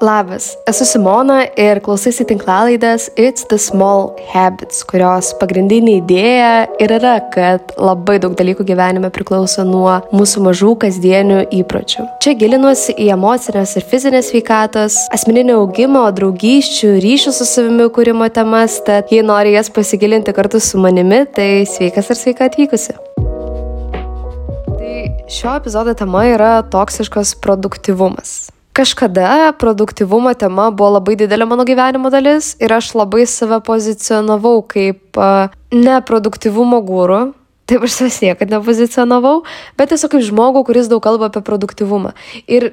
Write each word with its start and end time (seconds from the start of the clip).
Labas, 0.00 0.52
esu 0.70 0.84
Simona 0.86 1.40
ir 1.58 1.80
klausaisi 1.82 2.22
tinklalaidės 2.30 3.08
It's 3.18 3.42
the 3.50 3.56
Small 3.58 4.12
Habits, 4.30 4.84
kurios 4.86 5.32
pagrindinė 5.40 5.96
idėja 5.98 6.50
ir 6.78 6.92
yra, 7.00 7.16
kad 7.34 7.72
labai 7.74 8.20
daug 8.22 8.36
dalykų 8.38 8.62
gyvenime 8.68 9.08
priklauso 9.10 9.64
nuo 9.66 9.96
mūsų 10.14 10.44
mažų 10.44 10.76
kasdienių 10.84 11.40
įpročių. 11.58 12.04
Čia 12.22 12.36
gilinuosi 12.38 12.94
į 12.94 13.08
emocinės 13.16 13.72
ir 13.80 13.86
fizinės 13.90 14.30
veikatos, 14.36 15.00
asmeninio 15.16 15.56
augimo, 15.64 16.04
draugysčių, 16.14 16.92
ryšių 17.02 17.32
su 17.34 17.46
savimi 17.48 17.88
kūrimo 17.90 18.28
temas, 18.30 18.76
tad 18.86 19.10
jei 19.10 19.24
nori 19.26 19.56
jas 19.56 19.66
pasigilinti 19.74 20.34
kartu 20.36 20.60
su 20.62 20.78
manimi, 20.78 21.24
tai 21.26 21.66
sveikas 21.66 22.12
ir 22.14 22.20
sveika 22.20 22.46
atvykusi. 22.46 22.94
Tai 24.78 24.94
šio 25.26 25.56
epizodo 25.58 25.96
tema 25.98 26.22
yra 26.30 26.52
toksiškas 26.70 27.34
produktivumas. 27.42 28.52
Kažkada 28.78 29.52
produktivumo 29.58 30.30
tema 30.38 30.68
buvo 30.70 30.92
labai 31.00 31.16
didelė 31.18 31.48
mano 31.50 31.64
gyvenimo 31.66 32.12
dalis 32.14 32.52
ir 32.62 32.70
aš 32.70 32.92
labai 32.94 33.24
save 33.26 33.58
pozicionavau 33.66 34.60
kaip 34.70 35.18
neproduktivumo 35.74 36.78
gūrų. 36.86 37.18
Taip 37.66 37.82
aš 37.88 37.96
savęs 37.96 38.18
niekada 38.22 38.54
nepozicionavau, 38.54 39.40
bet 39.74 39.90
tiesiog 39.90 40.12
kaip 40.12 40.22
žmogų, 40.28 40.62
kuris 40.68 40.86
daug 40.92 41.02
kalba 41.02 41.26
apie 41.26 41.42
produktivumą. 41.42 42.14
Ir 42.46 42.68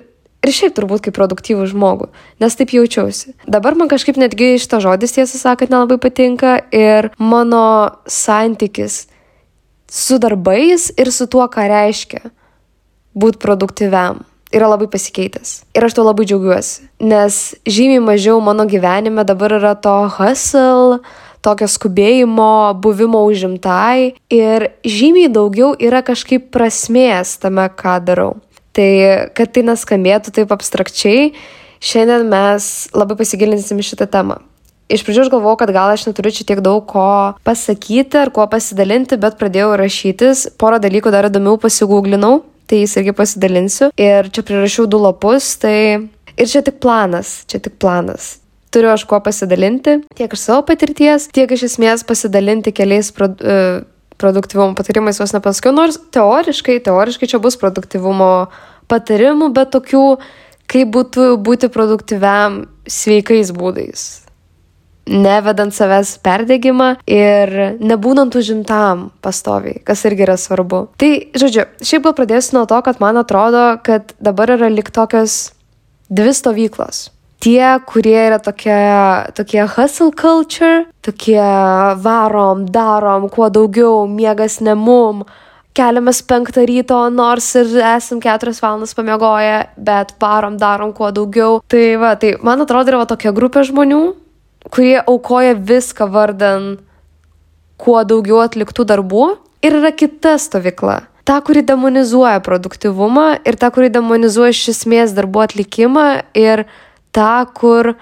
ir 0.46 0.54
šiaip 0.54 0.76
turbūt 0.78 1.08
kaip 1.08 1.18
produktyvų 1.18 1.66
žmogų, 1.74 2.12
nes 2.44 2.60
taip 2.60 2.76
jaučiausi. 2.78 3.34
Dabar 3.50 3.74
man 3.74 3.90
kažkaip 3.90 4.22
netgi 4.22 4.60
šitą 4.62 4.84
žodis 4.86 5.18
tiesą 5.18 5.42
sakant 5.42 5.74
nelabai 5.74 5.98
patinka 6.06 6.60
ir 6.70 7.10
mano 7.18 7.66
santykis 8.06 9.08
su 9.90 10.22
darbais 10.22 10.92
ir 11.02 11.10
su 11.10 11.26
tuo, 11.26 11.50
ką 11.50 11.66
reiškia 11.74 12.24
būti 13.18 13.42
produktyviam 13.42 14.22
yra 14.54 14.70
labai 14.70 14.88
pasikeitęs. 14.92 15.64
Ir 15.76 15.86
aš 15.88 15.96
tuo 15.98 16.06
labai 16.06 16.26
džiaugiuosi, 16.28 16.90
nes 17.02 17.56
žymiai 17.66 18.04
mažiau 18.04 18.42
mano 18.44 18.68
gyvenime 18.70 19.26
dabar 19.26 19.58
yra 19.58 19.74
to 19.76 19.96
hustle, 20.18 21.00
tokio 21.46 21.68
skubėjimo, 21.70 22.74
buvimo 22.82 23.22
užimtai 23.30 24.16
ir 24.34 24.70
žymiai 24.86 25.30
daugiau 25.34 25.76
yra 25.78 26.02
kažkaip 26.06 26.50
prasmės 26.54 27.38
tame, 27.42 27.68
ką 27.70 28.00
darau. 28.06 28.34
Tai, 28.76 28.90
kad 29.38 29.54
tai 29.56 29.64
neskambėtų 29.64 30.34
taip 30.36 30.52
abstrakčiai, 30.52 31.30
šiandien 31.80 32.26
mes 32.28 32.90
labai 32.96 33.16
pasigilinsim 33.22 33.80
šitą 33.86 34.10
temą. 34.12 34.42
Iš 34.92 35.02
pradžių 35.02 35.24
aš 35.24 35.30
galvojau, 35.34 35.58
kad 35.64 35.72
gal 35.74 35.94
aš 35.94 36.04
neturiu 36.06 36.34
čia 36.36 36.44
tiek 36.46 36.60
daug 36.62 36.84
ko 36.86 37.34
pasakyti 37.48 38.20
ar 38.22 38.30
kuo 38.34 38.46
pasidalinti, 38.50 39.18
bet 39.18 39.40
pradėjau 39.40 39.72
rašytis, 39.82 40.44
porą 40.62 40.78
dalykų 40.84 41.14
dar 41.14 41.30
įdomiau 41.32 41.58
pasigūglinau 41.62 42.44
tai 42.70 42.82
jis 42.84 42.96
irgi 43.02 43.14
pasidalinsiu. 43.18 43.92
Ir 44.00 44.30
čia 44.34 44.44
prirašiau 44.46 44.88
du 44.90 45.00
lapus, 45.02 45.54
tai 45.62 45.78
ir 46.36 46.50
čia 46.52 46.64
tik 46.66 46.82
planas, 46.84 47.44
čia 47.50 47.62
tik 47.64 47.78
planas. 47.82 48.36
Turiu 48.76 48.92
aš 48.92 49.06
kuo 49.08 49.22
pasidalinti, 49.24 50.02
tiek 50.18 50.34
iš 50.36 50.48
savo 50.50 50.66
patirties, 50.68 51.30
tiek 51.36 51.52
iš 51.56 51.70
esmės 51.70 52.04
pasidalinti 52.08 52.74
keliais 52.76 53.14
pro, 53.16 53.30
uh, 53.32 53.86
produktivumo 54.20 54.76
patarimais, 54.76 55.20
vos 55.22 55.36
nepasakiau, 55.36 55.76
nors 55.76 56.00
teoriškai, 56.16 56.82
teoriškai 56.84 57.32
čia 57.32 57.40
bus 57.44 57.56
produktivumo 57.62 58.50
patarimų, 58.92 59.54
bet 59.56 59.72
tokių, 59.76 60.04
kaip 60.72 60.92
būtų 60.92 61.32
būti 61.46 61.72
produktyviam 61.72 62.66
sveikais 62.90 63.56
būdais 63.56 64.25
nevedant 65.06 65.74
savęs 65.76 66.16
perdegimą 66.26 66.96
ir 67.10 67.52
nebūnant 67.80 68.36
užimtam 68.36 69.10
pastoviai, 69.26 69.82
kas 69.86 70.06
irgi 70.10 70.26
yra 70.26 70.38
svarbu. 70.40 70.86
Tai, 71.02 71.12
žodžiu, 71.38 71.68
šiaip 71.86 72.08
gal 72.08 72.16
pradėsiu 72.18 72.60
nuo 72.60 72.66
to, 72.70 72.80
kad 72.86 73.02
man 73.04 73.22
atrodo, 73.22 73.68
kad 73.86 74.16
dabar 74.24 74.56
yra 74.58 74.72
lik 74.74 74.90
tokios 74.96 75.54
dvi 76.10 76.34
stovyklos. 76.34 77.10
Tie, 77.46 77.62
kurie 77.86 78.18
yra 78.18 78.40
tokie, 78.42 78.76
tokie 79.38 79.66
hustle 79.70 80.10
culture, 80.18 80.86
tokie 81.06 81.42
varom, 82.02 82.66
darom, 82.66 83.28
kuo 83.30 83.52
daugiau, 83.54 84.08
miegas 84.10 84.58
ne 84.66 84.74
mum, 84.80 85.22
keliamės 85.76 86.24
penktą 86.26 86.64
ryto, 86.66 86.98
nors 87.14 87.52
ir 87.60 87.70
esam 87.84 88.22
keturias 88.24 88.62
valandas 88.64 88.96
pamiegoję, 88.98 89.58
bet 89.78 90.16
varom, 90.24 90.58
darom 90.58 90.96
kuo 90.96 91.12
daugiau. 91.14 91.60
Tai 91.70 91.86
va, 92.02 92.16
tai 92.18 92.38
man 92.42 92.64
atrodo 92.64 92.96
yra 92.96 93.06
tokia 93.10 93.36
grupė 93.36 93.66
žmonių, 93.68 94.04
kurie 94.74 94.98
aukoja 95.02 95.56
viską 95.58 96.08
vardan 96.12 96.78
kuo 97.82 98.02
daugiau 98.08 98.42
atliktų 98.46 98.86
darbų. 98.88 99.28
Ir 99.66 99.80
yra 99.80 99.92
kita 99.96 100.36
stovykla. 100.42 101.02
Ta, 101.26 101.40
kuri 101.42 101.64
demonizuoja 101.66 102.38
produktivumą 102.46 103.40
ir 103.50 103.56
ta, 103.58 103.72
kuri 103.74 103.90
demonizuoja 103.90 104.54
iš 104.54 104.68
esmės 104.76 105.16
darbo 105.18 105.42
atlikimą 105.42 106.10
ir 106.38 106.68
ta, 107.16 107.48
kur 107.50 107.96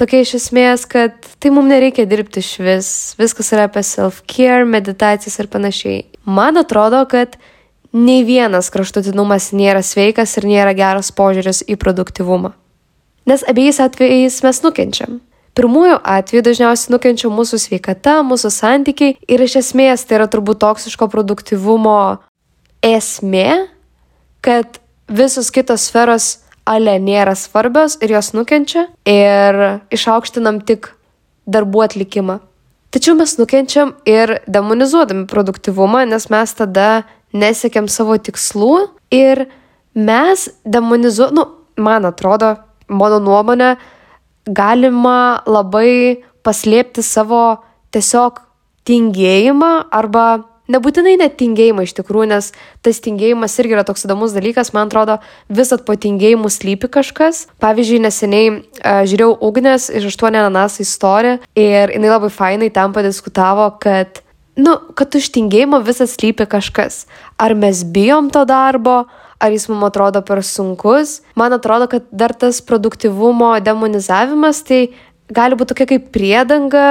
tokia 0.00 0.24
iš 0.24 0.32
esmės, 0.40 0.86
kad 0.90 1.14
tai 1.38 1.52
mums 1.54 1.70
nereikia 1.70 2.08
dirbti 2.10 2.42
iš 2.42 2.50
vis, 2.58 2.88
viskas 3.20 3.52
yra 3.54 3.68
apie 3.70 3.84
self-care, 3.86 4.66
meditacijas 4.66 5.38
ir 5.38 5.50
panašiai. 5.52 6.00
Man 6.26 6.58
atrodo, 6.58 7.04
kad 7.06 7.38
nei 7.94 8.24
vienas 8.26 8.72
kraštutinumas 8.74 9.52
nėra 9.54 9.84
sveikas 9.86 10.34
ir 10.40 10.50
nėra 10.50 10.74
geras 10.74 11.12
požiūris 11.14 11.62
į 11.70 11.78
produktivumą. 11.78 12.50
Nes 13.30 13.46
abiejais 13.46 13.78
atvejais 13.82 14.42
mes 14.42 14.62
nukenčiam. 14.66 15.20
Pirmųjų 15.56 16.00
atveju 16.04 16.42
dažniausiai 16.44 16.92
nukenčia 16.92 17.30
mūsų 17.32 17.58
sveikata, 17.62 18.18
mūsų 18.28 18.50
santykiai 18.52 19.14
ir 19.24 19.44
iš 19.44 19.54
esmės 19.62 20.04
tai 20.04 20.18
yra 20.18 20.26
turbūt 20.28 20.60
toksiško 20.60 21.08
produktivumo 21.08 22.18
esmė, 22.84 23.64
kad 24.44 24.76
visos 25.08 25.48
kitos 25.54 25.88
sferos 25.88 26.26
ale 26.68 26.98
nėra 27.00 27.32
svarbios 27.38 27.96
ir 28.02 28.12
jos 28.18 28.34
nukenčia 28.36 28.84
ir 29.08 29.80
išaukštinam 29.94 30.60
tik 30.66 30.90
darbų 31.48 31.86
atlikimą. 31.86 32.40
Tačiau 32.92 33.16
mes 33.16 33.36
nukenčiam 33.40 33.94
ir 34.08 34.36
demonizuodami 34.50 35.24
produktivumą, 35.30 36.04
nes 36.10 36.28
mes 36.32 36.54
tada 36.58 37.06
nesiekiam 37.32 37.88
savo 37.88 38.18
tikslų 38.18 38.90
ir 39.14 39.46
mes 39.96 40.48
demonizuojam, 40.68 41.36
nu, 41.36 41.48
man 41.80 42.08
atrodo, 42.08 42.56
mano 42.88 43.20
nuomonė, 43.24 43.76
galima 44.46 45.42
labai 45.46 46.22
paslėpti 46.46 47.02
savo 47.02 47.62
tiesiog 47.94 48.42
tingėjimą 48.86 49.72
arba 49.90 50.26
nebūtinai 50.72 51.16
net 51.20 51.36
tingėjimą 51.40 51.86
iš 51.86 51.94
tikrųjų, 51.98 52.28
nes 52.32 52.50
tas 52.84 53.00
tingėjimas 53.02 53.54
irgi 53.60 53.76
yra 53.76 53.84
toks 53.86 54.06
įdomus 54.06 54.34
dalykas, 54.34 54.72
man 54.74 54.90
atrodo, 54.90 55.18
visat 55.52 55.84
po 55.86 55.96
tingėjimu 55.98 56.50
slypi 56.52 56.90
kažkas. 56.92 57.46
Pavyzdžiui, 57.62 58.02
neseniai 58.06 58.48
uh, 58.52 59.02
žiūrėjau 59.06 59.36
Ugnės 59.46 59.88
iš 59.94 60.08
8 60.12 60.30
ananas 60.34 60.80
istoriją 60.82 61.40
ir 61.58 61.94
jinai 61.94 62.12
labai 62.12 62.32
fainai 62.34 62.70
tam 62.74 62.94
padiskutavo, 62.96 63.68
kad, 63.82 64.22
nu, 64.58 64.78
kad 64.98 65.14
už 65.18 65.30
tingėjimo 65.34 65.82
visat 65.86 66.10
slypi 66.12 66.48
kažkas. 66.50 67.04
Ar 67.38 67.54
mes 67.58 67.84
bijom 67.86 68.32
to 68.34 68.46
darbo, 68.48 69.04
ar 69.38 69.52
jis 69.52 69.68
mums 69.68 69.90
atrodo 69.90 70.22
per 70.26 70.42
sunkus. 70.44 71.20
Man 71.34 71.52
atrodo, 71.56 71.88
kad 71.90 72.06
dar 72.10 72.34
tas 72.34 72.62
produktivumo 72.64 73.54
demonizavimas 73.60 74.62
tai 74.66 74.86
gali 75.32 75.58
būti 75.58 75.74
tokia 75.74 75.90
kaip 75.94 76.10
priedanga 76.14 76.86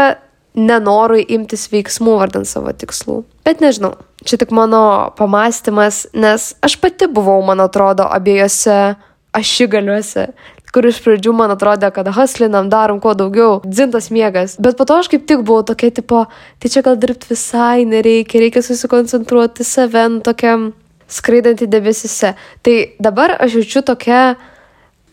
nenorui 0.55 1.25
imtis 1.35 1.67
veiksmų 1.71 2.15
vardant 2.19 2.47
savo 2.47 2.71
tikslų. 2.71 3.21
Bet 3.45 3.61
nežinau, 3.63 3.95
čia 4.23 4.39
tik 4.39 4.53
mano 4.55 5.11
pamastymas, 5.19 6.05
nes 6.15 6.53
aš 6.63 6.77
pati 6.81 7.09
buvau, 7.11 7.41
man 7.45 7.63
atrodo, 7.65 8.07
abiejose 8.07 8.95
ašigaliuose, 9.35 10.29
kur 10.75 10.87
iš 10.87 11.01
pradžių 11.03 11.31
man 11.35 11.53
atrodė, 11.53 11.87
kad 11.95 12.07
haslinam, 12.15 12.69
darom 12.71 13.01
kuo 13.03 13.13
daugiau, 13.15 13.59
dzintas 13.63 14.09
miegas. 14.11 14.57
Bet 14.59 14.79
po 14.79 14.87
to 14.87 14.97
aš 14.99 15.11
kaip 15.11 15.27
tik 15.27 15.43
buvau 15.47 15.63
tokia 15.67 15.91
tipo, 15.95 16.25
tai 16.59 16.71
čia 16.71 16.83
gal 16.83 16.97
dirbti 16.99 17.31
visai 17.31 17.85
nereikia, 17.87 18.41
reikia 18.43 18.63
susikoncentruoti 18.63 19.67
save, 19.67 20.07
tokiam 20.23 20.73
skraidanti 21.07 21.67
debesise. 21.67 22.33
Tai 22.61 22.75
dabar 22.99 23.35
aš 23.39 23.59
jaučiu 23.59 23.83
tokia, 23.85 24.35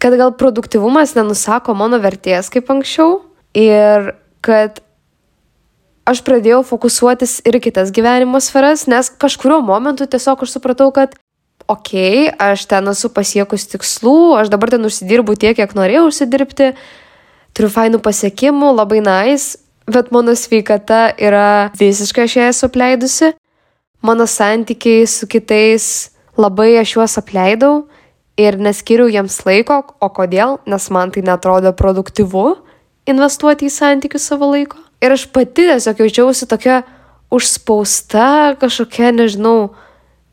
kad 0.02 0.16
gal 0.18 0.32
produktivumas 0.34 1.14
nenusako 1.14 1.76
mano 1.78 2.00
vertės 2.02 2.50
kaip 2.52 2.70
anksčiau 2.72 3.20
ir 3.54 4.14
kad 4.42 4.80
aš 6.08 6.22
pradėjau 6.26 6.62
fokusuotis 6.66 7.38
ir 7.46 7.60
kitas 7.62 7.92
gyvenimo 7.94 8.40
sferas, 8.42 8.88
nes 8.90 9.10
kažkurio 9.10 9.60
momentu 9.62 10.08
tiesiog 10.10 10.42
aš 10.42 10.56
supratau, 10.56 10.90
kad 10.94 11.14
okei, 11.70 12.26
okay, 12.26 12.32
aš 12.50 12.66
ten 12.70 12.90
esu 12.90 13.12
pasiekus 13.14 13.68
tikslų, 13.70 14.34
aš 14.40 14.50
dabar 14.50 14.72
ten 14.74 14.88
užsidirbu 14.88 15.36
tiek, 15.38 15.54
kiek 15.60 15.76
norėjau 15.78 16.08
užsidirbti, 16.08 16.72
turiu 17.54 17.70
fainų 17.70 18.02
pasiekimų, 18.02 18.72
labai 18.74 18.98
nais, 19.04 19.52
bet 19.86 20.10
mano 20.10 20.34
sveikata 20.34 21.12
yra 21.14 21.70
visiškai 21.78 22.26
aš 22.26 22.36
ją 22.40 22.50
esu 22.50 22.66
apleidusi 22.66 23.32
mano 24.02 24.26
santykiai 24.26 25.06
su 25.06 25.26
kitais 25.26 26.10
labai 26.36 26.76
aš 26.80 26.96
juos 26.96 27.18
apleidau 27.18 27.86
ir 28.36 28.58
neskiriau 28.58 29.10
jiems 29.12 29.42
laiko, 29.46 29.82
o 30.00 30.08
kodėl? 30.08 30.58
Nes 30.66 30.88
man 30.90 31.12
tai 31.14 31.22
netrodo 31.26 31.72
produktyvu 31.76 32.46
investuoti 33.08 33.68
į 33.68 33.74
santykius 33.74 34.26
savo 34.30 34.50
laiko. 34.52 34.78
Ir 35.02 35.14
aš 35.14 35.26
pati 35.34 35.66
tiesiog 35.66 36.02
jaučiausi 36.04 36.46
tokia 36.50 36.82
užspausta, 37.32 38.54
kažkokia, 38.60 39.10
nežinau, 39.16 39.72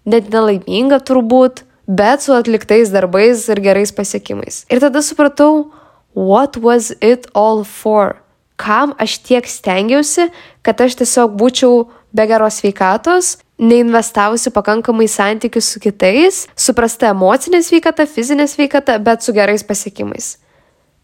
net 0.06 0.30
nelaiminga 0.33 1.00
turbūt, 1.06 1.63
bet 1.89 2.22
su 2.22 2.36
atliktais 2.36 2.92
darbais 2.94 3.48
ir 3.50 3.62
gerais 3.65 3.94
pasiekimais. 3.95 4.63
Ir 4.69 4.81
tada 4.83 5.01
supratau, 5.06 5.72
what 6.13 6.60
was 6.62 6.92
it 7.01 7.25
all 7.33 7.63
for? 7.63 8.19
Kam 8.60 8.94
aš 9.00 9.18
tiek 9.24 9.48
stengiausi, 9.48 10.27
kad 10.62 10.81
aš 10.83 11.00
tiesiog 11.00 11.38
būčiau 11.39 11.88
be 12.13 12.25
geros 12.30 12.60
sveikatos, 12.60 13.38
neinvestavusi 13.60 14.54
pakankamai 14.56 15.08
santykius 15.12 15.74
su 15.74 15.82
kitais, 15.84 16.46
suprasta 16.56 17.12
emocinė 17.12 17.62
sveikata, 17.66 18.08
fizinė 18.08 18.48
sveikata, 18.48 18.98
bet 19.04 19.26
su 19.26 19.36
gerais 19.36 19.66
pasiekimais. 19.68 20.38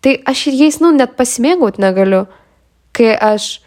Tai 0.02 0.16
aš 0.32 0.48
ir 0.52 0.60
jais, 0.64 0.80
nu, 0.80 0.94
net 0.96 1.16
pasimėgauti 1.20 1.84
negaliu, 1.84 2.26
kai 2.96 3.14
aš 3.20 3.60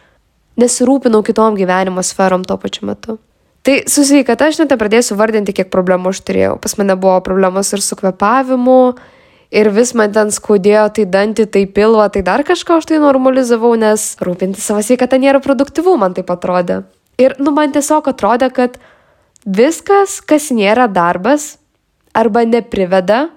nesirūpinau 0.58 1.22
kitom 1.26 1.58
gyvenimo 1.58 2.02
sferom 2.02 2.44
tuo 2.46 2.56
pačiu 2.60 2.88
metu. 2.88 3.18
Tai 3.66 3.82
su 3.90 4.04
sveikata 4.06 4.48
aš 4.48 4.62
net 4.62 4.72
nepradėsiu 4.72 5.18
vardinti, 5.18 5.52
kiek 5.52 5.68
problemų 5.72 6.14
aš 6.14 6.22
turėjau. 6.24 6.56
Pas 6.62 6.76
mane 6.80 6.96
buvo 6.96 7.18
problemos 7.26 7.72
ir 7.74 7.82
su 7.84 7.98
kvepavimu, 7.98 8.80
ir 9.50 9.70
vis 9.74 9.92
man 9.98 10.14
ten 10.14 10.32
skaudėjo, 10.32 10.86
tai 10.96 11.04
dantį, 11.10 11.48
tai 11.52 11.66
pilvą, 11.66 12.06
tai 12.14 12.22
dar 12.24 12.46
kažką 12.48 12.78
aš 12.80 12.88
tai 12.88 13.02
normalizavau, 13.02 13.74
nes 13.76 14.14
rūpinti 14.24 14.62
savo 14.62 14.80
sveikatą 14.84 15.20
nėra 15.20 15.42
produktyvu, 15.44 15.98
man 16.00 16.16
taip 16.16 16.32
atrodė. 16.32 16.84
Ir, 17.18 17.34
nu, 17.42 17.50
man 17.54 17.72
tiesiog 17.74 18.06
atrodė, 18.12 18.50
kad 18.54 18.76
viskas, 19.42 20.20
kas 20.22 20.52
nėra 20.54 20.86
darbas, 20.86 21.56
arba 22.14 22.44
nepriveda 22.46 23.28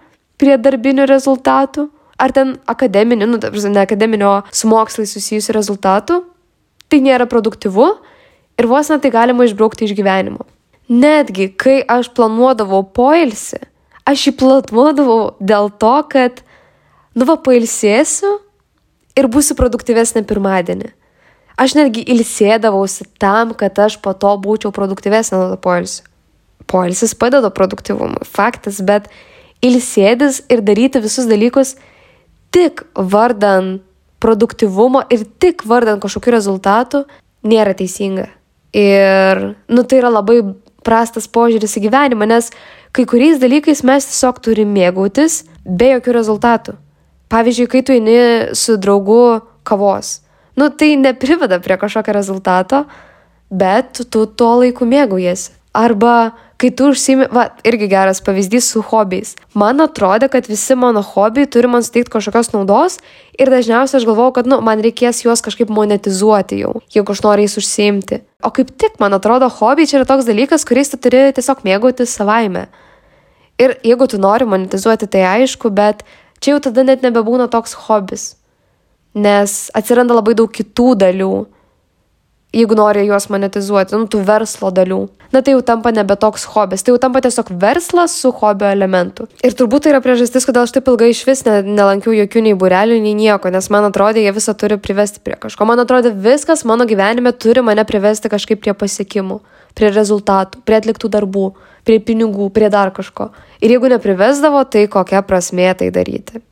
prie 0.42 0.58
darbinių 0.58 1.08
rezultatų, 1.10 1.88
ar 2.22 2.34
ten 2.36 2.56
akademinių, 2.70 3.28
nu, 3.30 3.40
ne 3.42 3.82
akademinio 3.82 4.42
su 4.54 4.70
mokslai 4.70 5.08
susijusių 5.10 5.56
rezultatų, 5.58 6.22
tai 6.92 7.02
nėra 7.02 7.26
produktyvu 7.30 7.88
ir 8.62 8.70
vos 8.70 8.90
net 8.92 9.02
tai 9.06 9.14
galima 9.14 9.48
išbraukti 9.48 9.88
iš 9.88 9.96
gyvenimo. 9.98 10.46
Netgi, 10.92 11.50
kai 11.56 11.80
aš 11.88 12.12
planuodavau 12.14 12.84
poilsį, 12.94 13.62
aš 14.06 14.28
jį 14.28 14.36
planuodavau 14.42 15.20
dėl 15.40 15.72
to, 15.82 15.98
kad, 16.12 16.42
nu, 17.16 17.26
va, 17.30 17.38
pailsėsiu 17.42 18.38
ir 19.18 19.30
būsiu 19.32 19.56
produktyvesnė 19.58 20.26
pirmadienį. 20.28 20.92
Aš 21.62 21.76
netgi 21.78 22.02
ilsėdavausi 22.10 23.06
tam, 23.22 23.54
kad 23.58 23.78
aš 23.84 24.00
po 24.02 24.16
to 24.18 24.32
būčiau 24.42 24.74
produktyvesnė 24.74 25.38
nuo 25.38 25.52
to 25.54 25.60
poilsio. 25.62 26.08
Poilsis 26.72 27.14
padeda 27.18 27.52
produktyvumui, 27.54 28.24
faktas, 28.26 28.80
bet 28.86 29.10
ilsėdis 29.66 30.42
ir 30.50 30.62
daryti 30.66 31.02
visus 31.04 31.28
dalykus 31.30 31.76
tik 32.54 32.86
vardan 32.96 33.80
produktyvumo 34.22 35.04
ir 35.14 35.26
tik 35.42 35.66
vardan 35.68 36.02
kažkokių 36.02 36.34
rezultatų 36.38 37.04
nėra 37.48 37.74
teisinga. 37.78 38.30
Ir, 38.78 39.42
nu, 39.68 39.84
tai 39.84 40.00
yra 40.00 40.12
labai 40.14 40.40
prastas 40.86 41.28
požiūris 41.28 41.76
į 41.78 41.86
gyvenimą, 41.88 42.28
nes 42.30 42.50
kai 42.96 43.06
kuriais 43.10 43.42
dalykais 43.42 43.84
mes 43.88 44.08
tiesiog 44.08 44.40
turime 44.44 44.74
mėgautis 44.80 45.42
be 45.66 45.92
jokių 45.96 46.16
rezultatų. 46.18 46.78
Pavyzdžiui, 47.32 47.70
kai 47.72 47.82
tu 47.86 47.96
eini 47.96 48.18
su 48.58 48.78
draugu 48.82 49.42
kavos, 49.68 50.20
nu 50.62 50.70
tai 50.70 50.94
nepriveda 50.96 51.58
prie 51.60 51.78
kažkokio 51.82 52.14
rezultato, 52.14 52.86
bet 53.50 54.06
tu 54.14 54.28
tuo 54.30 54.60
laiku 54.62 54.86
mėgaujasi. 54.86 55.58
Arba 55.74 56.34
kai 56.62 56.70
tu 56.78 56.92
užsimi, 56.92 57.26
va, 57.34 57.48
irgi 57.66 57.88
geras 57.90 58.20
pavyzdys 58.22 58.68
su 58.74 58.84
hobiais. 58.86 59.32
Man 59.58 59.82
atrodė, 59.82 60.28
kad 60.30 60.50
visi 60.52 60.76
mano 60.78 61.02
hobiai 61.02 61.48
turi 61.50 61.70
man 61.72 61.82
suteikti 61.82 62.12
kažkokios 62.14 62.52
naudos 62.54 63.00
ir 63.40 63.50
dažniausiai 63.50 64.02
aš 64.02 64.06
galvojau, 64.06 64.36
kad, 64.36 64.50
nu, 64.52 64.60
man 64.62 64.84
reikės 64.86 65.24
juos 65.24 65.42
kažkaip 65.42 65.72
monetizuoti 65.74 66.60
jau, 66.62 66.76
jeigu 66.94 67.16
aš 67.16 67.24
noriu 67.26 67.48
jais 67.48 67.58
užsiimti. 67.64 68.20
O 68.46 68.52
kaip 68.54 68.70
tik, 68.78 69.00
man 69.02 69.18
atrodo, 69.18 69.50
hobiai 69.50 69.90
čia 69.90 70.02
yra 70.02 70.10
toks 70.12 70.28
dalykas, 70.28 70.68
kuriais 70.68 70.94
tu 70.94 71.00
turi 71.02 71.24
tiesiog 71.40 71.64
mėgauti 71.66 72.06
savaime. 72.06 72.68
Ir 73.58 73.80
jeigu 73.88 74.12
tu 74.12 74.22
nori 74.22 74.46
monetizuoti, 74.46 75.10
tai 75.10 75.26
aišku, 75.32 75.74
bet 75.74 76.06
čia 76.44 76.54
jau 76.54 76.62
tada 76.68 76.86
net 76.86 77.02
nebebūna 77.08 77.50
toks 77.50 77.74
hobis 77.88 78.36
nes 79.14 79.58
atsiranda 79.76 80.16
labai 80.18 80.36
daug 80.40 80.52
kitų 80.52 80.94
dalių, 81.02 81.34
jeigu 82.52 82.76
nori 82.76 83.06
juos 83.08 83.30
monetizuoti, 83.32 83.96
nu, 83.96 84.08
tų 84.12 84.22
verslo 84.28 84.72
dalių. 84.76 85.06
Na 85.32 85.40
tai 85.40 85.54
jau 85.54 85.62
tampa 85.64 85.94
nebe 85.96 86.18
toks 86.20 86.44
hobis, 86.52 86.84
tai 86.84 86.92
jau 86.92 87.00
tampa 87.00 87.22
tiesiog 87.24 87.54
verslas 87.62 88.18
su 88.20 88.34
hobio 88.36 88.68
elementu. 88.68 89.30
Ir 89.48 89.56
turbūt 89.56 89.86
tai 89.86 89.94
yra 89.94 90.02
priežastis, 90.04 90.44
kodėl 90.48 90.68
aš 90.68 90.74
taip 90.76 90.92
ilgai 90.92 91.14
iš 91.14 91.24
vis 91.30 91.46
ne, 91.48 91.62
nelankiau 91.64 92.12
jokių 92.18 92.44
nei 92.50 92.58
burelių, 92.60 93.00
nei 93.06 93.16
nieko, 93.16 93.52
nes 93.56 93.72
man 93.72 93.88
atrodė, 93.88 94.26
jie 94.26 94.36
visą 94.36 94.56
turi 94.60 94.76
privesti 94.84 95.24
prie 95.24 95.40
kažko. 95.40 95.68
Man 95.70 95.80
atrodė, 95.86 96.12
viskas 96.12 96.66
mano 96.68 96.88
gyvenime 96.90 97.32
turi 97.32 97.64
mane 97.64 97.88
privesti 97.88 98.32
kažkaip 98.32 98.60
prie 98.66 98.76
pasiekimų, 98.76 99.40
prie 99.80 99.96
rezultatų, 99.96 100.66
prie 100.68 100.82
atliktų 100.82 101.16
darbų, 101.16 101.48
prie 101.88 102.02
pinigų, 102.04 102.52
prie 102.52 102.68
dar 102.74 102.92
kažko. 102.92 103.32
Ir 103.64 103.78
jeigu 103.78 103.96
neprivesdavo, 103.96 104.68
tai 104.68 104.90
kokia 104.92 105.24
prasmė 105.24 105.72
tai 105.80 105.94
daryti. 105.96 106.44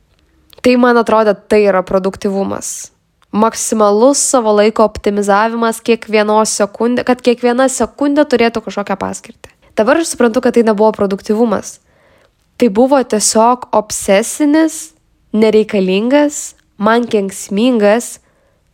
Tai 0.60 0.76
man 0.76 1.00
atrodo, 1.00 1.34
tai 1.34 1.64
yra 1.68 1.82
produktivumas. 1.86 2.90
Maksimalus 3.32 4.18
savo 4.32 4.52
laiko 4.58 4.84
optimizavimas 4.84 5.78
kiekvienos 5.86 6.52
sekundė, 6.60 7.04
kad 7.06 7.22
kiekviena 7.22 7.68
sekundė 7.70 8.26
turėtų 8.28 8.64
kažkokią 8.64 8.96
paskirtį. 9.00 9.52
Dabar 9.78 10.02
aš 10.02 10.12
suprantu, 10.12 10.42
kad 10.44 10.56
tai 10.56 10.64
nebuvo 10.66 10.90
produktivumas. 10.92 11.78
Tai 12.60 12.68
buvo 12.74 12.98
tiesiog 13.00 13.70
obsesinis, 13.72 14.90
nereikalingas, 15.32 16.56
man 16.76 17.06
kenksmingas 17.08 18.18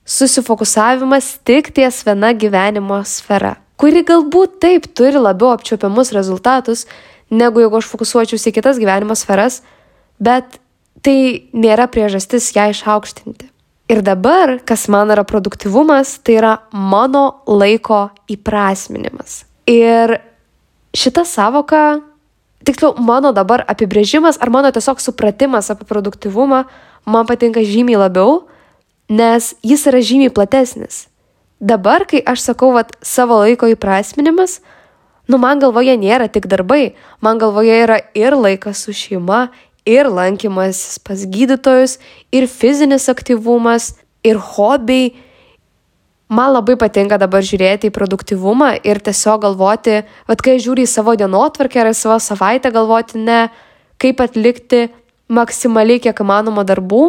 susifokusavimas 0.07 1.37
tik 1.45 1.73
ties 1.75 2.01
viena 2.07 2.33
gyvenimo 2.35 3.01
sfera, 3.07 3.57
kuri 3.79 4.05
galbūt 4.07 4.61
taip 4.63 4.87
turi 4.97 5.19
labiau 5.19 5.53
apčiopiamus 5.55 6.13
rezultatus, 6.15 6.87
negu 7.31 7.63
jeigu 7.63 7.81
aš 7.81 7.89
fokusuočiausi 7.91 8.53
į 8.53 8.55
kitas 8.59 8.79
gyvenimo 8.83 9.17
sferas, 9.19 9.61
bet 10.23 10.59
tai 11.05 11.49
nėra 11.53 11.89
priežastis 11.91 12.53
ją 12.57 12.71
išaukštinti. 12.73 13.51
Ir 13.87 14.03
dabar, 14.03 14.57
kas 14.67 14.89
man 14.91 15.13
yra 15.15 15.23
produktivumas, 15.23 16.17
tai 16.19 16.41
yra 16.41 16.57
mano 16.73 17.43
laiko 17.47 18.09
įprasminimas. 18.31 19.45
Ir 19.71 20.19
šita 20.97 21.23
savoka, 21.29 22.01
tiksliau, 22.67 22.97
mano 22.99 23.31
dabar 23.37 23.63
apibrėžimas 23.71 24.41
ar 24.43 24.51
mano 24.51 24.73
tiesiog 24.75 24.99
supratimas 25.03 25.71
apie 25.71 25.87
produktivumą 25.87 26.65
man 27.07 27.27
patinka 27.27 27.63
žymiai 27.63 28.01
labiau, 28.03 28.45
nes 29.09 29.55
jis 29.63 29.87
yra 29.87 30.03
žymiai 30.03 30.35
platesnis. 30.35 31.07
Dabar, 31.63 32.05
kai 32.05 32.21
aš 32.21 32.51
sakau, 32.51 32.75
vat, 32.75 32.93
savo 33.01 33.39
laiko 33.41 33.71
įprasminimas, 33.71 34.59
nu 35.31 35.39
man 35.41 35.63
galvoje 35.63 35.95
nėra 35.97 36.27
tik 36.29 36.51
darbai, 36.51 36.99
man 37.25 37.39
galvoje 37.41 37.79
yra 37.87 38.03
ir 38.19 38.37
laikas 38.37 38.83
su 38.85 38.93
šeima, 38.93 39.47
ir 39.87 40.11
lankymasis 40.11 40.99
pas 41.07 41.23
gydytojus, 41.23 41.97
ir 42.35 42.49
fizinis 42.51 43.09
aktyvumas, 43.13 43.95
ir 44.27 44.37
hobiai. 44.37 45.15
Man 46.27 46.51
labai 46.51 46.75
patinka 46.75 47.21
dabar 47.23 47.45
žiūrėti 47.47 47.87
į 47.87 47.95
produktivumą 47.95 48.73
ir 48.83 48.99
tiesiog 48.99 49.45
galvoti, 49.45 50.01
vad 50.27 50.41
kai 50.43 50.57
žiūri 50.59 50.83
į 50.83 50.91
savo 50.91 51.15
dienotvarkę 51.15 51.85
ar 51.85 51.93
į 51.93 51.95
savo 51.95 52.17
savaitę, 52.19 52.73
galvoti 52.75 53.23
ne 53.23 53.45
kaip 54.03 54.19
atlikti 54.25 54.89
maksimaliai 55.31 56.03
kiek 56.03 56.19
įmanoma 56.23 56.67
darbų, 56.67 57.05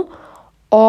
o 0.69 0.85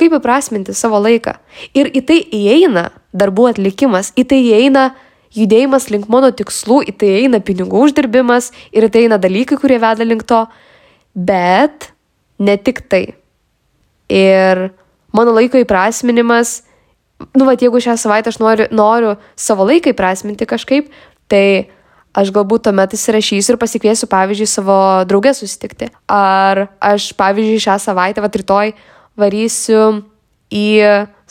kaip 0.00 0.16
įprasminti 0.18 0.74
savo 0.74 0.98
laiką. 1.02 1.36
Ir 1.78 1.90
į 1.94 2.02
tai 2.08 2.18
įeina 2.34 2.88
darbų 3.14 3.52
atlikimas, 3.52 4.10
į 4.18 4.26
tai 4.26 4.40
įeina 4.42 4.90
judėjimas 5.36 5.88
link 5.92 6.10
mano 6.12 6.32
tikslų, 6.34 6.82
į 6.90 6.96
tai 6.98 7.14
įeina 7.20 7.42
pinigų 7.44 7.86
uždirbimas 7.86 8.50
ir 8.74 8.88
į 8.88 8.92
tai 8.92 9.06
eina 9.06 9.22
dalykai, 9.22 9.60
kurie 9.60 9.78
veda 9.82 10.06
link 10.06 10.26
to. 10.28 10.44
Bet 11.14 11.92
ne 12.40 12.56
tik 12.56 12.84
tai. 12.88 13.04
Ir 14.12 14.68
mano 15.12 15.34
laiko 15.36 15.60
įprasminimas, 15.60 16.62
nu, 17.36 17.46
va, 17.46 17.54
jeigu 17.56 17.80
šią 17.82 17.96
savaitę 18.00 18.32
aš 18.32 18.40
noriu, 18.42 18.66
noriu 18.74 19.14
savo 19.38 19.66
laiką 19.68 19.92
įprasminti 19.92 20.48
kažkaip, 20.48 20.90
tai 21.30 21.70
aš 22.16 22.32
galbūt 22.34 22.66
tuomet 22.66 22.92
įsirašysiu 22.96 23.54
ir 23.54 23.60
pasikviesiu, 23.60 24.08
pavyzdžiui, 24.12 24.48
savo 24.50 24.78
draugę 25.08 25.32
susitikti. 25.36 25.88
Ar 26.12 26.66
aš, 26.80 27.12
pavyzdžiui, 27.16 27.62
šią 27.64 27.78
savaitę, 27.80 28.24
va, 28.24 28.32
rytoj 28.32 28.74
varysiu 29.20 30.02
į 30.52 30.66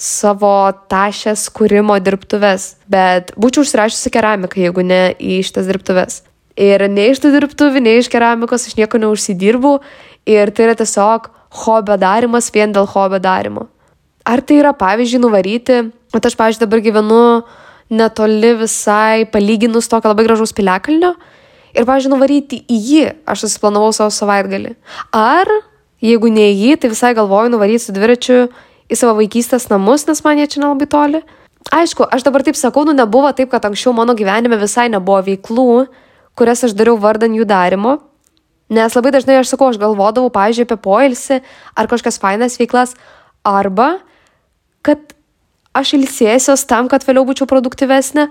savo 0.02 0.56
tašės 0.90 1.46
kūrimo 1.54 2.00
dirbtuves, 2.02 2.76
bet 2.90 3.34
būčiau 3.38 3.66
užsirašysi 3.66 4.14
keramiką, 4.14 4.62
jeigu 4.64 4.86
ne 4.86 5.04
į 5.22 5.42
šitas 5.46 5.70
dirbtuves. 5.70 6.22
Ir 6.62 6.84
nei 6.92 7.10
iš 7.10 7.22
tų 7.24 7.32
dirbtuvių, 7.34 7.82
nei 7.82 8.00
iš 8.02 8.10
keramikos 8.12 8.68
aš 8.70 8.78
nieko 8.78 9.00
neužsidirbu 9.02 9.78
ir 10.30 10.52
tai 10.54 10.68
yra 10.68 10.76
tiesiog 10.78 11.32
hobio 11.64 11.98
darimas 11.98 12.52
vien 12.54 12.74
dėl 12.76 12.86
hobio 12.92 13.18
darimo. 13.22 13.66
Ar 14.28 14.44
tai 14.46 14.60
yra, 14.62 14.76
pavyzdžiui, 14.78 15.24
nuvaryti, 15.24 15.80
bet 16.14 16.28
aš, 16.30 16.38
pavyzdžiui, 16.38 16.62
dabar 16.62 16.84
gyvenu 16.86 17.22
netoli 17.92 18.54
visai 18.60 19.26
palyginus 19.32 19.90
tokio 19.90 20.12
labai 20.12 20.28
gražaus 20.28 20.54
piliakalnio 20.56 21.16
ir, 21.74 21.88
pavyzdžiui, 21.88 22.14
nuvaryti 22.14 22.62
į 22.70 22.78
jį 22.92 23.04
aš 23.26 23.48
susiplanavau 23.48 23.90
savo 23.96 24.14
savaitgalį. 24.14 24.76
Ar, 25.18 25.50
jeigu 26.04 26.30
ne 26.30 26.46
į 26.52 26.60
jį, 26.60 26.78
tai 26.84 26.94
visai 26.94 27.16
galvoju 27.18 27.56
nuvaryti 27.56 27.88
su 27.88 27.98
dviračiu 27.98 28.46
į 28.92 29.00
savo 29.00 29.18
vaikystės 29.18 29.66
namus, 29.74 30.06
nes 30.06 30.22
man 30.22 30.38
jie 30.38 30.48
čia 30.54 30.62
nelabai 30.62 30.88
toli. 30.94 31.24
Aišku, 31.74 32.06
aš 32.06 32.26
dabar 32.26 32.46
taip 32.46 32.58
sakau, 32.58 32.86
nu 32.86 32.94
nebuvo 32.94 33.30
taip, 33.34 33.50
kad 33.50 33.66
anksčiau 33.66 33.94
mano 33.98 34.14
gyvenime 34.18 34.58
visai 34.62 34.88
nebuvo 34.94 35.22
veiklų, 35.26 35.68
kurias 36.38 36.64
aš 36.68 36.76
dariau 36.78 36.98
vardan 37.02 37.36
jų 37.36 37.48
darimo, 37.50 38.00
Nes 38.72 38.94
labai 38.96 39.12
dažnai 39.12 39.36
aš 39.42 39.52
sakau, 39.52 39.68
aš 39.68 39.78
galvodavau, 39.82 40.32
pavyzdžiui, 40.32 40.64
apie 40.64 40.78
poilsį 40.80 41.42
ar 41.76 41.90
kažkokias 41.92 42.22
fainas 42.24 42.54
veiklas, 42.56 42.94
arba 43.44 43.98
kad 44.80 45.12
aš 45.76 45.98
ilsėsiuos 45.98 46.64
tam, 46.70 46.88
kad 46.88 47.04
vėliau 47.04 47.26
būčiau 47.28 47.50
produktyvesnė, 47.52 48.30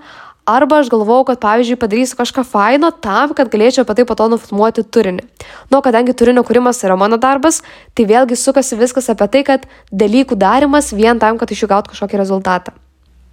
arba 0.49 0.79
aš 0.81 0.89
galvojau, 0.89 1.27
kad, 1.29 1.37
pavyzdžiui, 1.43 1.77
padarysiu 1.77 2.17
kažką 2.17 2.43
faino 2.49 2.89
tam, 3.05 3.35
kad 3.37 3.51
galėčiau 3.53 3.85
apie 3.85 3.99
tai 3.99 4.05
po 4.09 4.17
to 4.17 4.27
nufilmuoti 4.33 4.81
turinį. 4.81 5.27
Nu, 5.69 5.83
kadangi 5.85 6.15
turinio 6.17 6.41
kūrimas 6.47 6.81
yra 6.87 6.97
mano 6.97 7.21
darbas, 7.21 7.61
tai 7.93 8.07
vėlgi 8.09 8.39
sukasi 8.39 8.79
viskas 8.79 9.11
apie 9.13 9.27
tai, 9.35 9.43
kad 9.45 9.67
dalykų 9.93 10.39
darimas 10.41 10.89
vien 10.89 11.21
tam, 11.21 11.37
kad 11.37 11.53
iš 11.53 11.67
jų 11.67 11.69
gauti 11.69 11.93
kažkokį 11.93 12.17
rezultatą. 12.17 12.73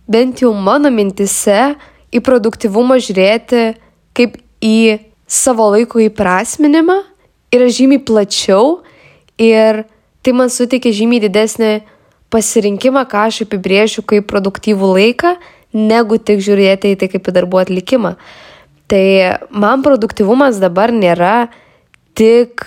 Bent 0.09 0.45
jau 0.45 0.53
mano 0.53 0.93
mintise 0.93 1.73
į 2.13 2.21
produktivumą 2.25 3.01
žiūrėti 3.01 3.65
kaip 4.13 4.37
į 4.65 4.99
savo 5.29 5.69
laiko 5.75 6.00
įprasminimą 6.03 6.99
yra 7.55 7.69
žymiai 7.73 8.03
plačiau 8.05 8.81
ir 9.41 9.85
tai 10.25 10.35
man 10.37 10.50
suteikia 10.53 10.93
žymiai 10.93 11.23
didesnį 11.29 11.73
pasirinkimą, 12.33 13.05
ką 13.09 13.29
aš 13.29 13.45
apibrėžiu 13.47 14.05
kaip 14.05 14.27
produktyvų 14.29 14.91
laiką, 14.99 15.37
negu 15.73 16.19
tik 16.19 16.43
žiūrėti 16.45 16.93
į 16.93 16.99
tai 17.00 17.09
kaip 17.12 17.29
į 17.29 17.35
darbų 17.38 17.62
atlikimą. 17.62 18.17
Tai 18.88 19.05
man 19.53 19.85
produktyvumas 19.85 20.61
dabar 20.61 20.93
nėra 20.93 21.49
tik 22.17 22.65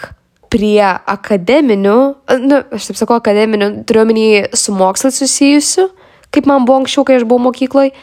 prie 0.52 0.84
akademinių, 0.84 1.98
nu, 2.44 2.60
aš 2.76 2.90
taip 2.90 3.00
sakau, 3.00 3.18
akademinių, 3.22 3.72
turiuomenį 3.88 4.26
su 4.58 4.74
mokslai 4.76 5.14
susijusių, 5.16 5.88
kaip 6.34 6.50
man 6.50 6.66
buvo 6.68 6.82
anksčiau, 6.82 7.06
kai 7.08 7.20
aš 7.20 7.26
buvau 7.28 7.48
mokykloje, 7.48 7.94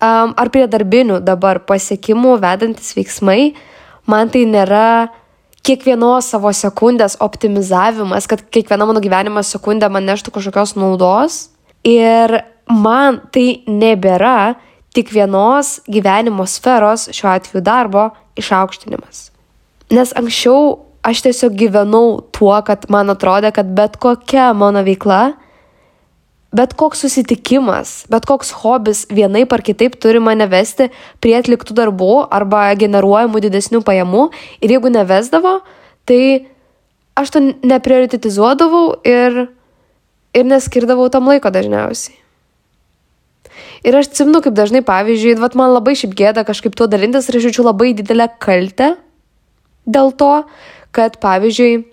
um, 0.00 0.32
ar 0.36 0.50
prie 0.52 0.66
darbinių 0.70 1.20
dabar 1.24 1.60
pasiekimų 1.66 2.36
vedantis 2.42 2.94
veiksmai, 2.96 3.54
man 4.06 4.30
tai 4.32 4.44
nėra 4.48 5.08
kiekvienos 5.66 6.30
savo 6.30 6.52
sekundės 6.54 7.18
optimizavimas, 7.22 8.28
kad 8.30 8.44
kiekviena 8.54 8.86
mano 8.86 9.02
gyvenimo 9.02 9.42
sekundė 9.42 9.90
man 9.90 10.06
neštų 10.06 10.34
kažkokios 10.36 10.76
naudos. 10.78 11.40
Ir 11.86 12.40
man 12.70 13.20
tai 13.34 13.62
nebėra 13.66 14.56
tik 14.96 15.10
vienos 15.12 15.80
gyvenimo 15.90 16.46
sferos, 16.48 17.08
šiuo 17.12 17.32
atveju 17.34 17.62
darbo, 17.66 18.08
išaukštinimas. 18.38 19.30
Nes 19.92 20.12
anksčiau 20.18 20.86
aš 21.06 21.22
tiesiog 21.26 21.58
gyvenau 21.58 22.20
tuo, 22.34 22.54
kad 22.66 22.88
man 22.90 23.12
atrodė, 23.12 23.52
kad 23.54 23.68
bet 23.76 23.98
kokia 24.02 24.50
mano 24.56 24.82
veikla 24.86 25.36
bet 26.56 26.74
koks 26.78 27.04
susitikimas, 27.04 27.94
bet 28.12 28.26
koks 28.28 28.52
hobis 28.62 29.04
vienaip 29.12 29.52
ar 29.52 29.62
kitaip 29.64 29.98
turi 30.00 30.20
mane 30.22 30.46
vesti 30.50 30.88
prie 31.20 31.36
atliktų 31.38 31.76
darbų 31.76 32.12
arba 32.32 32.68
generuojamų 32.78 33.42
didesnių 33.44 33.82
pajamų 33.86 34.28
ir 34.64 34.76
jeigu 34.76 34.92
nevesdavo, 34.94 35.58
tai 36.08 36.20
aš 37.18 37.32
to 37.34 37.42
neprioritetizuodavau 37.66 39.00
ir, 39.08 39.42
ir 40.36 40.46
neskirdavau 40.46 41.08
tam 41.12 41.28
laiko 41.32 41.52
dažniausiai. 41.52 42.16
Ir 43.86 43.96
aš 43.96 44.10
atsimnu, 44.10 44.40
kaip 44.44 44.56
dažnai, 44.56 44.82
pavyzdžiui, 44.84 45.36
vat 45.40 45.54
man 45.58 45.72
labai 45.72 45.94
šiaip 45.98 46.14
gėda 46.16 46.44
kažkaip 46.46 46.74
tuo 46.76 46.88
dalintis 46.90 47.28
ir 47.30 47.38
aš 47.38 47.48
jaučiu 47.48 47.64
labai 47.66 47.92
didelę 47.96 48.28
kaltę 48.42 48.96
dėl 49.86 50.10
to, 50.18 50.32
kad, 50.96 51.20
pavyzdžiui, 51.22 51.84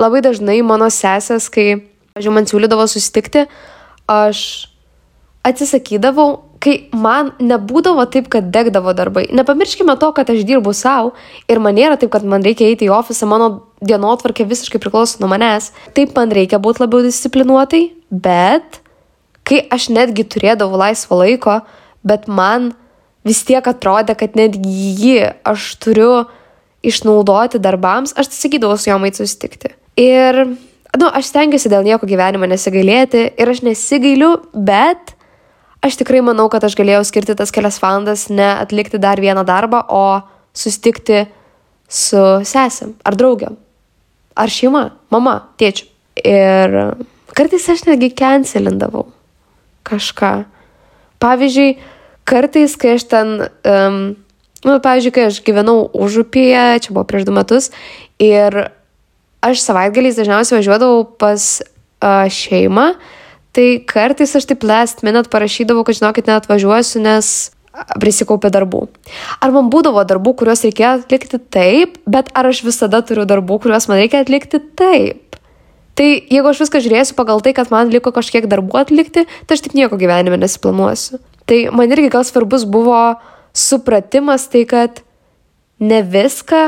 labai 0.00 0.22
dažnai 0.24 0.58
mano 0.66 0.88
sesės, 0.90 1.50
kai, 1.52 1.82
pavyzdžiui, 2.14 2.34
man 2.34 2.48
siūlydavo 2.48 2.86
susitikti, 2.88 3.44
aš 4.10 4.40
atsisakydavau, 5.44 6.28
kai 6.64 6.76
man 6.96 7.34
nebūdavo 7.44 8.06
taip, 8.12 8.30
kad 8.32 8.48
degdavo 8.52 8.94
darbai. 8.96 9.26
Nepamirškime 9.36 9.96
to, 10.00 10.08
kad 10.16 10.30
aš 10.32 10.46
dirbu 10.48 10.72
savo 10.76 11.12
ir 11.50 11.60
man 11.60 11.76
nėra 11.76 11.98
taip, 12.00 12.12
kad 12.14 12.24
man 12.24 12.44
reikia 12.44 12.70
eiti 12.70 12.88
į 12.88 12.94
ofisą, 12.96 13.28
mano 13.28 13.50
dienotvarkė 13.84 14.46
visiškai 14.48 14.80
priklauso 14.80 15.20
nuo 15.20 15.28
manęs. 15.32 15.72
Taip 15.96 16.16
man 16.16 16.32
reikia 16.32 16.60
būti 16.62 16.84
labiau 16.84 17.04
disciplinuotai, 17.04 17.82
bet 18.08 18.80
kai 19.44 19.60
aš 19.72 19.90
netgi 19.92 20.24
turėdavau 20.24 20.80
laisvo 20.80 21.20
laiko, 21.20 21.60
bet 22.06 22.24
man 22.28 22.72
vis 23.28 23.42
tiek 23.44 23.64
atrodė, 23.68 24.16
kad 24.16 24.36
netgi 24.38 24.94
jį 25.02 25.18
aš 25.44 25.74
turiu 25.84 26.24
išnaudoti 26.84 27.60
darbams, 27.60 28.12
aš 28.16 28.30
atsisakydavau 28.30 28.80
su 28.80 28.90
juom 28.90 29.04
eiti 29.04 29.20
susitikti. 29.20 29.72
Ir 30.00 30.56
nu, 31.00 31.08
aš 31.10 31.30
stengiuosi 31.32 31.70
dėl 31.72 31.84
nieko 31.86 32.06
gyvenimo 32.08 32.48
nesigailėti 32.50 33.26
ir 33.40 33.50
aš 33.50 33.62
nesigailiu, 33.66 34.32
bet 34.54 35.14
aš 35.84 35.98
tikrai 36.00 36.22
manau, 36.24 36.46
kad 36.52 36.64
aš 36.64 36.76
galėjau 36.78 37.02
skirti 37.08 37.36
tas 37.38 37.52
kelias 37.54 37.80
valandas 37.82 38.28
ne 38.32 38.50
atlikti 38.56 39.00
dar 39.02 39.20
vieną 39.20 39.44
darbą, 39.46 39.82
o 39.88 40.22
susitikti 40.54 41.24
su 41.90 42.22
sesėm 42.46 42.94
ar 43.04 43.18
draugiam. 43.18 43.58
Ar 44.34 44.50
šeima, 44.50 44.88
mama, 45.14 45.36
tėčiu. 45.60 45.90
Ir 46.24 46.74
kartais 47.34 47.66
aš 47.70 47.84
netgi 47.88 48.12
cancelindavau 48.14 49.08
kažką. 49.86 50.32
Pavyzdžiui, 51.22 51.74
kartais, 52.28 52.76
kai 52.78 52.94
aš 52.98 53.06
ten, 53.10 53.34
um, 53.66 53.98
nu, 54.64 54.78
pavyzdžiui, 54.82 55.14
kai 55.14 55.26
aš 55.30 55.40
gyvenau 55.46 55.88
užupyje, 55.90 56.64
čia 56.86 56.94
buvo 56.94 57.04
prieš 57.08 57.26
du 57.28 57.34
metus, 57.36 57.70
ir 58.22 58.58
aš 59.44 59.64
savaitgaliais 59.64 60.16
dažniausiai 60.18 60.60
važiuodavau 60.60 61.04
pas 61.20 61.48
uh, 61.60 62.24
šeimą, 62.32 62.94
tai 63.54 63.68
kartais 63.86 64.34
aš 64.36 64.48
taip 64.50 64.64
last 64.66 65.04
minute 65.06 65.30
parašydavau, 65.32 65.84
kad 65.86 66.00
žinokit, 66.00 66.30
net 66.30 66.48
važiuosiu, 66.50 67.02
nes 67.04 67.34
prisikaupė 68.00 68.50
darbų. 68.54 68.86
Ar 69.42 69.52
man 69.54 69.68
būdavo 69.72 70.04
darbų, 70.06 70.36
kuriuos 70.38 70.62
reikėjo 70.66 70.92
atlikti 71.00 71.40
taip, 71.52 71.98
bet 72.06 72.30
ar 72.38 72.50
aš 72.52 72.62
visada 72.66 73.02
turiu 73.06 73.26
darbų, 73.28 73.58
kuriuos 73.64 73.88
man 73.90 73.98
reikia 74.02 74.22
atlikti 74.22 74.62
taip? 74.78 75.38
Tai 75.98 76.06
jeigu 76.06 76.50
aš 76.50 76.64
viską 76.64 76.80
žiūrėsiu 76.82 77.14
pagal 77.18 77.42
tai, 77.42 77.52
kad 77.54 77.70
man 77.70 77.90
liko 77.92 78.10
kažkiek 78.14 78.46
darbų 78.50 78.80
atlikti, 78.80 79.26
tai 79.26 79.58
aš 79.58 79.62
tik 79.66 79.76
nieko 79.78 79.98
gyvenime 79.98 80.38
nesiplanuosiu. 80.42 81.20
Tai 81.46 81.58
man 81.76 81.92
irgi 81.94 82.10
gal 82.14 82.26
svarbus 82.26 82.64
buvo 82.66 82.98
supratimas 83.54 84.48
tai, 84.50 84.64
kad 84.70 85.02
ne 85.78 86.02
viską 86.02 86.64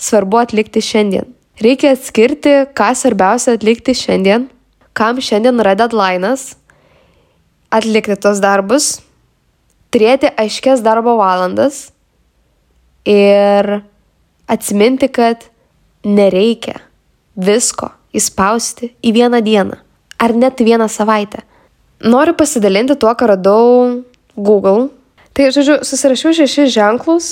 svarbu 0.00 0.40
atlikti 0.40 0.80
šiandien. 0.84 1.28
Reikia 1.60 1.92
atskirti, 1.92 2.54
ką 2.72 2.92
svarbiausia 2.96 3.56
atlikti 3.58 3.92
šiandien, 3.96 4.48
kam 4.96 5.20
šiandien 5.20 5.60
yra 5.60 5.74
deadline'as, 5.76 6.54
atlikti 7.72 8.16
tos 8.16 8.40
darbus, 8.40 9.00
turėti 9.92 10.32
aiškias 10.40 10.80
darbo 10.84 11.18
valandas 11.20 11.90
ir 13.04 13.82
atsiminti, 14.48 15.08
kad 15.12 15.44
nereikia 16.04 16.80
visko 17.36 17.92
įspausti 18.16 18.92
į 19.04 19.12
vieną 19.16 19.40
dieną 19.44 19.78
ar 20.22 20.34
net 20.36 20.60
vieną 20.60 20.88
savaitę. 20.88 21.42
Noriu 22.02 22.34
pasidalinti 22.34 22.96
tuo, 22.96 23.12
ką 23.14 23.26
radau 23.30 24.02
Google. 24.36 24.88
Tai, 25.32 25.48
žodžiu, 25.54 25.80
susirašiau 25.86 26.34
šešis 26.36 26.72
ženklus, 26.74 27.28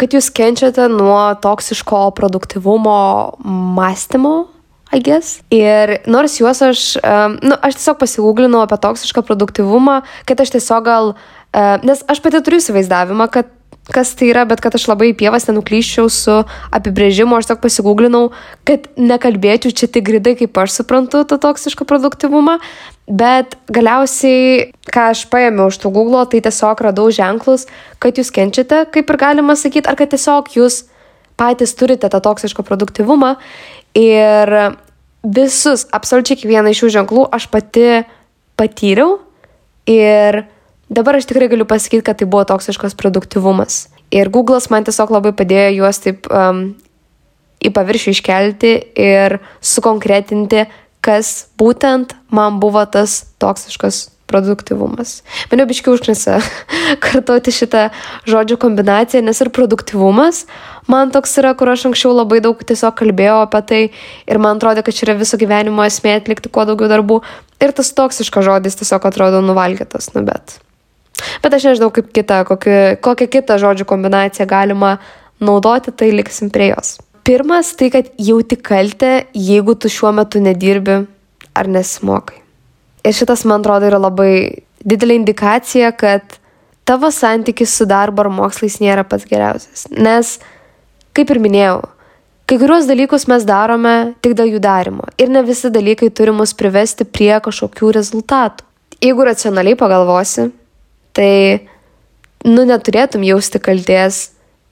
kad 0.00 0.14
jūs 0.16 0.30
kenčiate 0.34 0.88
nuo 0.92 1.34
toksiško 1.42 2.10
produktivumo 2.16 2.96
mąstymo, 3.44 4.34
I 4.92 5.00
guess. 5.00 5.40
Ir 5.48 6.02
nors 6.04 6.34
juos 6.36 6.58
aš, 6.60 6.80
um, 7.00 7.38
nu, 7.40 7.56
aš 7.64 7.78
tiesiog 7.78 7.96
pasigūglinau 8.02 8.60
apie 8.60 8.76
toksišką 8.76 9.22
produktivumą, 9.24 10.02
kad 10.28 10.42
aš 10.44 10.52
tiesiog 10.58 10.84
gal, 10.84 11.14
uh, 11.16 11.78
nes 11.80 12.02
aš 12.12 12.20
pati 12.20 12.42
turiu 12.44 12.60
įsivaizdavimą, 12.60 13.30
kad 13.32 13.48
kas 13.92 14.12
tai 14.18 14.28
yra, 14.30 14.44
bet 14.48 14.60
kad 14.62 14.74
aš 14.76 14.86
labai 14.90 15.10
į 15.10 15.16
pievas 15.18 15.48
nenuklyščiau 15.48 16.10
su 16.12 16.36
apibrėžimu, 16.74 17.34
aš 17.36 17.48
tiesiog 17.48 17.62
pasigūglinau, 17.64 18.22
kad 18.68 18.86
nekalbėčiau 19.00 19.74
čia 19.74 19.88
tik 19.90 20.06
gridai, 20.06 20.36
kaip 20.38 20.60
aš 20.62 20.78
suprantu 20.78 21.24
tą 21.28 21.38
toksišką 21.42 21.86
produktivumą, 21.88 22.58
bet 23.10 23.56
galiausiai, 23.72 24.70
ką 24.92 25.08
aš 25.16 25.26
paėmiau 25.32 25.72
iš 25.72 25.80
tų 25.82 25.92
Google, 25.96 26.22
tai 26.30 26.42
tiesiog 26.44 26.84
radau 26.86 27.08
ženklus, 27.12 27.66
kad 28.02 28.20
jūs 28.20 28.30
kenčiate, 28.34 28.84
kaip 28.94 29.10
ir 29.10 29.20
galima 29.20 29.58
sakyti, 29.58 29.88
ar 29.90 29.98
kad 29.98 30.14
tiesiog 30.14 30.54
jūs 30.56 30.84
patys 31.40 31.74
turite 31.74 32.08
tą 32.12 32.22
toksišką 32.22 32.64
produktivumą 32.68 33.34
ir 33.98 34.56
visus, 35.22 35.86
absoliučiai 35.90 36.38
kiekvieną 36.38 36.72
iš 36.72 36.82
šių 36.82 36.90
ženklų 36.98 37.28
aš 37.34 37.48
pati 37.52 38.02
patyriau 38.58 39.20
ir 39.90 40.44
Dabar 40.92 41.16
aš 41.16 41.24
tikrai 41.30 41.48
galiu 41.48 41.64
pasakyti, 41.64 42.04
kad 42.04 42.20
tai 42.20 42.28
buvo 42.28 42.44
toksiškas 42.44 42.96
produktivumas. 43.00 43.86
Ir 44.12 44.28
Google'as 44.28 44.68
man 44.68 44.84
tiesiog 44.84 45.14
labai 45.14 45.32
padėjo 45.32 45.70
juos 45.78 46.02
taip 46.04 46.26
um, 46.28 46.74
į 47.64 47.70
paviršių 47.72 48.12
iškelti 48.12 48.72
ir 49.00 49.38
sukonkretinti, 49.64 50.66
kas 51.00 51.46
būtent 51.56 52.12
man 52.28 52.58
buvo 52.60 52.82
tas 52.84 53.22
toksiškas 53.40 54.08
produktivumas. 54.28 55.20
Mane 55.50 55.64
biškiai 55.68 55.94
užknisa 55.96 56.38
kartoti 57.04 57.54
šitą 57.54 57.86
žodžių 58.28 58.58
kombinaciją, 58.60 59.22
nes 59.24 59.40
ir 59.44 59.52
produktivumas 59.54 60.44
man 60.92 61.12
toks 61.14 61.38
yra, 61.40 61.54
kur 61.56 61.72
aš 61.72 61.86
anksčiau 61.90 62.12
labai 62.16 62.42
daug 62.44 62.60
tiesiog 62.68 62.96
kalbėjau 63.00 63.38
apie 63.46 63.62
tai 63.70 63.80
ir 64.28 64.42
man 64.42 64.60
atrodo, 64.60 64.84
kad 64.84 64.96
čia 64.96 65.08
yra 65.08 65.16
viso 65.20 65.40
gyvenimo 65.40 65.84
esmė 65.88 66.18
atlikti 66.20 66.52
kuo 66.52 66.66
daugiau 66.68 66.90
darbų 66.92 67.22
ir 67.64 67.72
tas 67.76 67.94
toksiškas 67.96 68.48
žodis 68.48 68.78
tiesiog 68.80 69.08
atrodo 69.08 69.40
nuvalgytas, 69.44 70.12
nu 70.16 70.24
bet. 70.28 70.58
Bet 71.42 71.54
aš 71.54 71.70
nežinau, 71.70 71.90
kaip 71.94 72.12
kitą, 72.14 72.42
kokį, 72.48 72.76
kokią 73.04 73.28
kitą 73.30 73.58
žodžių 73.62 73.86
kombinaciją 73.88 74.46
galima 74.50 74.96
naudoti, 75.42 75.92
tai 75.94 76.12
liksim 76.14 76.50
prie 76.50 76.72
jos. 76.72 76.98
pirmas 77.24 77.74
tai, 77.78 77.90
kad 77.90 78.10
jauti 78.18 78.56
kaltę, 78.56 79.26
jeigu 79.34 79.74
tu 79.74 79.88
šiuo 79.88 80.12
metu 80.14 80.40
nedirbi 80.42 81.04
ar 81.54 81.68
nesimokai. 81.70 82.40
Ir 83.06 83.14
šitas, 83.14 83.44
man 83.46 83.62
atrodo, 83.62 83.86
yra 83.90 83.98
labai 84.02 84.62
didelė 84.82 85.18
indikacija, 85.20 85.92
kad 85.94 86.38
tavo 86.86 87.10
santykis 87.14 87.74
su 87.78 87.86
darbo 87.86 88.24
ar 88.24 88.30
mokslais 88.30 88.78
nėra 88.82 89.04
pats 89.06 89.26
geriausias. 89.30 89.86
Nes, 89.90 90.36
kaip 91.14 91.30
ir 91.30 91.42
minėjau, 91.42 91.80
kai 92.46 92.58
kuriuos 92.60 92.88
dalykus 92.90 93.28
mes 93.30 93.46
darome 93.46 94.14
tik 94.22 94.36
dėl 94.38 94.54
jų 94.56 94.62
darimo. 94.62 95.06
Ir 95.18 95.30
ne 95.30 95.44
visi 95.46 95.70
dalykai 95.70 96.10
turi 96.14 96.34
mus 96.34 96.54
privesti 96.58 97.06
prie 97.06 97.34
kažkokių 97.42 97.94
rezultatų. 97.98 98.66
Jeigu 99.02 99.26
racionaliai 99.26 99.78
pagalvosi, 99.78 100.50
tai, 101.16 101.68
nu, 102.46 102.64
neturėtum 102.68 103.24
jausti 103.26 103.60
kalties 103.62 104.30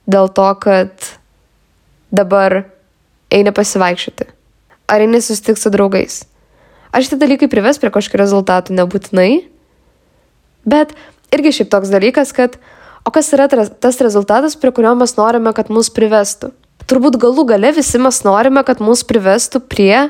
dėl 0.09 0.29
to, 0.33 0.47
kad 0.63 1.11
dabar 2.11 2.63
eini 3.31 3.53
pasivaikščioti. 3.55 4.27
Ar 4.91 5.05
eini 5.05 5.21
susitikti 5.23 5.63
su 5.63 5.71
draugais. 5.71 6.21
Ar 6.91 7.03
šitie 7.03 7.19
dalykai 7.21 7.47
prives 7.51 7.79
prie 7.79 7.91
kažkokio 7.93 8.19
rezultatų 8.19 8.75
nebūtinai, 8.75 9.29
bet 10.67 10.91
irgi 11.31 11.53
šiaip 11.61 11.71
toks 11.71 11.91
dalykas, 11.93 12.33
kad 12.35 12.57
o 13.07 13.13
kas 13.15 13.31
yra 13.31 13.47
tas 13.47 14.01
rezultatas, 14.03 14.57
prie 14.59 14.73
kurio 14.75 14.91
mes 14.99 15.15
norime, 15.15 15.53
kad 15.55 15.71
mus 15.71 15.87
privestų. 15.93 16.51
Turbūt 16.91 17.15
galų 17.21 17.45
gale 17.53 17.71
visi 17.71 18.01
mes 18.01 18.19
norime, 18.27 18.65
kad 18.67 18.81
mus 18.83 19.05
privestų 19.07 19.61
prie 19.71 20.09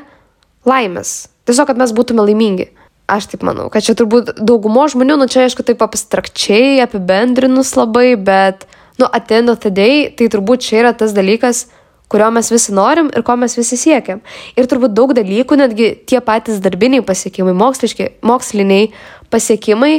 laimės. 0.66 1.28
Tiesiog, 1.46 1.68
kad 1.70 1.78
mes 1.78 1.94
būtume 1.94 2.24
laimingi. 2.26 2.72
Aš 3.12 3.28
taip 3.28 3.42
manau, 3.44 3.66
kad 3.72 3.84
čia 3.84 3.92
turbūt 3.98 4.38
daugumo 4.40 4.86
žmonių, 4.88 5.18
nu 5.20 5.28
čia 5.28 5.44
aišku 5.44 5.64
taip 5.68 5.82
abstrakčiai 5.84 6.80
apibendrinus 6.80 7.74
labai, 7.76 8.14
bet, 8.16 8.64
nu, 8.96 9.04
atendo 9.04 9.52
tadei, 9.60 10.06
tai 10.16 10.30
turbūt 10.32 10.64
čia 10.64 10.78
yra 10.80 10.92
tas 10.96 11.12
dalykas, 11.12 11.66
kurio 12.12 12.30
mes 12.32 12.48
visi 12.52 12.72
norim 12.76 13.10
ir 13.12 13.24
ko 13.26 13.36
mes 13.40 13.56
visi 13.58 13.76
siekiam. 13.80 14.22
Ir 14.56 14.68
turbūt 14.70 14.94
daug 14.96 15.12
dalykų, 15.16 15.58
netgi 15.60 15.90
tie 16.08 16.20
patys 16.24 16.60
darbiniai 16.64 17.04
pasiekimai, 17.04 17.52
moksliniai 17.56 18.88
pasiekimai, 19.32 19.94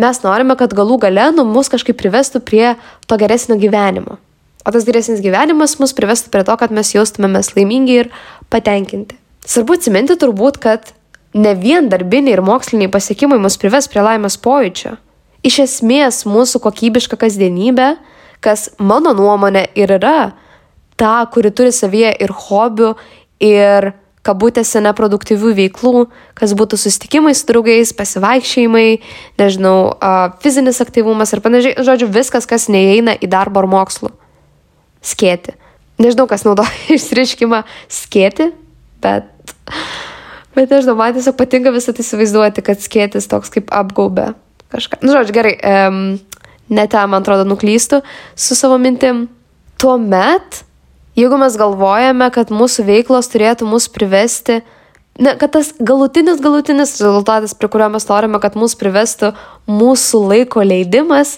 mes 0.00 0.22
norime, 0.24 0.56
kad 0.60 0.76
galų 0.76 1.00
gale 1.06 1.30
nu, 1.36 1.46
mus 1.48 1.72
kažkaip 1.72 1.96
privestų 2.00 2.44
prie 2.44 2.74
to 3.08 3.20
geresnio 3.20 3.56
gyvenimo. 3.60 4.18
O 4.66 4.74
tas 4.74 4.84
geresnis 4.84 5.22
gyvenimas 5.24 5.78
mus 5.80 5.94
privestų 5.96 6.32
prie 6.34 6.44
to, 6.44 6.56
kad 6.60 6.72
mes 6.74 6.92
jaustumėmės 6.92 7.54
laimingi 7.56 8.00
ir 8.02 8.12
patenkinti. 8.52 9.16
Svarbu 9.48 9.78
atsiminti 9.78 10.16
turbūt, 10.20 10.60
kad 10.60 10.92
ne 11.38 11.54
vien 11.58 11.88
darbiniai 11.90 12.36
ir 12.36 12.42
moksliniai 12.44 12.90
pasiekimai 12.92 13.38
mus 13.42 13.58
prives 13.60 13.88
prie 13.90 14.02
laimės 14.04 14.38
pojūčio. 14.42 14.96
Iš 15.46 15.60
esmės 15.64 16.24
mūsų 16.26 16.60
kokybiška 16.64 17.18
kasdienybė, 17.20 17.92
kas 18.44 18.68
mano 18.78 19.14
nuomonė 19.14 19.68
ir 19.78 19.94
yra 19.98 20.32
tą, 20.98 21.14
kuri 21.32 21.52
turi 21.54 21.72
savyje 21.74 22.10
ir 22.24 22.34
hobių, 22.34 22.92
ir 23.44 23.92
kabutėse 24.26 24.82
neproduktyvių 24.84 25.54
veiklų, 25.56 26.08
kas 26.36 26.52
būtų 26.58 26.78
susitikimai 26.80 27.32
su 27.38 27.46
draugais, 27.48 27.94
pasivaikščiojimai, 27.96 28.98
nežinau, 29.40 29.78
fizinis 30.42 30.82
aktyvumas 30.84 31.32
ir 31.32 31.42
panašiai, 31.44 31.78
žodžiu, 31.86 32.10
viskas, 32.12 32.48
kas 32.50 32.68
neįeina 32.72 33.16
į 33.16 33.30
darbą 33.30 33.62
ar 33.62 33.70
mokslų. 33.70 34.12
Skėti. 35.06 35.54
Nežinau, 36.02 36.28
kas 36.30 36.44
naudoja 36.46 36.74
išriškimą 36.98 37.62
skėti, 37.88 38.50
bet, 39.04 39.30
bet 40.58 40.74
nežinau, 40.74 40.98
man 40.98 41.16
tiesiog 41.16 41.38
patinka 41.38 41.72
visą 41.74 41.94
tai 41.94 42.04
įsivaizduoti, 42.04 42.66
kad 42.66 42.84
skėtis 42.84 43.30
toks 43.30 43.54
kaip 43.54 43.72
apgaubė 43.74 44.32
kažką. 44.74 45.00
Nu, 45.06 45.14
žodžiu, 45.14 45.38
gerai, 45.38 45.56
um, 45.62 46.00
net 46.68 46.92
ten, 46.92 47.08
man 47.08 47.22
atrodo, 47.22 47.48
nuklystu 47.48 48.02
su 48.36 48.58
savo 48.58 48.76
mintim. 48.82 49.28
Tuomet 49.78 50.64
Jeigu 51.18 51.34
mes 51.40 51.56
galvojame, 51.58 52.28
kad 52.30 52.52
mūsų 52.54 52.84
veiklos 52.86 53.26
turėtų 53.32 53.66
mus 53.66 53.88
privesti, 53.90 54.60
ne, 55.18 55.32
kad 55.40 55.50
tas 55.56 55.72
galutinis, 55.82 56.38
galutinis 56.38 56.94
rezultatas, 57.00 57.56
prie 57.58 57.70
kurio 57.72 57.88
mes 57.90 58.06
norime, 58.06 58.38
kad 58.38 58.54
mus 58.58 58.76
privestų 58.78 59.32
mūsų 59.66 60.20
laiko 60.30 60.62
leidimas, 60.62 61.34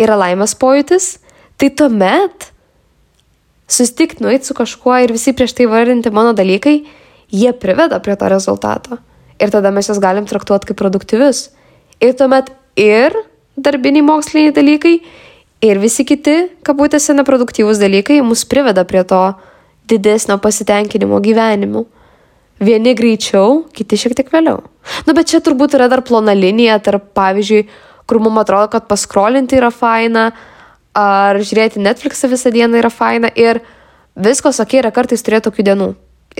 yra 0.00 0.16
laimės 0.18 0.56
pojūtis, 0.58 1.06
tai 1.54 1.70
tuomet 1.70 2.48
susitikti, 3.70 4.24
nueiti 4.26 4.50
su 4.50 4.58
kažkuo 4.58 4.98
ir 5.04 5.14
visi 5.14 5.36
prieš 5.38 5.54
tai 5.60 5.68
vardinti 5.70 6.10
mano 6.10 6.34
dalykai, 6.34 6.80
jie 7.32 7.52
priveda 7.56 7.98
prie 8.04 8.16
to 8.16 8.28
rezultato. 8.28 8.98
Ir 9.40 9.50
tada 9.50 9.72
mes 9.74 9.88
juos 9.88 10.00
galim 10.00 10.28
traktuoti 10.28 10.70
kaip 10.70 10.78
produktyvius. 10.78 11.48
Ir 12.02 12.14
tuomet 12.18 12.52
ir 12.78 13.16
darbiniai 13.56 14.04
moksliniai 14.04 14.54
dalykai, 14.54 14.96
ir 15.62 15.80
visi 15.82 16.04
kiti, 16.06 16.36
kabutėse, 16.66 17.14
neproduktyvūs 17.16 17.80
dalykai 17.80 18.20
mus 18.26 18.44
priveda 18.48 18.84
prie 18.88 19.04
to 19.08 19.22
didesnio 19.90 20.38
pasitenkinimo 20.42 21.20
gyvenimu. 21.22 21.86
Vieni 22.62 22.94
greičiau, 22.94 23.64
kiti 23.74 23.98
šiek 23.98 24.14
tiek 24.18 24.28
vėliau. 24.30 24.60
Nu, 25.06 25.14
bet 25.16 25.32
čia 25.32 25.40
turbūt 25.42 25.74
yra 25.78 25.88
dar 25.90 26.04
plona 26.06 26.34
linija 26.36 26.78
tarp, 26.84 27.10
pavyzdžiui, 27.16 27.64
kur 28.06 28.20
mums 28.22 28.42
atrodo, 28.44 28.68
kad 28.74 28.86
paskrolinti 28.90 29.58
yra 29.58 29.72
faina, 29.74 30.28
ar 30.94 31.40
žiūrėti 31.40 31.82
Netflixą 31.82 32.30
visą 32.30 32.52
dieną 32.54 32.78
yra 32.82 32.92
faina 32.92 33.32
ir 33.34 33.62
visko, 34.14 34.52
sakai, 34.54 34.82
yra 34.82 34.92
kartais 34.94 35.24
turėti 35.24 35.48
tokių 35.48 35.66
dienų. 35.72 35.90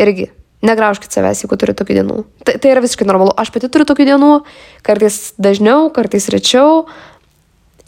Irgi. 0.03 0.31
Negraužkit 0.63 1.11
savęs, 1.11 1.43
jeigu 1.43 1.59
turi 1.59 1.75
tokių 1.75 1.97
dienų. 1.99 2.19
Tai, 2.47 2.55
tai 2.63 2.71
yra 2.71 2.83
visiškai 2.85 3.07
normalu. 3.09 3.33
Aš 3.39 3.51
pati 3.55 3.71
turiu 3.73 3.87
tokių 3.89 4.07
dienų, 4.13 4.31
kartais 4.87 5.33
dažniau, 5.43 5.89
kartais 5.95 6.29
rečiau, 6.31 6.85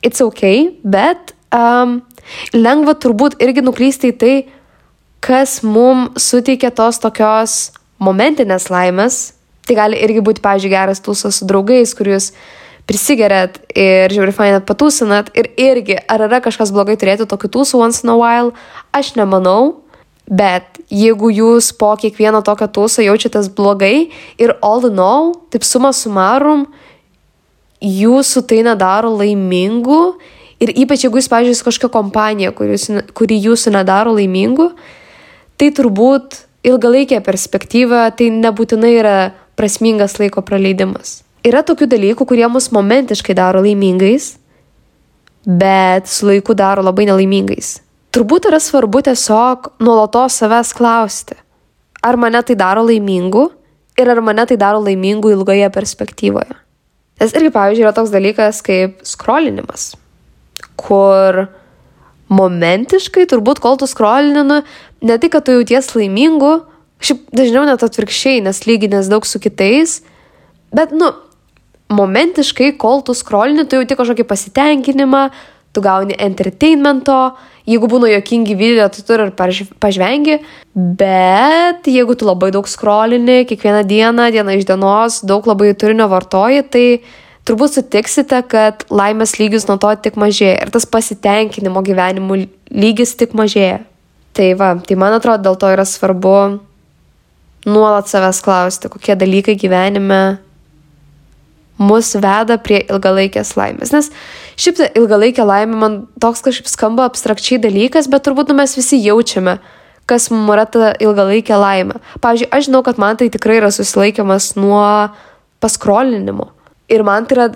it's 0.02 0.22
ok, 0.24 0.42
bet 0.82 1.32
um, 1.54 2.00
lengva 2.56 2.96
turbūt 2.98 3.38
irgi 3.44 3.62
nuklysti 3.62 4.10
į 4.10 4.18
tai, 4.18 4.34
kas 5.24 5.60
mums 5.62 6.26
suteikia 6.26 6.72
tos 6.74 6.98
tokios 7.00 7.54
momentinės 8.02 8.68
laimės. 8.74 9.22
Tai 9.64 9.78
gali 9.78 10.02
irgi 10.04 10.20
būti, 10.20 10.42
pavyzdžiui, 10.44 10.74
geras 10.74 11.00
tūsas 11.00 11.38
su 11.40 11.46
draugais, 11.48 11.94
kur 11.96 12.10
jūs 12.10 12.32
prisigerėt 12.84 13.62
ir 13.72 14.12
žiūri 14.12 14.34
fainat 14.37 14.66
patūsinat 14.68 15.30
ir 15.38 15.48
irgi, 15.56 15.96
ar 16.04 16.26
yra 16.26 16.42
kažkas 16.44 16.72
blogai 16.74 16.98
turėti 17.00 17.24
tokių 17.30 17.48
tūsų 17.56 17.80
once 17.80 18.04
in 18.04 18.12
a 18.12 18.16
while, 18.18 18.52
aš 18.92 19.14
nemanau, 19.16 19.84
bet 20.30 20.80
jeigu 20.88 21.30
jūs 21.32 21.72
po 21.76 21.92
kiekvieno 22.00 22.40
tokio 22.44 22.68
tūso 22.72 23.04
jaučiatės 23.04 23.50
blogai 23.56 24.08
ir 24.40 24.54
all 24.64 24.87
in 24.88 25.00
all, 25.00 25.34
taip 25.52 25.66
suma 25.66 25.92
sumarum, 25.92 26.66
jūsų 27.84 28.44
tai 28.48 28.62
nedaro 28.64 29.12
laimingų 29.18 30.00
ir 30.64 30.72
ypač 30.84 31.04
jeigu 31.04 31.20
jūs, 31.20 31.28
pažiūrėjus, 31.28 31.64
kažkokia 31.66 31.92
kompanija, 31.92 32.54
kuri, 32.56 32.78
kuri 33.12 33.40
jūsų 33.44 33.74
nedaro 33.76 34.14
laimingų, 34.16 34.70
tai 35.60 35.70
turbūt 35.76 36.40
ilgalaikė 36.64 37.20
perspektyva 37.24 38.08
tai 38.16 38.30
nebūtinai 38.32 38.94
yra 38.96 39.18
prasmingas 39.58 40.16
laiko 40.18 40.42
praleidimas. 40.46 41.20
Yra 41.44 41.60
tokių 41.66 41.90
dalykų, 41.92 42.24
kurie 42.24 42.46
mus 42.48 42.70
momentiškai 42.72 43.37
daro 43.37 43.60
laimingais, 43.64 44.38
bet 45.44 46.08
su 46.08 46.30
laiku 46.30 46.56
daro 46.56 46.82
labai 46.82 47.04
nelaimingais. 47.10 47.84
Turbūt 48.14 48.46
yra 48.46 48.61
svarbu 48.62 49.00
tiesiog 49.09 49.72
nuolatos 49.83 50.37
savęs 50.38 50.68
klausti, 50.79 51.35
ar 51.98 52.14
mane 52.14 52.44
tai 52.46 52.55
daro 52.55 52.85
laimingu 52.87 53.48
ir 53.98 54.11
ar 54.12 54.20
mane 54.22 54.44
tai 54.46 54.55
daro 54.61 54.79
laimingu 54.85 55.33
ilgoje 55.35 55.66
perspektyvoje. 55.74 56.55
Nes 57.18 57.35
irgi, 57.35 57.50
pavyzdžiui, 57.55 57.83
yra 57.83 57.90
toks 57.96 58.12
dalykas 58.14 58.61
kaip 58.62 59.00
skrolinimas, 59.07 59.88
kur 60.79 61.40
momentiškai, 62.31 63.27
turbūt, 63.31 63.59
kol 63.62 63.81
tu 63.83 63.88
skrolini, 63.90 64.61
ne 65.03 65.16
tik, 65.18 65.33
kad 65.35 65.46
tu 65.46 65.57
jauties 65.59 65.90
laimingu, 65.98 66.53
šiaip 67.03 67.27
dažniau 67.35 67.66
net 67.66 67.83
atvirkščiai, 67.83 68.44
nes 68.46 68.62
lyginės 68.68 69.11
daug 69.11 69.27
su 69.27 69.42
kitais, 69.42 70.00
bet, 70.74 70.94
nu, 70.94 71.11
momentiškai, 71.90 72.77
kol 72.79 73.03
tu 73.03 73.14
skrolini, 73.14 73.66
tu 73.66 73.83
jauti 73.83 73.98
kažkokį 73.98 74.27
pasitenkinimą, 74.31 75.24
tu 75.74 75.82
gauni 75.82 76.16
entertainmento, 76.22 77.18
jeigu 77.68 77.88
būna 77.90 78.10
jokingi 78.12 78.54
video, 78.58 78.87
tu 78.92 79.02
turi 79.06 79.26
ir 79.26 79.32
pažvengi, 79.82 80.38
bet 80.74 81.88
jeigu 81.90 82.16
tu 82.18 82.28
labai 82.28 82.52
daug 82.54 82.68
skrolini, 82.70 83.42
kiekvieną 83.48 83.82
dieną, 83.90 84.30
dieną 84.34 84.56
iš 84.58 84.68
dienos, 84.68 85.20
daug 85.26 85.46
labai 85.50 85.72
turinio 85.78 86.06
vartoji, 86.12 86.62
tai 86.70 86.87
turbūt 87.48 87.78
sutiksite, 87.78 88.42
kad 88.48 88.87
laimės 88.92 89.37
lygis 89.40 89.66
nuo 89.68 89.78
to 89.80 89.90
tik 90.04 90.20
mažėja 90.20 90.60
ir 90.62 90.72
tas 90.74 90.87
pasitenkinimo 90.87 91.82
gyvenimu 91.84 92.44
lygis 92.70 93.16
tik 93.20 93.34
mažėja. 93.37 93.82
Tai 94.34 94.46
va, 94.58 94.72
tai 94.82 94.96
man 94.98 95.14
atrodo, 95.14 95.44
dėl 95.46 95.58
to 95.60 95.68
yra 95.70 95.84
svarbu 95.87 96.38
nuolat 97.70 98.10
savęs 98.10 98.40
klausti, 98.44 98.90
kokie 98.90 99.14
dalykai 99.16 99.54
gyvenime 99.60 100.38
mus 101.78 102.12
veda 102.14 102.58
prie 102.62 102.80
ilgalaikės 102.87 103.54
laimės. 103.58 103.92
Nes 103.94 104.10
šiaip 104.60 104.78
ta 104.78 104.88
ilgalaikė 104.98 105.46
laimė 105.46 105.78
man 105.80 105.96
toks 106.22 106.44
kažkaip 106.44 106.70
skamba 106.70 107.08
abstrakčiai 107.08 107.60
dalykas, 107.62 108.08
bet 108.10 108.26
turbūt 108.26 108.52
nu, 108.52 108.58
mes 108.58 108.76
visi 108.78 109.00
jaučiame, 109.02 109.58
kas 110.10 110.30
mums 110.32 110.54
yra 110.54 110.66
ta 110.68 110.92
ilgalaikė 111.02 111.58
laimė. 111.60 112.00
Pavyzdžiui, 112.24 112.50
aš 112.54 112.68
žinau, 112.68 112.82
kad 112.86 113.00
man 113.02 113.20
tai 113.20 113.30
tikrai 113.32 113.60
yra 113.60 113.70
susilaikimas 113.74 114.54
nuo 114.58 114.84
paskrolinimo. 115.64 116.50
Ir 116.92 117.06
man 117.06 117.28
tai 117.28 117.38
yra 117.38 117.48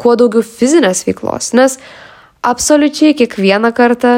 kuo 0.00 0.16
daugiau 0.18 0.42
fizinės 0.42 1.04
veiklos, 1.06 1.52
nes 1.54 1.78
absoliučiai 2.44 3.14
kiekvieną 3.18 3.70
kartą 3.76 4.14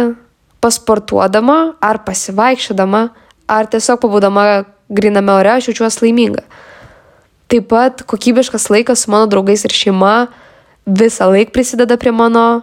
pasportuodama 0.64 1.76
ar 1.84 2.00
pasivaikščiodama 2.06 3.02
ar 3.46 3.68
tiesiog 3.70 4.00
pabūdama 4.02 4.46
griname 4.88 5.34
ore 5.34 5.52
aš 5.56 5.70
jaučiuosi 5.70 6.04
laiminga. 6.06 6.42
Taip 7.46 7.68
pat 7.70 8.02
kokybiškas 8.10 8.70
laikas 8.72 9.04
su 9.04 9.12
mano 9.12 9.28
draugais 9.30 9.62
ir 9.66 9.74
šeima 9.74 10.26
visą 10.87 11.31
laiką 11.33 11.53
prisideda 11.55 11.99
prie 12.01 12.12
mano 12.14 12.62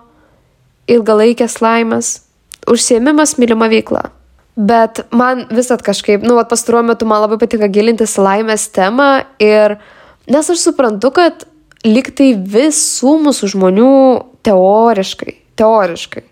ilgalaikės 0.88 1.60
laimės. 1.64 2.20
Užsiemimas 2.70 3.38
mylima 3.40 3.68
veikla. 3.72 4.08
Bet 4.56 5.04
man 5.12 5.48
visat 5.52 5.82
kažkaip, 5.84 6.24
nu, 6.24 6.38
pastaruoju 6.48 6.88
metu 6.92 7.08
man 7.10 7.24
labai 7.24 7.40
patinka 7.42 7.68
gilintis 7.74 8.16
laimės 8.22 8.68
temą 8.72 9.26
ir 9.42 9.80
nes 10.30 10.52
aš 10.54 10.68
suprantu, 10.70 11.10
kad 11.16 11.48
liktai 11.84 12.34
visų 12.38 13.18
mūsų 13.26 13.50
žmonių 13.56 13.96
teoriškai, 14.46 15.34
teoriškai 15.60 16.24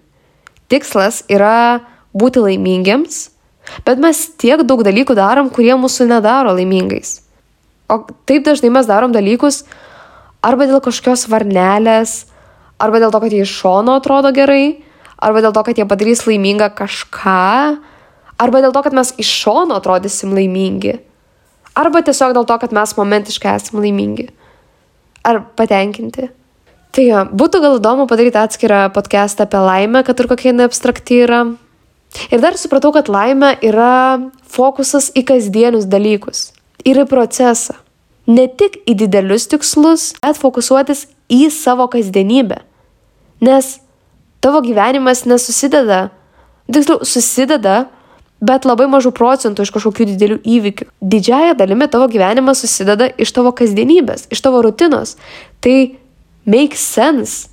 tikslas 0.71 1.25
yra 1.31 1.81
būti 2.15 2.43
laimingiems, 2.43 3.29
bet 3.87 4.01
mes 4.01 4.23
tiek 4.39 4.63
daug 4.67 4.83
dalykų 4.87 5.15
darom, 5.17 5.51
kurie 5.53 5.75
mūsų 5.79 6.07
nedaro 6.09 6.55
laimingais. 6.55 7.19
O 7.91 8.01
taip 8.27 8.45
dažnai 8.47 8.71
mes 8.71 8.87
darom 8.87 9.11
dalykus 9.15 9.65
arba 10.45 10.67
dėl 10.69 10.81
kažkokios 10.83 11.27
varnelės, 11.31 12.25
arba 12.81 13.01
dėl 13.01 13.13
to, 13.13 13.21
kad 13.23 13.33
jie 13.33 13.45
iš 13.45 13.53
šono 13.61 13.99
atrodo 14.01 14.33
gerai, 14.35 14.81
arba 15.21 15.43
dėl 15.45 15.53
to, 15.55 15.63
kad 15.67 15.77
jie 15.77 15.87
padarys 15.87 16.25
laimingą 16.27 16.71
kažką, 16.77 17.77
arba 18.41 18.61
dėl 18.65 18.73
to, 18.73 18.83
kad 18.85 18.97
mes 18.97 19.13
iš 19.21 19.31
šono 19.45 19.77
atrodysim 19.77 20.33
laimingi, 20.35 20.97
arba 21.77 22.03
tiesiog 22.05 22.35
dėl 22.37 22.47
to, 22.49 22.57
kad 22.61 22.73
mes 22.75 22.95
momentiškai 22.97 23.55
esame 23.55 23.85
laimingi 23.85 24.29
ar 25.27 25.43
patenkinti. 25.57 26.31
Tai 26.91 27.03
jo, 27.05 27.19
būtų 27.31 27.61
gal 27.63 27.77
įdomu 27.79 28.07
padaryti 28.09 28.39
atskirą 28.41 28.89
podcastą 28.91 29.45
apie 29.45 29.61
laimę, 29.63 30.01
kad 30.03 30.19
ir 30.19 30.27
kokia 30.27 30.49
jinai 30.49 30.65
abstrakti 30.67 31.21
yra. 31.23 31.45
Ir 32.27 32.41
dar 32.43 32.57
supratau, 32.59 32.91
kad 32.91 33.07
laimė 33.07 33.53
yra 33.63 34.19
fokusas 34.51 35.13
į 35.15 35.23
kasdienius 35.29 35.87
dalykus 35.87 36.49
ir 36.83 36.99
į 36.99 37.07
procesą. 37.07 37.77
Ne 38.29 38.45
tik 38.47 38.81
į 38.85 38.95
didelius 38.99 39.47
tikslus, 39.49 40.11
bet 40.21 40.37
fokusuotis 40.37 41.07
į 41.31 41.47
savo 41.53 41.87
kasdienybę. 41.91 42.59
Nes 43.41 43.79
tavo 44.43 44.61
gyvenimas 44.61 45.23
nesusideda, 45.25 46.09
tiksliau, 46.69 47.01
susideda, 47.07 47.87
bet 48.41 48.65
labai 48.65 48.87
mažų 48.89 49.13
procentų 49.17 49.65
iš 49.65 49.71
kažkokių 49.73 50.07
didelių 50.13 50.37
įvykių. 50.57 50.87
Didžiaja 51.13 51.55
dalimi 51.57 51.87
tavo 51.91 52.07
gyvenimas 52.11 52.63
susideda 52.63 53.09
iš 53.21 53.33
tavo 53.35 53.53
kasdienybės, 53.57 54.27
iš 54.33 54.41
tavo 54.41 54.63
rutinos. 54.65 55.15
Tai 55.61 55.75
make 56.49 56.77
sense 56.77 57.49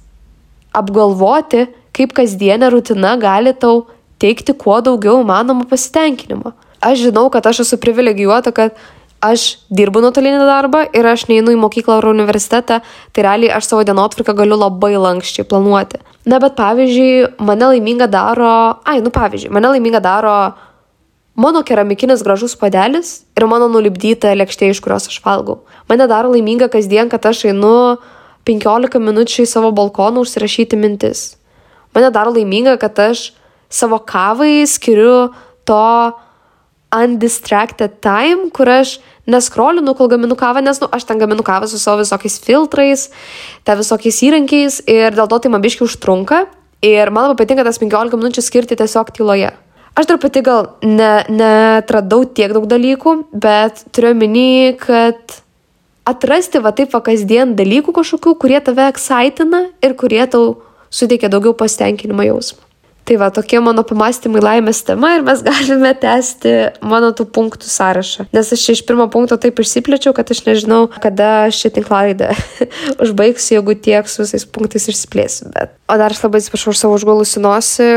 apgalvoti, 0.76 1.66
kaip 1.96 2.14
kasdienė 2.16 2.70
rutina 2.72 3.16
gali 3.20 3.52
tau 3.57 3.87
teikti 4.22 4.54
kuo 4.57 4.81
daugiau 4.85 5.20
įmanomą 5.22 5.68
pasitenkinimo. 5.70 6.54
Aš 6.85 7.09
žinau, 7.09 7.26
kad 7.33 7.46
aš 7.46 7.64
esu 7.66 7.78
privilegijuota, 7.83 8.52
kad 8.54 8.78
aš 9.24 9.46
dirbu 9.74 10.02
nuotolinį 10.02 10.46
darbą 10.46 10.85
ir 10.94 11.07
aš 11.11 11.26
neinu 11.31 11.52
į 11.54 11.59
mokyklą 11.61 11.98
ar 11.98 12.09
universitetą, 12.11 12.81
tai 13.12 13.24
realiai 13.26 13.50
aš 13.57 13.70
savo 13.70 13.83
dienotvarką 13.87 14.35
galiu 14.38 14.59
labai 14.59 14.94
lankščiai 14.94 15.46
planuoti. 15.48 16.00
Na, 16.28 16.38
bet 16.42 16.54
pavyzdžiui, 16.59 17.40
mane 17.42 17.72
laiminga 17.72 18.09
daro, 18.11 18.50
ai, 18.87 19.00
nu 19.02 19.11
pavyzdžiui, 19.14 19.52
mane 19.54 19.72
laiminga 19.74 20.02
daro 20.04 20.35
mano 21.38 21.62
keramikinis 21.62 22.22
gražus 22.26 22.57
padelis 22.59 23.22
ir 23.38 23.46
mano 23.46 23.68
nulipdyta 23.70 24.35
lėkštė, 24.37 24.70
iš 24.74 24.83
kurios 24.85 25.09
aš 25.11 25.18
valgau. 25.24 25.61
Mane 25.90 26.07
daro 26.11 26.33
laiminga 26.35 26.70
kasdien, 26.72 27.11
kad 27.11 27.26
aš 27.31 27.46
einu 27.52 27.98
15 28.48 29.02
minučių 29.02 29.44
į 29.44 29.50
savo 29.50 29.72
balkoną 29.74 30.24
užsirašyti 30.24 30.78
mintis. 30.78 31.37
Mane 31.94 32.11
daro 32.14 32.35
laiminga, 32.35 32.76
kad 32.83 32.98
aš 33.02 33.31
savo 33.70 33.98
kavai 33.98 34.66
skiriu 34.66 35.31
to 35.68 35.85
undistracted 36.94 37.98
time, 38.05 38.48
kur 38.55 38.68
aš 38.70 38.98
neskrolinu, 39.29 39.92
kol 39.96 40.09
gaminu 40.09 40.37
kavą, 40.38 40.62
nes, 40.64 40.81
nu, 40.81 40.88
aš 40.92 41.05
ten 41.09 41.20
gaminu 41.20 41.44
kavą 41.44 41.68
su 41.68 41.79
savo 41.81 42.01
visokiais 42.01 42.38
filtrais, 42.40 43.09
te 43.64 43.77
visokiais 43.77 44.22
įrankiais 44.24 44.81
ir 44.88 45.16
dėl 45.16 45.29
to 45.29 45.40
tai 45.44 45.53
man 45.53 45.64
biški 45.64 45.85
užtrunka. 45.85 46.46
Ir 46.85 47.11
man 47.11 47.27
labai 47.27 47.40
patinka 47.40 47.64
tas 47.66 47.81
15 47.83 48.14
minučių 48.14 48.44
skirti 48.44 48.77
tiesiog 48.79 49.11
tyloje. 49.16 49.51
Aš 49.98 50.07
dar 50.07 50.20
pati 50.22 50.44
gal 50.46 50.68
netradau 50.87 52.22
ne 52.22 52.31
tiek 52.38 52.55
daug 52.55 52.68
dalykų, 52.70 53.14
bet 53.35 53.83
turiu 53.90 54.12
minį, 54.14 54.77
kad 54.79 55.40
atrasti 56.07 56.62
va 56.62 56.70
taip 56.70 56.94
va 56.94 57.03
kasdien 57.03 57.57
dalykų 57.59 57.96
kažkokių, 57.98 58.37
kurie 58.38 58.62
tave 58.62 58.87
eksaitina 58.92 59.64
ir 59.83 59.98
kurie 59.98 60.22
tau 60.31 60.61
suteikia 60.88 61.33
daugiau 61.33 61.57
pasitenkinimo 61.59 62.31
jausmą. 62.31 62.67
Tai 63.09 63.16
va, 63.16 63.31
tokie 63.33 63.57
mano 63.64 63.81
pamastymai 63.88 64.42
laimės 64.44 64.83
tema 64.85 65.14
ir 65.16 65.23
mes 65.25 65.40
galime 65.47 65.94
tęsti 65.97 66.51
mano 66.85 67.09
tų 67.16 67.25
punktų 67.33 67.71
sąrašą. 67.73 68.27
Nes 68.37 68.53
aš 68.53 68.64
iš 68.75 68.83
pirmo 68.85 69.07
punkto 69.09 69.38
taip 69.40 69.62
išsiplėčiau, 69.62 70.12
kad 70.16 70.29
aš 70.29 70.42
nežinau, 70.44 70.83
kada 71.01 71.49
šį 71.55 71.71
tinklalaidą 71.79 72.35
užbaigsiu, 73.07 73.55
jeigu 73.57 73.79
tiek 73.81 74.12
su 74.12 74.27
visais 74.27 74.44
punktais 74.44 74.90
išsiplėsiu. 74.92 75.49
Bet... 75.57 75.73
O 75.88 75.97
dar 75.97 76.12
aš 76.12 76.21
labai 76.27 76.42
atsiprašau 76.42 76.77
už 76.77 76.83
savo 76.83 77.01
užgulusi 77.01 77.40
nosį. 77.40 77.90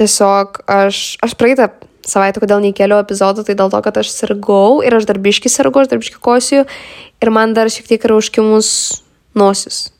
Tiesiog 0.00 0.62
aš, 0.72 1.04
aš 1.20 1.36
praeitą 1.36 1.68
savaitę, 2.08 2.40
kodėl 2.40 2.64
neįkėliau 2.64 3.04
epizodų, 3.04 3.44
tai 3.44 3.60
dėl 3.60 3.68
to, 3.68 3.84
kad 3.84 4.00
aš 4.00 4.08
sirgau 4.14 4.80
ir 4.80 4.96
aš 4.96 5.04
darbiškai 5.10 5.52
sirgau, 5.52 5.84
aš 5.84 5.92
darbiškai 5.92 6.22
kosiu 6.24 6.64
ir 6.64 7.34
man 7.34 7.52
dar 7.52 7.68
šiek 7.68 7.92
tiek 7.92 8.08
yra 8.08 8.16
užkimus 8.16 8.70
nosis. 9.36 9.90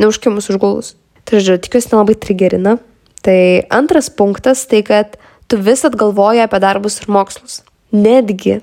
Neužkimus 0.00 0.48
užgulus. 0.48 0.94
Tai 1.28 1.36
žodžiu, 1.36 1.60
tikiuosi 1.66 1.92
nelabai 1.92 2.16
trigerina. 2.16 2.80
Tai 3.24 3.40
antras 3.68 4.08
punktas 4.08 4.64
tai, 4.68 4.82
kad 4.86 5.18
tu 5.50 5.58
visat 5.60 5.96
galvoji 5.98 6.42
apie 6.44 6.60
darbus 6.62 7.00
ir 7.02 7.10
mokslus. 7.12 7.60
Netgi, 7.92 8.60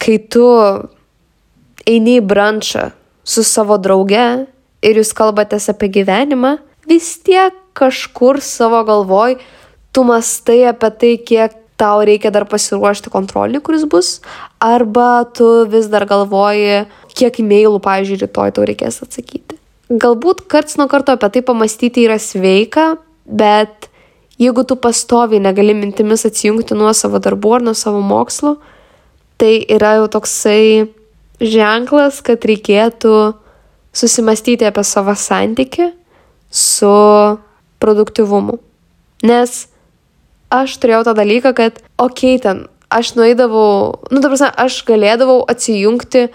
kai 0.00 0.16
tu 0.32 0.46
eini 1.88 2.18
į 2.18 2.24
brančą 2.26 2.90
su 3.28 3.44
savo 3.44 3.76
drauge 3.78 4.24
ir 4.82 4.98
jūs 4.98 5.12
kalbatės 5.16 5.68
apie 5.70 5.90
gyvenimą, 5.98 6.56
vis 6.88 7.14
tiek 7.22 7.54
kažkur 7.78 8.40
savo 8.42 8.80
galvoj 8.88 9.38
tu 9.92 10.04
mastai 10.06 10.64
apie 10.70 10.90
tai, 11.00 11.14
kiek 11.30 11.54
tau 11.78 12.02
reikia 12.02 12.32
dar 12.34 12.48
pasiruošti 12.50 13.12
kontrolį, 13.12 13.60
kuris 13.62 13.84
bus, 13.90 14.18
arba 14.58 15.22
tu 15.30 15.46
vis 15.70 15.86
dar 15.92 16.08
galvoji, 16.10 16.88
kiek 17.14 17.38
e-mailų, 17.38 17.78
pavyzdžiui, 17.84 18.24
rytoj 18.24 18.54
tau 18.56 18.66
reikės 18.66 18.98
atsakyti. 19.06 19.58
Galbūt 19.88 20.42
karts 20.50 20.76
nuo 20.80 20.88
karto 20.90 21.14
apie 21.14 21.30
tai 21.36 21.44
pamastyti 21.46 22.04
yra 22.08 22.18
sveika, 22.20 22.96
bet 23.28 23.88
jeigu 24.38 24.64
tu 24.64 24.76
pastoviai 24.76 25.42
negali 25.42 25.74
mintimis 25.74 26.26
atsijungti 26.28 26.76
nuo 26.78 26.92
savo 26.96 27.20
darbų 27.22 27.58
ar 27.58 27.66
nuo 27.68 27.74
savo 27.76 28.00
mokslo, 28.04 28.56
tai 29.38 29.58
yra 29.70 29.98
jau 29.98 30.08
toksai 30.18 30.88
ženklas, 31.38 32.22
kad 32.26 32.42
reikėtų 32.42 33.14
susimastyti 33.94 34.66
apie 34.66 34.84
savo 34.86 35.14
santyki 35.18 35.92
su 36.50 36.94
produktivumu. 37.82 38.58
Nes 39.26 39.66
aš 40.54 40.76
turėjau 40.80 41.04
tą 41.06 41.14
dalyką, 41.18 41.52
kad, 41.54 41.80
okei, 41.98 42.38
okay, 42.38 42.42
ten 42.42 42.66
aš 42.88 43.14
nueidavau, 43.18 43.98
nu, 44.10 44.22
ta 44.22 44.30
prasme, 44.30 44.50
aš 44.56 44.80
galėdavau 44.88 45.42
atsijungti 45.50 46.28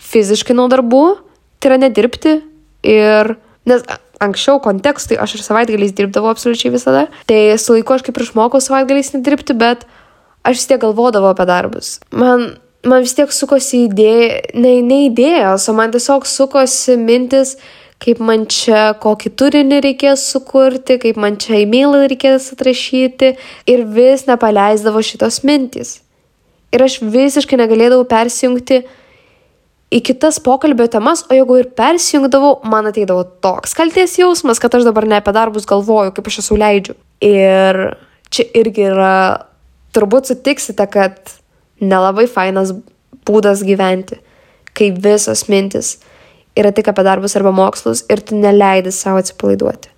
fiziškai 0.00 0.56
nuo 0.56 0.68
darbų, 0.72 1.04
tai 1.60 1.72
yra 1.72 1.80
nedirbti 1.82 2.38
ir, 2.88 3.34
nes 3.68 3.84
anksčiau 4.20 4.60
kontekstui 4.62 5.18
aš 5.20 5.36
ir 5.36 5.44
savaitgaliais 5.44 5.94
dirbdavau 5.96 6.30
absoliučiai 6.34 6.72
visada. 6.74 7.06
Tai 7.26 7.40
su 7.58 7.76
laiku 7.76 7.96
aš 7.96 8.04
kaip 8.06 8.18
ir 8.20 8.26
išmokau 8.26 8.60
savaitgaliais 8.62 9.14
nedirbti, 9.16 9.56
bet 9.56 9.86
aš 10.44 10.60
vis 10.60 10.70
tiek 10.70 10.82
galvodavau 10.82 11.32
apie 11.32 11.46
darbus. 11.48 11.98
Man, 12.12 12.54
man 12.84 13.04
vis 13.06 13.16
tiek 13.16 13.32
sukosi 13.32 13.86
idėja, 13.88 14.40
ne, 14.54 14.78
ne 14.84 15.04
idėjos, 15.08 15.68
o 15.70 15.76
man 15.76 15.94
tiesiog 15.94 16.28
sukosi 16.28 16.98
mintis, 17.00 17.56
kaip 18.00 18.20
man 18.24 18.46
čia 18.48 18.94
kokį 19.00 19.32
turinį 19.40 19.80
reikės 19.84 20.24
sukurti, 20.32 20.96
kaip 21.02 21.18
man 21.20 21.36
čia 21.40 21.58
e-mailą 21.64 22.06
reikės 22.08 22.52
atrašyti 22.54 23.34
ir 23.68 23.84
vis 23.96 24.24
nepaleisdavo 24.28 25.02
šitos 25.04 25.42
mintys. 25.48 25.98
Ir 26.70 26.84
aš 26.86 27.00
visiškai 27.02 27.58
negalėdavau 27.58 28.06
persijungti 28.08 28.84
į 29.90 30.00
kitas 30.06 30.38
pokalbio 30.42 30.86
temas, 30.90 31.24
o 31.26 31.34
jeigu 31.34 31.58
ir 31.60 31.70
persijungdavau, 31.76 32.60
man 32.70 32.88
ateidavo 32.90 33.24
toks 33.42 33.74
kalties 33.78 34.16
jausmas, 34.20 34.62
kad 34.62 34.74
aš 34.78 34.86
dabar 34.86 35.06
ne 35.08 35.18
apie 35.18 35.34
darbus 35.34 35.66
galvoju, 35.68 36.14
kaip 36.14 36.30
aš 36.30 36.40
esu 36.44 36.58
leidžiu. 36.60 36.96
Ir 37.26 37.80
čia 38.30 38.46
irgi 38.60 38.86
yra, 38.92 39.14
turbūt 39.96 40.30
sutiksite, 40.30 40.86
kad 40.92 41.34
nelabai 41.82 42.28
fainas 42.30 42.72
būdas 43.26 43.64
gyventi, 43.66 44.20
kai 44.76 44.92
visos 44.94 45.48
mintis 45.50 45.96
yra 46.58 46.72
tik 46.74 46.90
apie 46.90 47.04
darbus 47.06 47.36
arba 47.38 47.52
mokslus 47.54 48.04
ir 48.10 48.22
tu 48.26 48.38
neleidi 48.38 48.92
savo 48.94 49.20
atsipalaiduoti. 49.22 49.90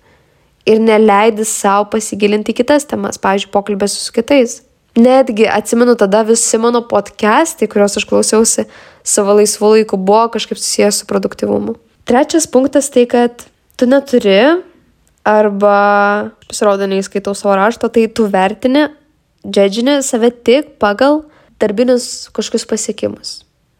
Ir 0.69 0.79
neleidi 0.79 1.45
savo 1.45 1.89
pasigilinti 1.91 2.55
kitas 2.55 2.87
temas, 2.87 3.19
pavyzdžiui, 3.21 3.51
pokalbės 3.51 3.97
su 3.99 4.13
kitais. 4.15 4.61
Netgi 4.95 5.47
atsimenu 5.49 5.95
tada 5.97 6.21
visi 6.21 6.57
mano 6.61 6.83
podcastai, 6.85 7.65
kuriuos 7.67 7.97
aš 7.97 8.05
klausiausi, 8.05 8.67
savo 9.01 9.33
laisvų 9.39 9.71
laikų 9.77 9.97
buvo 9.97 10.27
kažkaip 10.35 10.59
susijęs 10.61 11.01
su 11.01 11.07
produktivumu. 11.09 11.73
Trečias 12.05 12.45
punktas 12.45 12.91
tai, 12.93 13.07
kad 13.09 13.41
tu 13.79 13.87
neturi 13.89 14.61
arba, 15.25 15.77
pasirodo, 16.45 16.85
neįskaitau 16.91 17.33
savo 17.33 17.55
rašto, 17.57 17.89
tai 17.89 18.05
tu 18.05 18.27
vertini, 18.29 18.85
džedžini 19.41 19.97
save 20.05 20.29
tik 20.45 20.75
pagal 20.83 21.23
darbinius 21.63 22.29
kažkokius 22.35 22.69
pasiekimus. 22.69 23.33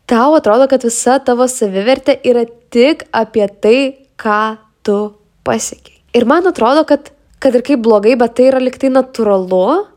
Tau 0.10 0.34
atrodo, 0.34 0.66
kad 0.72 0.82
visa 0.82 1.20
tavo 1.22 1.46
savivertė 1.46 2.18
yra 2.26 2.48
tik 2.74 3.06
apie 3.14 3.46
tai, 3.62 3.78
ką 4.18 4.58
tu 4.82 4.98
pasiekiai. 5.46 6.02
Ir 6.18 6.26
man 6.26 6.50
atrodo, 6.50 6.88
kad, 6.90 7.14
kad 7.38 7.54
ir 7.54 7.62
kaip 7.66 7.86
blogai, 7.86 8.18
bet 8.18 8.34
tai 8.40 8.50
yra 8.50 8.66
liktai 8.66 8.90
natūralu 8.90 9.93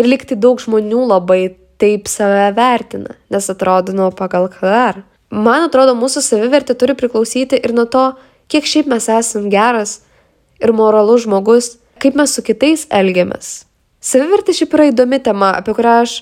ir 0.00 0.08
liktai 0.08 0.38
daug 0.40 0.60
žmonių 0.62 1.04
labai 1.10 1.56
taip 1.80 2.08
save 2.10 2.50
vertina, 2.56 3.16
nes 3.30 3.50
atrodo, 3.50 3.94
nu, 3.96 4.10
pagal 4.14 4.48
ką 4.52 4.70
dar. 4.70 5.02
Man 5.34 5.66
atrodo, 5.66 5.96
mūsų 5.98 6.22
savivertė 6.22 6.76
turi 6.78 6.94
priklausyti 6.98 7.58
ir 7.58 7.74
nuo 7.74 7.86
to, 7.90 8.12
kiek 8.50 8.66
šiaip 8.68 8.90
mes 8.90 9.08
esam 9.10 9.48
geras 9.50 10.02
ir 10.62 10.72
moralus 10.76 11.24
žmogus, 11.24 11.74
kaip 12.02 12.14
mes 12.18 12.34
su 12.34 12.44
kitais 12.46 12.86
elgiamės. 12.94 13.64
Savivertė 14.04 14.54
šiaip 14.54 14.76
yra 14.76 14.90
įdomi 14.92 15.18
tema, 15.24 15.54
apie 15.58 15.74
kurią 15.74 15.96
aš 16.04 16.18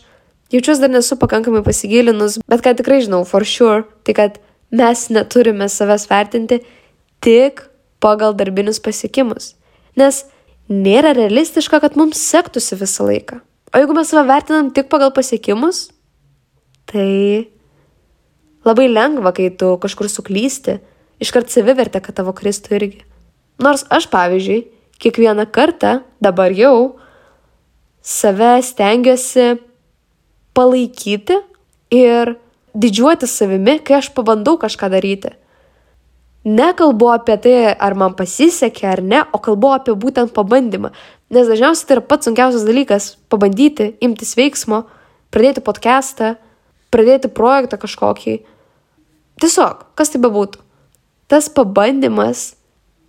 jaučiuosi 0.55 0.85
dar 0.85 0.93
nesu 0.93 1.19
pakankamai 1.21 1.65
pasigilinus, 1.67 2.39
bet 2.49 2.65
ką 2.65 2.77
tikrai 2.79 3.03
žinau, 3.05 3.25
for 3.29 3.45
sure, 3.45 3.85
tai 4.07 4.17
kad 4.17 4.41
mes 4.73 5.09
neturime 5.13 5.69
savęs 5.69 6.09
vertinti 6.09 6.63
tik 7.25 7.67
pagal 8.01 8.37
darbinius 8.39 8.81
pasiekimus. 8.83 9.55
Nes 9.99 10.25
nėra 10.73 11.13
realistiška, 11.17 11.83
kad 11.83 11.99
mums 12.01 12.23
sektųsi 12.23 12.79
visą 12.81 13.11
laiką. 13.11 13.43
O 13.73 13.81
jeigu 13.81 13.95
mes 13.97 14.09
save 14.09 14.29
vertinam 14.29 14.69
tik 14.71 14.91
pagal 14.93 15.13
pasiekimus, 15.17 15.87
tai 16.85 17.49
labai 18.65 18.89
lengva, 18.93 19.33
kai 19.33 19.49
tu 19.49 19.71
kažkur 19.81 20.11
suklysti, 20.13 20.77
iškart 21.25 21.49
savivertė, 21.49 22.03
kad 22.05 22.19
tavo 22.19 22.35
kristų 22.37 22.77
irgi. 22.77 23.01
Nors 23.63 23.87
aš, 23.89 24.11
pavyzdžiui, 24.13 24.67
kiekvieną 25.01 25.47
kartą, 25.55 26.03
dabar 26.21 26.53
jau, 26.53 26.99
save 28.03 28.59
stengiuosi 28.67 29.55
palaikyti 30.53 31.39
ir 31.95 32.37
didžiuoti 32.75 33.29
savimi, 33.29 33.79
kai 33.81 34.01
aš 34.01 34.11
pabandau 34.13 34.59
kažką 34.61 34.91
daryti. 34.93 35.33
Nekalbu 36.43 37.09
apie 37.15 37.37
tai, 37.39 37.57
ar 37.73 37.95
man 37.95 38.17
pasisekė 38.19 38.87
ar 38.91 39.03
ne, 39.07 39.21
o 39.31 39.39
kalbu 39.39 39.77
apie 39.77 39.95
būtent 39.95 40.33
pabandymą. 40.35 40.91
Nes 41.33 41.49
dažniausiai 41.49 41.89
tai 41.89 41.97
yra 41.97 42.05
pats 42.05 42.29
sunkiausias 42.29 42.67
dalykas- 42.69 43.17
pabandyti, 43.33 43.95
imtis 44.05 44.35
veiksmo, 44.37 44.85
pradėti 45.33 45.65
podcastą, 45.65 46.37
pradėti 46.93 47.33
projektą 47.33 47.79
kažkokį. 47.81 48.43
Tiesiog, 49.41 49.87
kas 49.97 50.11
tai 50.13 50.21
bebūtų. 50.21 50.61
Tas 51.29 51.49
pabandymas, 51.49 52.55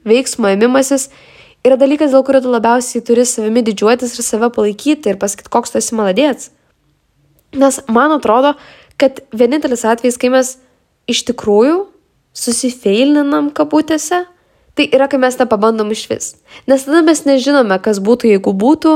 veiksmo 0.05 0.47
ėmimasis 0.55 1.09
yra 1.65 1.75
dalykas, 1.75 2.12
dėl 2.12 2.23
kurio 2.23 2.41
tu 2.41 2.51
labiausiai 2.51 3.03
turi 3.03 3.25
savimi 3.27 3.62
didžiuotis 3.62 4.15
ir 4.15 4.23
save 4.23 4.49
palaikyti 4.55 5.12
ir 5.12 5.19
pasakyti, 5.19 5.51
koks 5.51 5.71
tu 5.71 5.77
esi 5.77 5.95
maladėts. 5.95 6.49
Nes 7.53 7.79
man 7.88 8.12
atrodo, 8.12 8.55
kad 8.97 9.19
vienintelis 9.36 9.83
atvejis, 9.83 10.17
kai 10.17 10.29
mes 10.29 10.57
iš 11.07 11.25
tikrųjų 11.27 11.88
susifeilinam 12.33 13.51
kabutėse, 13.51 14.23
tai 14.77 14.88
yra, 14.93 15.07
kai 15.09 15.19
mes 15.21 15.38
nepabandom 15.39 15.91
iš 15.93 16.05
vis. 16.12 16.29
Nes 16.69 16.86
tada 16.88 17.03
mes 17.05 17.23
nežinome, 17.27 17.77
kas 17.83 18.01
būtų, 18.03 18.31
jeigu 18.33 18.53
būtų. 18.57 18.95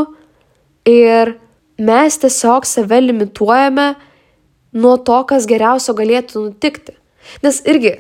Ir 0.88 1.36
mes 1.78 2.18
tiesiog 2.22 2.66
save 2.66 3.02
limituojame 3.04 3.92
nuo 4.78 4.96
to, 4.98 5.20
kas 5.30 5.48
geriausio 5.50 5.96
galėtų 5.98 6.48
nutikti. 6.48 6.96
Nes 7.44 7.60
irgi, 7.68 7.98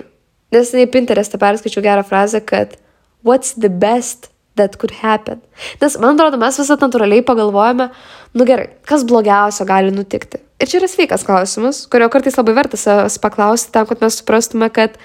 nes 0.56 0.74
nei 0.76 0.88
Pinterest'e 0.90 1.40
perskaičiau 1.42 1.84
gerą 1.84 2.06
frazę, 2.08 2.42
kad 2.42 2.78
what's 3.26 3.54
the 3.58 3.70
best 3.70 4.32
that 4.58 4.78
could 4.82 4.94
happen. 5.04 5.42
Nes 5.82 5.98
man 6.02 6.18
atrodo, 6.18 6.40
mes 6.42 6.58
visą 6.60 6.78
natūraliai 6.82 7.26
pagalvojame, 7.26 7.90
nu 8.38 8.48
gerai, 8.48 8.72
kas 8.88 9.06
blogiausio 9.08 9.68
gali 9.70 9.94
nutikti. 9.94 10.42
Ir 10.58 10.70
čia 10.70 10.80
yra 10.80 10.90
sveikas 10.90 11.26
klausimas, 11.28 11.84
kurio 11.92 12.10
kartais 12.14 12.38
labai 12.40 12.56
verta 12.58 12.80
savęs 12.80 13.20
paklausti, 13.22 13.72
tam, 13.76 13.86
kad 13.90 14.02
mes 14.02 14.18
suprastume, 14.18 14.72
kad 14.74 14.98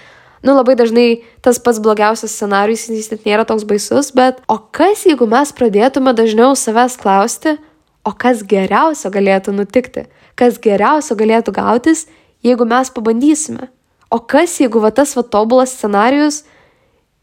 nu 0.42 0.55
labai 0.57 0.74
dažnai 0.78 1.22
tas 1.40 1.59
pats 1.62 1.81
blogiausias 1.83 2.35
scenarius, 2.35 2.88
jis 2.90 3.11
net 3.12 3.26
nėra 3.26 3.46
toks 3.48 3.66
baisus, 3.68 4.11
bet 4.14 4.40
o 4.50 4.59
kas 4.59 5.07
jeigu 5.07 5.28
mes 5.31 5.55
pradėtume 5.55 6.14
dažniau 6.18 6.57
savęs 6.59 6.98
klausti, 7.00 7.57
o 8.02 8.12
kas 8.12 8.42
geriausio 8.42 9.12
galėtų 9.14 9.55
nutikti, 9.55 10.07
kas 10.35 10.59
geriausio 10.62 11.16
galėtų 11.18 11.55
gautis, 11.55 12.07
jeigu 12.42 12.66
mes 12.66 12.90
pabandysime. 12.90 13.70
O 14.12 14.18
kas 14.18 14.59
jeigu 14.61 14.83
va 14.83 14.90
tas 14.92 15.14
va 15.16 15.22
tobulas 15.22 15.72
scenarius 15.72 16.42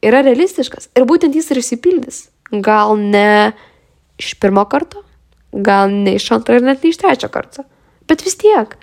yra 0.01 0.23
realistiškas 0.25 0.89
ir 0.97 1.05
būtent 1.05 1.35
jis 1.35 1.51
ir 1.51 1.59
išsipildys. 1.61 2.21
Gal 2.65 2.95
ne 2.97 3.51
iš 4.19 4.33
pirmo 4.41 4.63
karto, 4.71 5.03
gal 5.53 5.91
ne 5.91 6.15
iš 6.17 6.31
antro 6.33 6.57
ir 6.57 6.65
net 6.65 6.83
ne 6.83 6.93
iš 6.93 6.97
trečio 7.01 7.29
karto. 7.29 7.65
Bet 8.09 8.23
vis 8.25 8.39
tiek, 8.41 8.73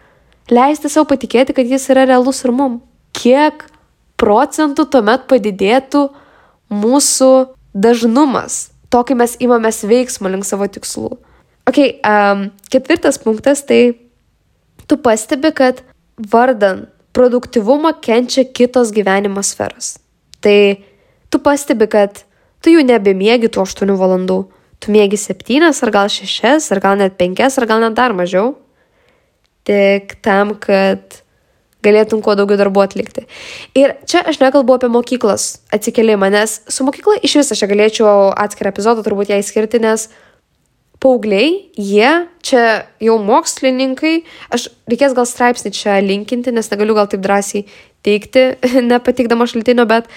leisti 0.52 0.92
savo 0.92 1.08
patikėti, 1.10 1.56
kad 1.56 1.66
jis 1.66 1.88
yra 1.90 2.06
realus 2.06 2.44
ir 2.44 2.54
mum. 2.54 2.78
Kiek 3.16 3.64
procentų 4.20 4.86
tuomet 4.92 5.26
padidėtų 5.30 6.06
mūsų 6.72 7.30
dažnumas, 7.76 8.70
to, 8.90 9.02
kai 9.04 9.16
mes 9.18 9.36
imamės 9.42 9.84
veiksmo 9.86 10.30
link 10.32 10.46
savo 10.48 10.68
tikslų. 10.70 11.12
Ok, 11.66 11.80
um, 12.06 12.48
ketvirtas 12.70 13.18
punktas 13.22 13.64
tai 13.66 13.98
tu 14.86 14.98
pastebi, 15.02 15.50
kad 15.54 15.82
vardan 16.16 16.86
produktivumą 17.16 17.92
kenčia 18.00 18.44
kitos 18.46 18.92
gyvenimo 18.94 19.42
sferos. 19.42 19.96
Tai 20.40 20.58
tu 21.32 21.40
pastebi, 21.42 21.88
kad 21.90 22.22
tu 22.62 22.72
jau 22.72 22.84
nebemiegi 22.86 23.50
tų 23.50 23.64
8 23.64 23.96
valandų, 23.98 24.38
tu 24.80 24.92
miegi 24.94 25.18
7 25.20 25.66
ar 25.66 25.92
gal 25.94 26.12
6 26.12 26.70
ar 26.72 26.82
gal 26.84 26.98
net 27.00 27.18
5 27.18 27.60
ar 27.60 27.68
gal 27.68 27.82
net 27.82 27.96
dar 27.98 28.14
mažiau. 28.16 28.54
Tik 29.66 30.20
tam, 30.22 30.54
kad 30.54 31.22
galėtum 31.84 32.22
kuo 32.24 32.34
daugiau 32.38 32.58
darbų 32.60 32.84
atlikti. 32.84 33.26
Ir 33.78 33.96
čia 34.08 34.22
aš 34.26 34.40
nekalbu 34.42 34.76
apie 34.76 34.90
mokyklos 34.92 35.48
atsikelimą, 35.74 36.30
nes 36.34 36.60
su 36.72 36.86
mokykla 36.86 37.18
iš 37.26 37.40
viso 37.40 37.56
aš 37.56 37.66
galėčiau 37.70 38.30
atskirą 38.32 38.72
epizodą 38.72 39.04
turbūt 39.06 39.32
ją 39.32 39.40
įskirti, 39.42 39.82
nes 39.84 40.08
paaugliai, 41.02 41.50
jie 41.76 42.10
čia 42.46 42.64
jau 43.02 43.18
mokslininkai, 43.22 44.16
aš 44.54 44.70
reikės 44.88 45.14
gal 45.16 45.28
straipsnį 45.28 45.72
čia 45.76 46.00
linkinti, 46.02 46.54
nes 46.54 46.70
negaliu 46.72 46.96
gal 46.96 47.10
taip 47.12 47.22
drąsiai 47.24 47.66
teikti, 48.06 48.48
nepatikdama 48.92 49.48
šaltinio, 49.50 49.86
bet 49.88 50.10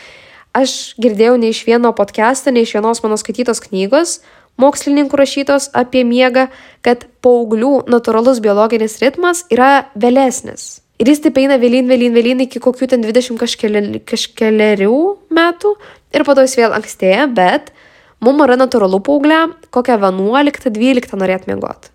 aš 0.58 0.96
girdėjau 1.02 1.38
ne 1.42 1.52
iš 1.54 1.64
vieno 1.68 1.94
podcast'o, 1.96 2.54
ne 2.56 2.64
iš 2.66 2.74
vienos 2.78 3.04
mano 3.04 3.20
skaitytos 3.20 3.62
knygos, 3.68 4.20
mokslininkų 4.60 5.20
rašytos 5.20 5.70
apie 5.78 6.04
miegą, 6.08 6.50
kad 6.84 7.06
paauglių 7.24 7.90
natūralus 7.92 8.42
biologinis 8.44 9.00
ritmas 9.04 9.46
yra 9.54 9.90
vėlesnis. 9.96 10.80
Ir 11.00 11.08
jis 11.08 11.22
taip 11.24 11.38
eina 11.40 11.56
vėlyn, 11.60 11.88
vėlyn, 11.88 12.12
vėlyn 12.12 12.42
iki 12.44 12.60
kokių 12.60 12.90
ten 12.92 13.04
20 13.06 13.40
kažkeli, 13.40 14.02
kažkeliarių 14.04 14.98
metų 15.32 15.72
ir 16.12 16.26
po 16.28 16.36
to 16.36 16.44
jis 16.44 16.58
vėl 16.60 16.76
ankstėja, 16.76 17.30
bet 17.32 17.72
mums 18.20 18.44
yra 18.44 18.58
natūralu 18.60 19.00
paauglė, 19.08 19.46
kokią 19.72 19.96
11-12 20.02 21.16
norėt 21.22 21.48
miegoti. 21.48 21.94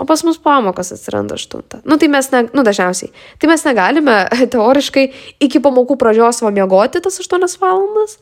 O 0.00 0.06
pas 0.08 0.22
mus 0.24 0.38
pamokos 0.40 0.94
atsiranda 0.94 1.36
8. 1.36 1.82
Nu 1.84 1.98
tai 2.00 2.08
mes, 2.08 2.30
ne, 2.32 2.46
nu 2.56 2.64
dažniausiai, 2.64 3.12
tai 3.36 3.50
mes 3.50 3.64
negalime 3.68 4.16
teoriškai 4.54 5.04
iki 5.44 5.60
pamokų 5.60 5.98
pradžios 6.00 6.40
va 6.40 6.54
miegoti 6.56 7.02
tas 7.04 7.20
8 7.20 7.44
valandas, 7.60 8.16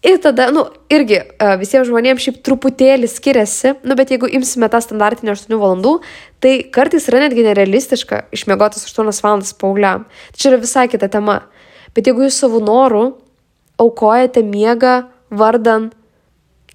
Ir 0.00 0.16
tada, 0.24 0.46
nu, 0.48 0.62
irgi 0.88 1.18
visiems 1.60 1.90
žmonėms 1.90 2.24
šiaip 2.24 2.38
truputėlį 2.46 3.08
skiriasi, 3.10 3.74
nu, 3.84 3.96
bet 3.98 4.14
jeigu 4.14 4.30
imsime 4.32 4.70
tą 4.72 4.80
standartinį 4.80 5.34
8 5.34 5.58
valandų, 5.60 5.98
tai 6.40 6.54
kartais 6.72 7.04
yra 7.10 7.20
netgi 7.26 7.44
nerealistiška 7.44 8.22
išmiegotas 8.32 8.86
8 8.88 9.12
valandas 9.20 9.52
paaugliam. 9.60 10.06
Tai 10.32 10.40
čia 10.40 10.54
yra 10.54 10.62
visai 10.62 10.86
kita 10.88 11.10
tema. 11.12 11.42
Bet 11.92 12.08
jeigu 12.08 12.24
jūs 12.24 12.40
savo 12.40 12.62
norų 12.64 13.04
aukojate 13.80 14.40
miegą 14.46 15.02
vardan 15.28 15.90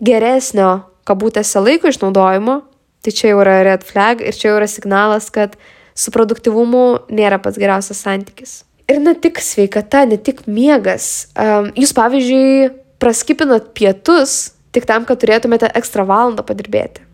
geresnio, 0.05 0.85
kabutėse, 1.09 1.57
laiko 1.65 1.89
išnaudojimo, 1.89 2.59
tai 3.01 3.13
čia 3.13 3.33
jau 3.33 3.41
yra 3.41 3.59
red 3.65 3.89
flag 3.89 4.21
ir 4.21 4.37
čia 4.37 4.51
jau 4.51 4.59
yra 4.59 4.69
signalas, 4.69 5.31
kad 5.33 5.57
su 5.97 6.13
produktivumu 6.13 6.85
nėra 7.09 7.41
pats 7.41 7.57
geriausias 7.57 8.05
santykis. 8.05 8.59
Ir 8.85 9.01
ne 9.01 9.15
tik 9.17 9.41
sveikata, 9.41 10.03
ne 10.05 10.17
tik 10.21 10.43
miegas. 10.45 11.31
Um, 11.33 11.71
jūs, 11.73 11.93
pavyzdžiui, 11.97 12.84
praskipinat 13.05 13.69
pietus 13.77 14.55
tik 14.73 14.87
tam, 14.89 15.05
kad 15.05 15.21
turėtumėte 15.21 15.69
ekstra 15.77 16.07
valandą 16.09 16.43
padirbėti. 16.47 17.05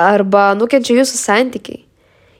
Arba 0.00 0.54
nukenčia 0.56 0.96
jūsų 0.96 1.20
santykiai. 1.20 1.82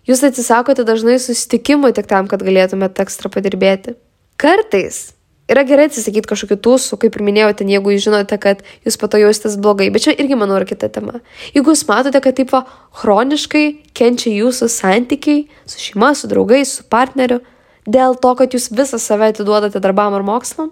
Jūs 0.08 0.24
atsisakote 0.24 0.86
dažnai 0.88 1.18
susitikimų 1.20 1.92
tik 1.94 2.08
tam, 2.08 2.28
kad 2.30 2.40
galėtumėte 2.42 3.04
ekstra 3.04 3.28
padirbėti. 3.32 3.98
Kartais 4.40 5.10
yra 5.50 5.64
gerai 5.66 5.88
atsisakyti 5.90 6.30
kažkokių 6.30 6.56
tūsų, 6.64 6.98
kaip 7.02 7.18
ir 7.18 7.24
minėjau, 7.26 7.52
ten 7.60 7.70
jeigu 7.70 7.92
jūs 7.92 8.06
žinote, 8.06 8.38
kad 8.40 8.64
jūs 8.86 8.96
po 9.00 9.10
to 9.10 9.20
jausitės 9.20 9.58
blogai, 9.60 9.90
bet 9.92 10.06
čia 10.06 10.14
irgi, 10.14 10.38
manau, 10.38 10.56
yra 10.60 10.68
kita 10.68 10.88
tema. 10.94 11.20
Jeigu 11.52 11.74
jūs 11.74 11.84
matote, 11.90 12.22
kad 12.22 12.38
taip 12.38 12.54
va 12.54 12.62
chroniškai 13.02 13.64
kenčia 13.98 14.32
jūsų 14.32 14.70
santykiai 14.72 15.44
su 15.68 15.82
šeima, 15.82 16.14
su 16.16 16.30
draugais, 16.30 16.78
su 16.78 16.86
partneriu, 16.90 17.42
dėl 17.84 18.16
to, 18.22 18.36
kad 18.38 18.54
jūs 18.54 18.70
visą 18.72 19.02
save 19.02 19.34
atiduodate 19.34 19.82
darbam 19.82 20.14
ar 20.14 20.24
mokslam, 20.26 20.70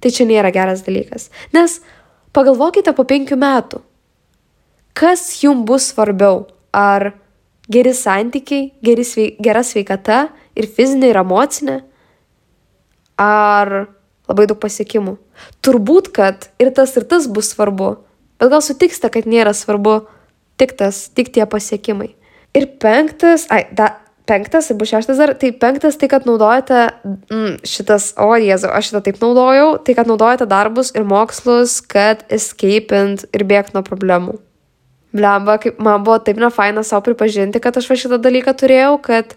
tai 0.00 0.12
čia 0.14 0.26
nėra 0.28 0.52
geras 0.54 0.84
dalykas. 0.86 1.30
Nes 1.56 1.80
pagalvokite 2.36 2.92
po 2.96 3.06
penkių 3.08 3.38
metų, 3.40 3.80
kas 4.96 5.28
jums 5.42 5.66
bus 5.68 5.90
svarbiau, 5.92 6.46
ar 6.72 7.14
geri 7.72 7.92
santykiai, 7.96 8.70
geri 8.84 9.04
sveik, 9.04 9.38
gera 9.42 9.62
sveikata 9.66 10.26
ir 10.56 10.68
fizinė, 10.70 11.10
ir 11.12 11.20
emocinė? 11.22 11.76
Ar 13.20 13.72
labai 14.28 14.46
daug 14.50 14.60
pasiekimų? 14.60 15.16
Turbūt, 15.64 16.12
kad 16.16 16.50
ir 16.62 16.72
tas 16.76 16.94
ir 16.96 17.06
tas 17.08 17.28
bus 17.28 17.52
svarbu, 17.54 17.96
bet 18.40 18.52
gal 18.52 18.62
sutiksite, 18.64 19.10
kad 19.12 19.28
nėra 19.28 19.54
svarbu 19.56 20.02
tik 20.60 20.76
tas, 20.76 21.06
tik 21.12 21.32
tie 21.34 21.46
pasiekimai. 21.48 22.12
Ir 22.56 22.68
penktas, 22.80 23.44
ai, 23.52 23.66
da, 23.76 23.90
penktas, 24.26 24.72
bus 24.78 24.90
šeštas 24.90 25.20
dar, 25.20 25.34
tai 25.38 25.52
penktas 25.54 25.98
tai, 26.00 26.08
kad 26.10 26.26
naudojate 26.28 26.88
mm, 27.30 27.60
šitas, 27.66 28.10
o 28.20 28.32
jėzu, 28.34 28.70
aš 28.72 28.90
šitą 28.90 29.04
taip 29.06 29.22
naudojau, 29.22 29.76
tai 29.86 29.94
kad 29.98 30.10
naudojate 30.10 30.48
darbus 30.50 30.92
ir 30.96 31.06
mokslus, 31.06 31.78
kad 31.80 32.26
escapint 32.32 33.28
ir 33.32 33.46
bėgti 33.46 33.76
nuo 33.76 33.84
problemų 33.86 34.36
blemba, 35.16 35.58
kaip 35.62 35.80
man 35.82 36.04
buvo 36.04 36.18
taip 36.22 36.38
nefaina 36.40 36.84
savo 36.84 37.04
pripažinti, 37.06 37.60
kad 37.62 37.76
aš 37.78 37.88
va 37.90 37.98
šitą 37.98 38.18
dalyką 38.22 38.54
turėjau, 38.60 38.96
kad 39.02 39.36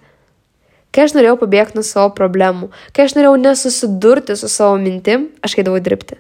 kai 0.96 1.06
aš 1.06 1.16
norėjau 1.18 1.38
pabėgti 1.44 1.80
nuo 1.80 1.86
savo 1.88 2.12
problemų, 2.18 2.72
kai 2.96 3.06
aš 3.08 3.16
norėjau 3.18 3.36
nesusidurti 3.44 4.38
su 4.40 4.50
savo 4.52 4.80
mintim, 4.82 5.30
aš 5.46 5.60
eidavau 5.62 5.82
dirbti. 5.84 6.20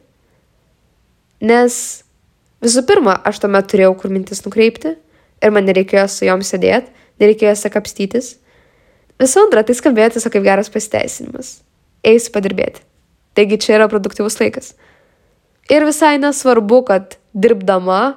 Nes 1.49 1.75
visų 2.63 2.84
pirma, 2.88 3.15
aš 3.25 3.41
tuomet 3.43 3.69
turėjau 3.71 3.95
kur 3.99 4.13
mintis 4.13 4.43
nukreipti 4.45 4.95
ir 4.95 5.55
man 5.55 5.67
nereikėjo 5.69 6.05
su 6.12 6.27
jom 6.27 6.43
sėdėti, 6.45 6.91
nereikėjo 7.21 7.55
sekapstytis. 7.60 8.38
Visų 9.19 9.45
antra, 9.45 9.65
tai 9.67 9.75
skambėjo 9.75 10.15
tiesiog 10.15 10.36
kaip 10.36 10.45
geras 10.45 10.71
pasiteisinimas. 10.71 11.58
Eisiu 12.08 12.32
padirbėti. 12.36 12.86
Taigi 13.36 13.60
čia 13.60 13.75
yra 13.77 13.89
produktyvus 13.91 14.39
laikas. 14.39 14.73
Ir 15.69 15.86
visai 15.86 16.15
nesvarbu, 16.21 16.82
kad 16.88 17.17
dirbdama 17.36 18.15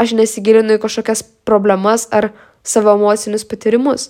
aš 0.00 0.14
nesigilinu 0.18 0.78
į 0.78 0.82
kažkokias 0.82 1.22
problemas 1.46 2.06
ar 2.14 2.30
savo 2.66 2.94
emocinius 2.96 3.44
patyrimus. 3.48 4.08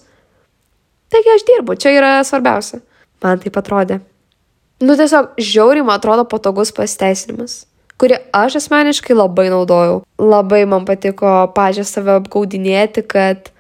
Taigi 1.12 1.34
aš 1.34 1.44
dirbu, 1.48 1.76
čia 1.80 1.96
yra 1.96 2.12
svarbiausia. 2.24 2.80
Man 3.24 3.42
taip 3.42 3.58
atrodė. 3.58 3.98
Nu 4.84 4.94
tiesiog 4.98 5.34
žiauriai 5.42 5.82
man 5.82 5.98
atrodo 5.98 6.22
patogus 6.30 6.70
pasiteisinimas, 6.74 7.64
kurį 7.98 8.20
aš 8.36 8.60
asmeniškai 8.60 9.16
labai 9.16 9.48
naudojau. 9.50 10.04
Labai 10.22 10.62
man 10.70 10.86
patiko 10.86 11.32
pažiūrė 11.56 11.88
save 11.88 12.14
apgaudinėti, 12.20 13.02
kad 13.02 13.50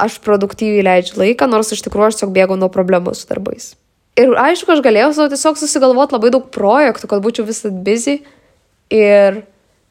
aš 0.00 0.18
produktyviai 0.24 0.84
leidžiu 0.84 1.18
laiką, 1.20 1.48
nors 1.50 1.72
iš 1.74 1.84
tikrųjų 1.86 2.10
aš 2.10 2.18
tiesiog 2.18 2.34
bėgau 2.34 2.58
nuo 2.58 2.70
problemų 2.72 3.14
su 3.14 3.28
darbais. 3.30 3.72
Ir 4.18 4.34
aišku, 4.38 4.70
aš 4.70 4.82
galėjau 4.82 5.10
savo 5.14 5.30
tiesiog 5.32 5.58
susigalvoti 5.58 6.14
labai 6.14 6.30
daug 6.34 6.46
projektų, 6.54 7.10
kad 7.10 7.22
būčiau 7.22 7.46
visat 7.46 7.74
busy 7.86 8.20
ir 8.94 9.42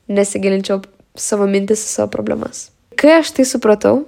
nesigilinčiau 0.08 0.84
savo 1.20 1.48
mintis, 1.50 1.84
savo 1.84 2.12
problemas. 2.14 2.70
Kai 3.00 3.20
aš 3.20 3.34
tai 3.36 3.46
supratau, 3.48 4.06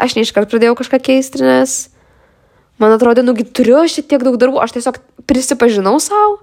aš 0.00 0.16
neiškart 0.16 0.50
pradėjau 0.52 0.78
kažką 0.80 1.00
keisti, 1.10 1.42
nes 1.44 1.76
man 2.80 2.94
atrodė, 2.94 3.24
nugi 3.26 3.44
turiu 3.44 3.82
aš 3.82 3.98
tiek 4.00 4.22
daug 4.24 4.38
darbų, 4.40 4.62
aš 4.64 4.78
tiesiog 4.78 5.00
prisipažinau 5.28 5.98
savo, 6.00 6.38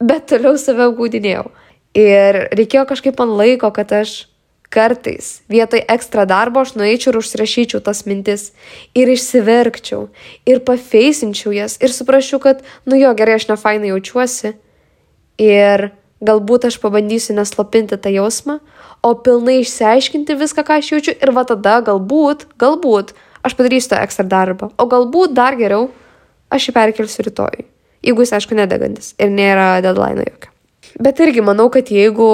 bet 0.00 0.28
toliau 0.32 0.56
save 0.60 0.88
apgaudinėjau. 0.88 1.50
Ir 1.94 2.40
reikėjo 2.56 2.88
kažkaip 2.88 3.20
man 3.20 3.36
laiko, 3.38 3.68
kad 3.74 3.92
aš 3.94 4.24
kartais 4.72 5.42
vietoj 5.50 5.84
ekstra 5.88 6.24
darbo 6.28 6.62
aš 6.64 6.74
nueičiau 6.78 7.12
ir 7.12 7.18
užsirašyčiau 7.20 7.82
tas 7.84 8.04
mintis. 8.08 8.52
Ir 8.96 9.10
išsiverkčiau. 9.12 10.08
Ir 10.48 10.62
pafeisinčiau 10.66 11.54
jas. 11.54 11.76
Ir 11.82 11.94
suprasčiau, 11.94 12.40
kad, 12.42 12.64
nu 12.86 12.98
jo, 12.98 13.12
gerai, 13.18 13.38
aš 13.38 13.48
nefainai 13.52 13.92
jaučiuosi. 13.92 14.54
Ir 15.42 15.90
galbūt 16.24 16.68
aš 16.70 16.78
pabandysiu 16.82 17.36
neslopinti 17.36 17.98
tą 18.00 18.12
jausmą, 18.14 18.58
o 19.04 19.12
pilnai 19.14 19.60
išsiaiškinti 19.60 20.38
viską, 20.40 20.64
ką 20.64 20.80
aš 20.80 20.90
jaučiu. 20.94 21.14
Ir 21.18 21.34
va 21.36 21.44
tada 21.48 21.80
galbūt, 21.84 22.48
galbūt 22.60 23.12
aš 23.44 23.56
padarysiu 23.58 23.92
tą 23.92 24.00
ekstra 24.06 24.24
darbą, 24.24 24.70
o 24.80 24.88
galbūt 24.88 25.36
dar 25.36 25.58
geriau 25.60 25.90
aš 26.54 26.70
jį 26.70 26.76
perkelsiu 26.76 27.26
rytoj. 27.28 27.64
Jeigu 28.04 28.24
jis, 28.24 28.34
aišku, 28.36 28.56
nedegantis. 28.56 29.14
Ir 29.20 29.32
nėra 29.32 29.80
deadline 29.84 30.26
jokio. 30.26 30.50
Bet 31.00 31.20
irgi 31.24 31.42
manau, 31.44 31.70
kad 31.72 31.88
jeigu 31.90 32.28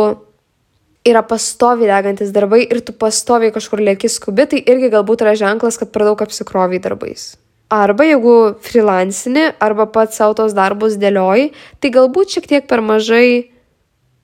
yra 1.06 1.22
pastoviai 1.26 1.88
degantis 1.88 2.32
darbai 2.34 2.64
ir 2.66 2.82
tu 2.84 2.92
pastoviai 2.92 3.52
kažkur 3.54 3.80
lieki 3.80 4.10
skubi, 4.12 4.46
tai 4.50 4.64
irgi 4.64 4.90
galbūt 4.92 5.24
yra 5.24 5.36
ženklas, 5.38 5.78
kad 5.80 5.92
per 5.92 6.04
daug 6.08 6.20
apsikroviai 6.20 6.82
darbais. 6.82 7.34
Arba 7.70 8.04
jeigu 8.08 8.34
freelancini, 8.66 9.52
arba 9.62 9.86
pats 9.86 10.18
savo 10.18 10.34
tos 10.34 10.56
darbus 10.56 10.98
dėlioji, 10.98 11.52
tai 11.78 11.94
galbūt 11.94 12.34
šiek 12.34 12.50
tiek 12.50 12.66
per 12.66 12.82
mažai 12.82 13.52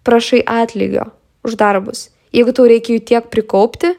prašai 0.06 0.42
atlygio 0.42 1.12
už 1.46 1.54
darbus 1.58 2.08
jeigu 2.36 2.54
tau 2.56 2.68
reikia 2.68 2.96
jų 2.96 3.04
tiek 3.06 3.28
prikaupti, 3.32 3.94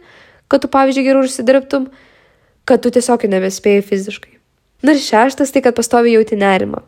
kad 0.51 0.63
tu, 0.63 0.71
pavyzdžiui, 0.71 1.05
geriau 1.07 1.25
užsidirbtum, 1.25 1.89
kad 2.67 2.83
tu 2.83 2.91
tiesiog 2.93 3.27
nebespėjai 3.31 3.85
fiziškai. 3.85 4.33
Na 4.85 4.93
ir 4.93 5.01
šeštas 5.01 5.53
tai, 5.53 5.63
kad 5.65 5.77
pastoviai 5.77 6.17
jauti 6.17 6.37
nerimą. 6.39 6.83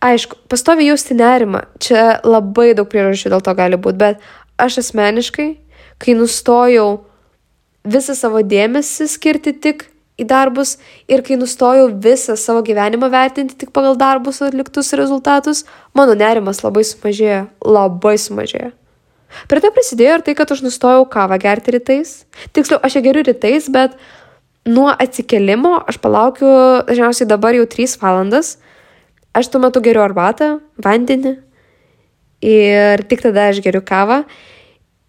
Aišku, 0.00 0.38
pastoviai 0.48 0.88
jausti 0.88 1.16
nerimą, 1.18 1.66
čia 1.82 2.20
labai 2.24 2.70
daug 2.76 2.88
priežasčių 2.88 3.34
dėl 3.34 3.42
to 3.44 3.52
gali 3.58 3.76
būti, 3.76 4.00
bet 4.00 4.22
aš 4.60 4.80
asmeniškai, 4.84 5.48
kai 6.00 6.16
nustojau 6.18 6.90
visą 7.84 8.16
savo 8.16 8.42
dėmesį 8.44 9.08
skirti 9.08 9.54
tik 9.56 9.86
į 10.20 10.26
darbus 10.28 10.76
ir 11.08 11.22
kai 11.24 11.38
nustojau 11.40 11.88
visą 12.04 12.36
savo 12.36 12.60
gyvenimą 12.66 13.08
vertinti 13.12 13.56
tik 13.62 13.72
pagal 13.76 13.96
darbus 14.00 14.42
atliktus 14.44 14.92
rezultatus, 14.96 15.64
mano 15.96 16.16
nerimas 16.18 16.60
labai 16.64 16.84
sumažėjo, 16.84 17.46
labai 17.64 18.16
sumažėjo. 18.20 18.70
Prie 19.48 19.62
to 19.62 19.70
prisidėjo 19.70 20.16
ir 20.18 20.24
tai, 20.26 20.34
kad 20.38 20.50
aš 20.50 20.64
nustojau 20.66 21.04
kavą 21.10 21.38
gerti 21.40 21.76
rytais. 21.76 22.24
Tiksliau, 22.56 22.80
aš 22.82 22.98
ją 22.98 23.04
geriu 23.04 23.22
rytais, 23.26 23.68
bet 23.70 23.94
nuo 24.66 24.90
atsikelimo 24.90 25.76
aš 25.88 26.00
palaukiu 26.02 26.50
dažniausiai 26.88 27.28
dabar 27.30 27.54
jau 27.54 27.68
3 27.70 27.94
valandas. 28.02 28.56
Aš 29.30 29.52
tuo 29.52 29.62
metu 29.62 29.82
geriu 29.84 30.02
arbatą, 30.02 30.56
vandenį 30.82 31.36
ir 32.42 33.04
tik 33.06 33.22
tada 33.22 33.50
aš 33.52 33.62
geriu 33.62 33.84
kavą. 33.86 34.24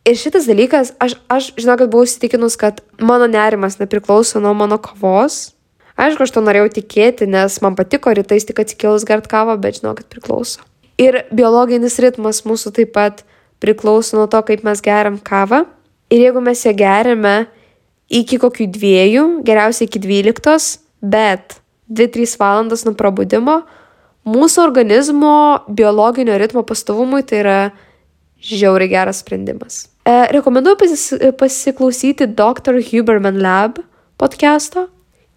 Ir 0.02 0.18
šitas 0.18 0.48
dalykas, 0.50 0.96
aš, 0.98 1.14
aš 1.30 1.52
žinau, 1.62 1.76
kad 1.78 1.92
buvau 1.94 2.08
įsitikinus, 2.08 2.56
kad 2.58 2.80
mano 2.98 3.28
nerimas 3.30 3.78
nepriklauso 3.78 4.42
nuo 4.42 4.56
mano 4.58 4.80
kavos. 4.82 5.52
Aišku, 5.94 6.26
aš 6.26 6.34
to 6.34 6.42
norėjau 6.42 6.72
tikėti, 6.80 7.28
nes 7.30 7.60
man 7.62 7.78
patiko 7.78 8.14
rytais 8.18 8.48
tik 8.48 8.64
atsikėlus 8.64 9.06
gert 9.06 9.28
kavą, 9.30 9.60
bet 9.62 9.78
žinau, 9.78 9.94
kad 9.98 10.08
priklauso. 10.10 10.66
Ir 10.98 11.20
biologinis 11.30 12.00
ritmas 12.02 12.42
mūsų 12.50 12.74
taip 12.80 12.96
pat 12.96 13.22
priklauso 13.62 14.18
nuo 14.18 14.26
to, 14.32 14.42
kaip 14.48 14.66
mes 14.66 14.82
geriam 14.82 15.20
kavą. 15.22 15.68
Ir 16.10 16.26
jeigu 16.26 16.42
mes 16.42 16.66
ją 16.66 16.74
geriame 16.78 17.36
iki 18.10 18.42
kokių 18.42 18.72
dviejų, 18.74 19.28
geriausiai 19.46 19.86
iki 19.86 20.02
dvyliktos, 20.02 20.72
bet 21.06 21.60
2-3 21.94 22.36
valandas 22.42 22.88
nuo 22.88 22.98
prabudimo, 22.98 23.62
mūsų 24.26 24.66
organizmo 24.66 25.36
biologinio 25.70 26.42
ritmo 26.42 26.66
pastovumui 26.66 27.22
tai 27.22 27.46
yra 27.46 27.58
žiauriai 28.42 28.90
geras 28.92 29.22
sprendimas. 29.22 29.91
E, 30.06 30.28
rekomenduoju 30.32 30.78
pasis, 30.78 31.14
pasiklausyti 31.38 32.28
Dr. 32.28 32.82
Huberman 32.92 33.42
Lab 33.42 33.80
podcast'o. 34.18 34.88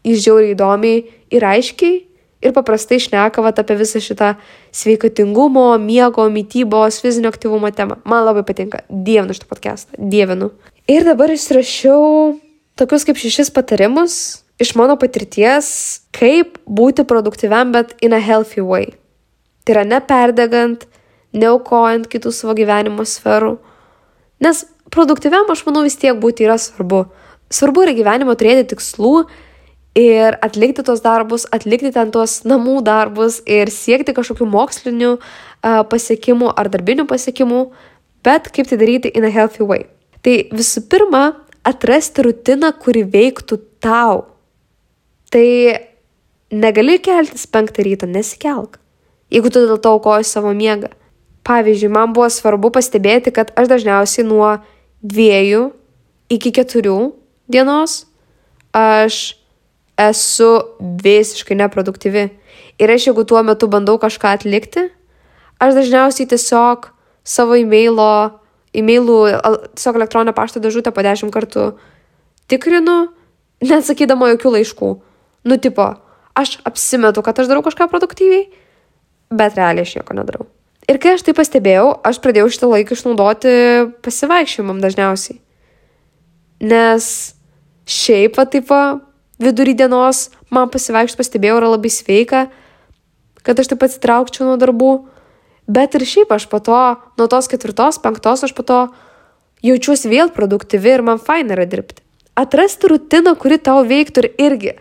Jis 0.05 0.25
žiauriai 0.25 0.53
įdomiai 0.53 1.05
ir 1.33 1.45
aiškiai 1.49 2.03
ir 2.45 2.53
paprastai 2.53 2.99
šneka 3.01 3.43
vat, 3.45 3.59
apie 3.61 3.77
visą 3.81 4.01
šitą 4.05 4.35
sveikatingumo, 4.75 5.71
miego, 5.81 6.27
mytybos, 6.33 7.01
fizinio 7.01 7.33
aktyvumo 7.33 7.71
temą. 7.73 7.99
Man 8.05 8.25
labai 8.27 8.45
patinka. 8.45 8.83
Dievinu 8.89 9.37
šitą 9.37 9.49
podcastą. 9.49 9.97
Dievinu. 9.99 10.51
Ir 10.89 11.07
dabar 11.09 11.33
išrašiau 11.33 12.35
tokius 12.77 13.07
kaip 13.09 13.21
šešis 13.21 13.53
patarimus 13.55 14.45
iš 14.61 14.75
mano 14.79 14.97
patirties, 15.01 15.69
kaip 16.15 16.59
būti 16.65 17.07
produktyviam, 17.09 17.73
bet 17.75 17.97
in 18.05 18.15
a 18.15 18.21
healthy 18.21 18.63
way. 18.63 18.93
Tai 19.65 19.79
yra 19.79 19.85
neperdegant, 19.89 20.85
neaukojant 21.33 22.07
kitų 22.13 22.33
savo 22.33 22.55
gyvenimo 22.59 23.07
sferų. 23.09 23.57
Nes 24.45 24.65
produktyviam, 24.93 25.49
aš 25.51 25.65
manau, 25.67 25.85
vis 25.87 25.97
tiek 26.01 26.17
būti 26.21 26.47
yra 26.47 26.59
svarbu. 26.61 27.07
Svarbu 27.55 27.85
yra 27.87 27.95
gyvenimo 27.97 28.35
turėti 28.37 28.69
tikslų 28.75 29.15
ir 29.99 30.37
atlikti 30.43 30.85
tos 30.87 31.03
darbus, 31.05 31.47
atlikti 31.55 31.93
ten 31.95 32.11
tuos 32.15 32.41
namų 32.49 32.81
darbus 32.87 33.41
ir 33.47 33.71
siekti 33.73 34.15
kažkokių 34.17 34.49
mokslinių 34.51 35.13
uh, 35.17 35.83
pasiekimų 35.91 36.51
ar 36.59 36.71
darbinių 36.73 37.07
pasiekimų, 37.11 37.65
bet 38.27 38.51
kaip 38.55 38.69
tai 38.71 38.81
daryti 38.81 39.13
in 39.15 39.27
a 39.29 39.33
healthy 39.33 39.67
way. 39.67 39.87
Tai 40.25 40.37
visų 40.57 40.87
pirma, 40.91 41.25
atrasti 41.65 42.25
rutiną, 42.25 42.73
kuri 42.81 43.05
veiktų 43.09 43.61
tau. 43.85 44.25
Tai 45.33 45.47
negali 46.55 46.99
keltis 47.03 47.47
penktą 47.51 47.85
ryto, 47.85 48.09
nesikelk. 48.11 48.79
Jeigu 49.33 49.51
tu 49.51 49.65
dėl 49.65 49.81
to 49.83 49.95
aukoji 49.97 50.27
savo 50.29 50.53
miegą. 50.57 50.93
Pavyzdžiui, 51.45 51.93
man 51.93 52.15
buvo 52.17 52.31
svarbu 52.33 52.71
pastebėti, 52.73 53.33
kad 53.35 53.53
aš 53.59 53.69
dažniausiai 53.69 54.25
nuo 54.25 54.57
dviejų 55.05 55.69
iki 56.33 56.53
keturių 56.57 56.99
dienos 57.53 58.05
aš 58.75 59.37
esu 60.01 60.51
visiškai 60.81 61.57
neproduktyvi. 61.61 62.29
Ir 62.81 62.91
aš 62.91 63.11
jeigu 63.11 63.27
tuo 63.29 63.43
metu 63.47 63.69
bandau 63.71 63.99
kažką 64.03 64.35
atlikti, 64.39 64.89
aš 65.63 65.77
dažniausiai 65.79 66.27
tiesiog 66.33 66.89
savo 67.25 67.59
e-mailo, 67.61 68.41
e-mailų, 68.75 69.19
tiesiog 69.77 70.01
elektroninio 70.01 70.35
pašto 70.35 70.63
dėžutę 70.65 70.91
po 70.95 71.05
dešimt 71.07 71.35
kartų 71.35 71.75
tikrinu 72.51 72.99
neatsakydama 73.69 74.33
jokių 74.35 74.57
laiškų. 74.59 74.91
Nu, 75.45 75.61
tipo, 75.61 75.93
aš 76.35 76.59
apsimetu, 76.67 77.23
kad 77.23 77.39
aš 77.39 77.53
darau 77.53 77.63
kažką 77.63 77.87
produktyviai, 77.93 78.49
bet 79.31 79.61
realiai 79.61 79.87
aš 79.87 79.99
nieko 80.01 80.17
nedarau. 80.17 80.49
Ir 80.85 80.99
kai 81.01 81.15
aš 81.17 81.25
tai 81.25 81.33
pastebėjau, 81.37 81.87
aš 82.05 82.19
pradėjau 82.21 82.51
šitą 82.53 82.69
laiką 82.69 82.97
išnaudoti 82.97 83.55
pasivaikščiojimam 84.05 84.83
dažniausiai. 84.85 85.39
Nes 86.65 87.07
šiaip, 87.89 88.37
taip, 88.53 88.69
vidury 89.41 89.73
dienos 89.77 90.29
man 90.53 90.69
pasivaikščioti 90.73 91.21
pastebėjau 91.23 91.57
yra 91.63 91.73
labai 91.73 91.93
sveika, 91.93 92.45
kad 93.45 93.61
aš 93.61 93.73
taip 93.73 93.89
atsitraukčiau 93.89 94.49
nuo 94.51 94.61
darbų. 94.61 94.93
Bet 95.65 95.97
ir 95.97 96.05
šiaip 96.05 96.33
aš 96.37 96.45
po 96.53 96.61
to, 96.61 96.79
nuo 97.17 97.29
tos 97.33 97.49
ketvirtos, 97.49 97.97
penktos, 98.05 98.45
aš 98.45 98.53
po 98.53 98.67
to 98.69 98.81
jaučiuosi 99.65 100.13
vėl 100.13 100.29
produktyvi 100.37 100.99
ir 100.99 101.05
man 101.07 101.17
fain 101.17 101.49
yra 101.49 101.65
dirbti. 101.65 102.03
Atrasti 102.37 102.91
rutiną, 102.91 103.33
kuri 103.41 103.57
tau 103.57 103.81
veiktų 103.89 104.25
ir 104.25 104.33
irgi. 104.51 104.73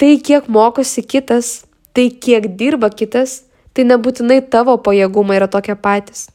Tai 0.00 0.10
kiek 0.18 0.48
mokosi 0.50 1.04
kitas, 1.06 1.68
tai 1.94 2.08
kiek 2.10 2.56
dirba 2.58 2.90
kitas, 2.90 3.44
tai 3.74 3.86
nebūtinai 3.88 4.40
tavo 4.50 4.76
pajėgumai 4.80 5.40
yra 5.40 5.50
tokie 5.50 5.74
patys. 5.74 6.28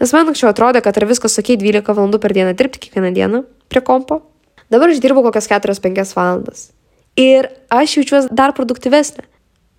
Nes 0.00 0.12
man 0.12 0.28
anksčiau 0.28 0.50
atrodė, 0.52 0.82
kad 0.84 0.96
yra 1.00 1.08
viskas 1.08 1.38
ok 1.40 1.54
12 1.60 1.96
valandų 1.96 2.20
per 2.20 2.34
dieną 2.36 2.52
dirbti 2.58 2.82
kiekvieną 2.86 3.12
dieną 3.16 3.42
prie 3.72 3.82
kompo. 3.84 4.20
Dabar 4.72 4.92
aš 4.92 5.00
dirbu 5.04 5.24
kokias 5.26 5.48
4-5 5.50 6.14
valandas. 6.16 6.70
Ir 7.16 7.48
aš 7.72 7.98
jaučiuosi 7.98 8.32
dar 8.32 8.54
produktyvesnė. 8.56 9.24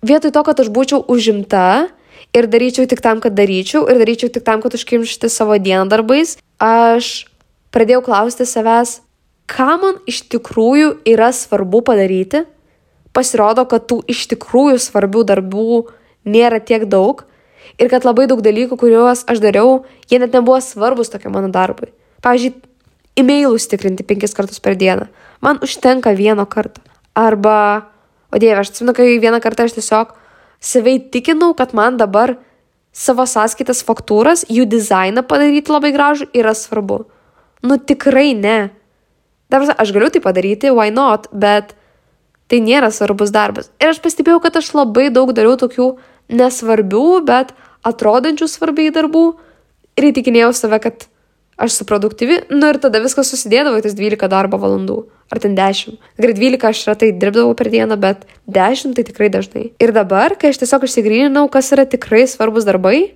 Vietoj 0.04 0.34
to, 0.34 0.42
kad 0.46 0.60
aš 0.60 0.70
būčiau 0.74 1.00
užimta 1.10 1.88
ir 2.36 2.46
daryčiau 2.50 2.86
tik 2.90 3.00
tam, 3.02 3.22
kad 3.24 3.34
daryčiau, 3.34 3.86
ir 3.90 3.98
daryčiau 4.02 4.30
tik 4.30 4.44
tam, 4.46 4.62
kad 4.62 4.74
užkimšti 4.76 5.30
savo 5.32 5.56
dieną 5.58 5.88
darbais, 5.90 6.36
aš 6.62 7.26
pradėjau 7.74 8.04
klausti 8.06 8.46
savęs, 8.46 9.00
ką 9.50 9.70
man 9.82 9.98
iš 10.10 10.24
tikrųjų 10.30 11.00
yra 11.08 11.30
svarbu 11.34 11.82
padaryti. 11.86 12.44
Pasirodo, 13.14 13.62
kad 13.70 13.86
tų 13.90 14.00
iš 14.10 14.26
tikrųjų 14.32 14.80
svarbių 14.82 15.22
darbų 15.30 15.82
nėra 16.24 16.60
tiek 16.60 16.86
daug 16.90 17.24
ir 17.78 17.90
kad 17.90 18.06
labai 18.06 18.26
daug 18.30 18.42
dalykų, 18.44 18.78
kuriuos 18.80 19.24
aš 19.30 19.40
dariau, 19.42 19.84
jie 20.10 20.20
net 20.22 20.34
nebuvo 20.34 20.60
svarbus 20.62 21.12
tokiam 21.12 21.34
mano 21.36 21.50
darbui. 21.52 21.90
Pavyzdžiui, 22.24 22.54
e-mailus 23.20 23.68
tikrinti 23.70 24.06
penkis 24.06 24.34
kartus 24.36 24.60
per 24.62 24.78
dieną. 24.78 25.08
Man 25.44 25.60
užtenka 25.62 26.14
vieno 26.16 26.46
karto. 26.46 26.82
Arba, 27.14 27.90
o 28.32 28.40
dieve, 28.40 28.58
aš 28.58 28.72
atsimenu, 28.72 28.94
kai 28.96 29.18
vieną 29.22 29.40
kartą 29.42 29.68
aš 29.68 29.76
tiesiog 29.76 30.14
savai 30.64 30.98
tikinau, 31.12 31.52
kad 31.54 31.74
man 31.76 31.98
dabar 32.00 32.36
savo 32.94 33.26
sąskaitas 33.26 33.82
faktūras, 33.86 34.46
jų 34.48 34.66
dizainą 34.70 35.24
padaryti 35.26 35.72
labai 35.72 35.92
gražų 35.94 36.30
yra 36.34 36.54
svarbu. 36.56 37.04
Nu 37.64 37.78
tikrai 37.78 38.32
ne. 38.38 38.70
Dabar 39.50 39.74
aš 39.78 39.92
galiu 39.94 40.10
tai 40.14 40.22
padaryti, 40.24 40.72
why 40.72 40.94
not, 40.94 41.28
bet 41.32 41.74
tai 42.48 42.60
nėra 42.64 42.90
svarbus 42.92 43.32
darbas. 43.34 43.70
Ir 43.82 43.92
aš 43.92 44.00
pastebėjau, 44.04 44.40
kad 44.44 44.56
aš 44.60 44.72
labai 44.76 45.08
daug 45.12 45.32
dariau 45.36 45.56
tokių 45.60 45.94
nesvarbių, 46.32 47.08
bet 47.26 47.52
atrodančių 47.84 48.48
svarbiai 48.48 48.92
darbų 48.94 49.24
ir 49.98 50.08
įtikinėjau 50.10 50.52
save, 50.56 50.80
kad 50.82 51.06
aš 51.56 51.76
esu 51.76 51.86
produktyvi, 51.86 52.40
nu 52.50 52.70
ir 52.72 52.80
tada 52.82 53.00
viskas 53.02 53.30
susidėdavo 53.30 53.78
į 53.78 53.84
tas 53.86 53.94
12 53.94 54.30
darbo 54.30 54.58
valandų, 54.58 54.96
ar 55.30 55.40
ten 55.42 55.54
10. 55.54 55.98
Gerai, 56.18 56.34
12 56.34 56.70
aš 56.70 56.80
retai 56.90 57.10
dirbdavau 57.14 57.54
per 57.58 57.70
dieną, 57.70 57.98
bet 58.00 58.24
10 58.50 58.96
tai 58.96 59.04
tikrai 59.06 59.30
dažnai. 59.30 59.68
Ir 59.78 59.94
dabar, 59.94 60.34
kai 60.38 60.50
aš 60.50 60.62
tiesiog 60.64 60.88
išsigryninau, 60.88 61.46
kas 61.52 61.70
yra 61.76 61.86
tikrai 61.86 62.24
svarbus 62.30 62.66
darbai, 62.66 63.12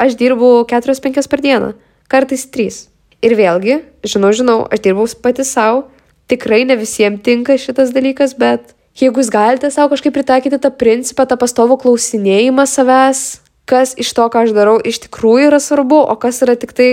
aš 0.00 0.16
dirbu 0.16 0.64
4-5 0.70 1.28
per 1.28 1.44
dieną, 1.44 1.74
kartais 2.08 2.46
3. 2.52 2.86
Ir 3.24 3.36
vėlgi, 3.36 3.80
žinau, 4.04 4.32
žinau, 4.36 4.58
aš 4.72 4.84
dirbau 4.84 5.08
pati 5.20 5.44
savo, 5.44 5.86
tikrai 6.30 6.64
ne 6.68 6.76
visiems 6.80 7.22
tinka 7.24 7.56
šitas 7.60 7.92
dalykas, 7.92 8.36
bet 8.38 8.75
jeigu 9.04 9.20
jūs 9.20 9.30
galite 9.32 9.70
savo 9.72 9.92
kažkaip 9.92 10.14
pritaikyti 10.16 10.60
tą 10.62 10.70
principą, 10.72 11.26
tą 11.28 11.38
pastovų 11.40 11.78
klausinėjimą 11.82 12.66
savęs, 12.70 13.24
kas 13.68 13.94
iš 13.98 14.12
to, 14.16 14.28
ką 14.32 14.46
aš 14.46 14.54
darau, 14.56 14.76
iš 14.78 15.02
tikrųjų 15.06 15.50
yra 15.50 15.60
svarbu, 15.62 15.98
o 16.06 16.14
kas 16.20 16.40
yra 16.46 16.54
tik 16.58 16.72
tai, 16.76 16.90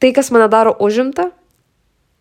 tai 0.00 0.12
kas 0.16 0.30
mane 0.34 0.46
daro 0.52 0.74
užimta, 0.80 1.30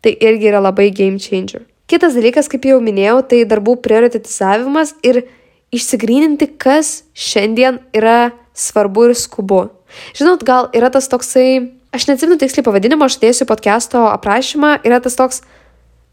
tai 0.03 0.15
irgi 0.17 0.49
yra 0.51 0.63
labai 0.63 0.89
game 0.91 1.21
changer. 1.21 1.63
Kitas 1.87 2.15
dalykas, 2.17 2.49
kaip 2.51 2.65
jau 2.65 2.79
minėjau, 2.83 3.21
tai 3.27 3.43
darbų 3.47 3.77
prioritetizavimas 3.83 4.95
ir 5.05 5.25
išsigryninti, 5.73 6.47
kas 6.57 7.03
šiandien 7.13 7.81
yra 7.95 8.33
svarbu 8.57 9.09
ir 9.09 9.15
skubu. 9.19 9.67
Žinot, 10.17 10.45
gal 10.47 10.69
yra 10.73 10.89
tas 10.93 11.09
toksai, 11.11 11.73
aš 11.93 12.07
neatsimenu 12.09 12.39
tiksliai 12.41 12.65
pavadinimo, 12.65 13.05
aš 13.05 13.19
dėsiu 13.21 13.47
podcast'o 13.49 14.07
aprašymą, 14.13 14.79
yra 14.87 15.01
tas 15.03 15.17
toks 15.19 15.43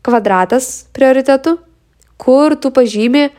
kvadratas 0.05 0.71
prioritetų, 0.97 1.57
kur 2.21 2.57
tu 2.61 2.71
pažymi, 2.75 3.31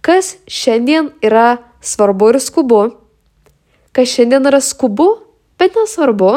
kas 0.00 0.36
šiandien 0.48 1.12
yra 1.20 1.60
svarbu 1.84 2.32
ir 2.32 2.40
skubu, 2.40 2.82
kas 3.92 4.08
šiandien 4.14 4.48
yra 4.48 4.62
skubu, 4.64 5.10
bet 5.60 5.76
nesvarbu, 5.76 6.32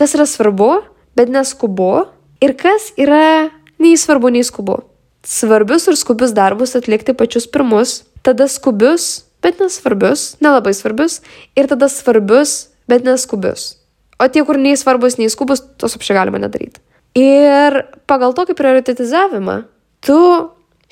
kas 0.00 0.16
yra 0.18 0.26
svarbu, 0.26 0.70
bet 1.14 1.30
neskubu 1.30 2.08
ir 2.42 2.56
kas 2.58 2.90
yra 2.98 3.50
nei 3.78 3.94
svarbu, 3.98 4.32
nei 4.34 4.42
skubu. 4.46 4.80
Svarbius 5.24 5.86
ir 5.88 5.96
skubius 5.96 6.34
darbus 6.36 6.74
atlikti 6.76 7.14
pačius 7.16 7.46
pirmus, 7.48 8.02
tada 8.26 8.48
skubius, 8.50 9.24
bet 9.44 9.60
nesvarbius, 9.62 10.34
nelabai 10.44 10.74
svarbius, 10.76 11.20
ir 11.56 11.70
tada 11.70 11.88
svarbius, 11.88 12.74
bet 12.90 13.06
neskubius. 13.06 13.76
O 14.20 14.28
tie, 14.28 14.44
kur 14.46 14.58
nei 14.60 14.76
svarbus, 14.78 15.16
nei 15.18 15.30
skubus, 15.32 15.62
tos 15.80 15.96
apšiai 15.96 16.18
galima 16.18 16.42
nedaryti. 16.42 16.82
Ir 17.18 17.80
pagal 18.10 18.34
tokį 18.36 18.56
prioritetizavimą, 18.58 19.56
tu 20.04 20.18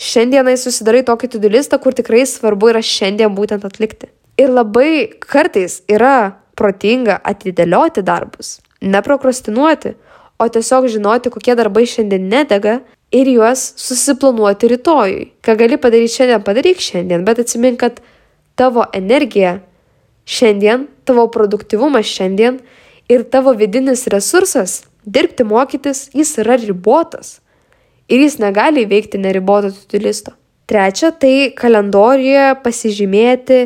šiandienai 0.03 0.57
susidarai 0.59 1.03
tokį 1.07 1.30
tudulistą, 1.36 1.78
kur 1.82 1.94
tikrai 1.96 2.24
svarbu 2.28 2.72
yra 2.72 2.82
šiandien 2.84 3.34
būtent 3.36 3.64
atlikti. 3.68 4.11
Ir 4.40 4.50
labai 4.50 5.12
kartais 5.22 5.82
yra 5.90 6.38
protinga 6.59 7.18
atidėlioti 7.28 8.03
darbus, 8.07 8.59
neprokrastinuoti, 8.82 9.94
o 10.42 10.48
tiesiog 10.50 10.88
žinoti, 10.90 11.30
kokie 11.30 11.55
darbai 11.59 11.84
šiandien 11.86 12.26
nedega 12.30 12.80
ir 13.14 13.28
juos 13.30 13.64
susiplanuoti 13.78 14.70
rytojui. 14.72 15.26
Ką 15.44 15.57
gali 15.61 15.78
padaryti 15.78 16.16
šiandien, 16.16 16.42
padaryk 16.46 16.80
šiandien, 16.82 17.26
bet 17.28 17.42
atsimink, 17.44 17.78
kad 17.82 18.00
tavo 18.59 18.86
energija 18.96 19.61
šiandien, 20.24 20.88
tavo 21.05 21.28
produktivumas 21.30 22.09
šiandien 22.09 22.59
ir 23.12 23.26
tavo 23.28 23.55
vidinis 23.59 24.09
resursas 24.11 24.82
dirbti, 25.05 25.44
mokytis, 25.44 26.09
jis 26.14 26.36
yra 26.42 26.57
ribotas 26.61 27.41
ir 28.09 28.24
jis 28.24 28.38
negali 28.42 28.86
įveikti 28.86 29.20
neriboto 29.20 29.72
tutilisto. 29.74 30.34
Trečia, 30.70 31.11
tai 31.12 31.53
kalendorijoje 31.59 32.57
pasižymėti 32.64 33.62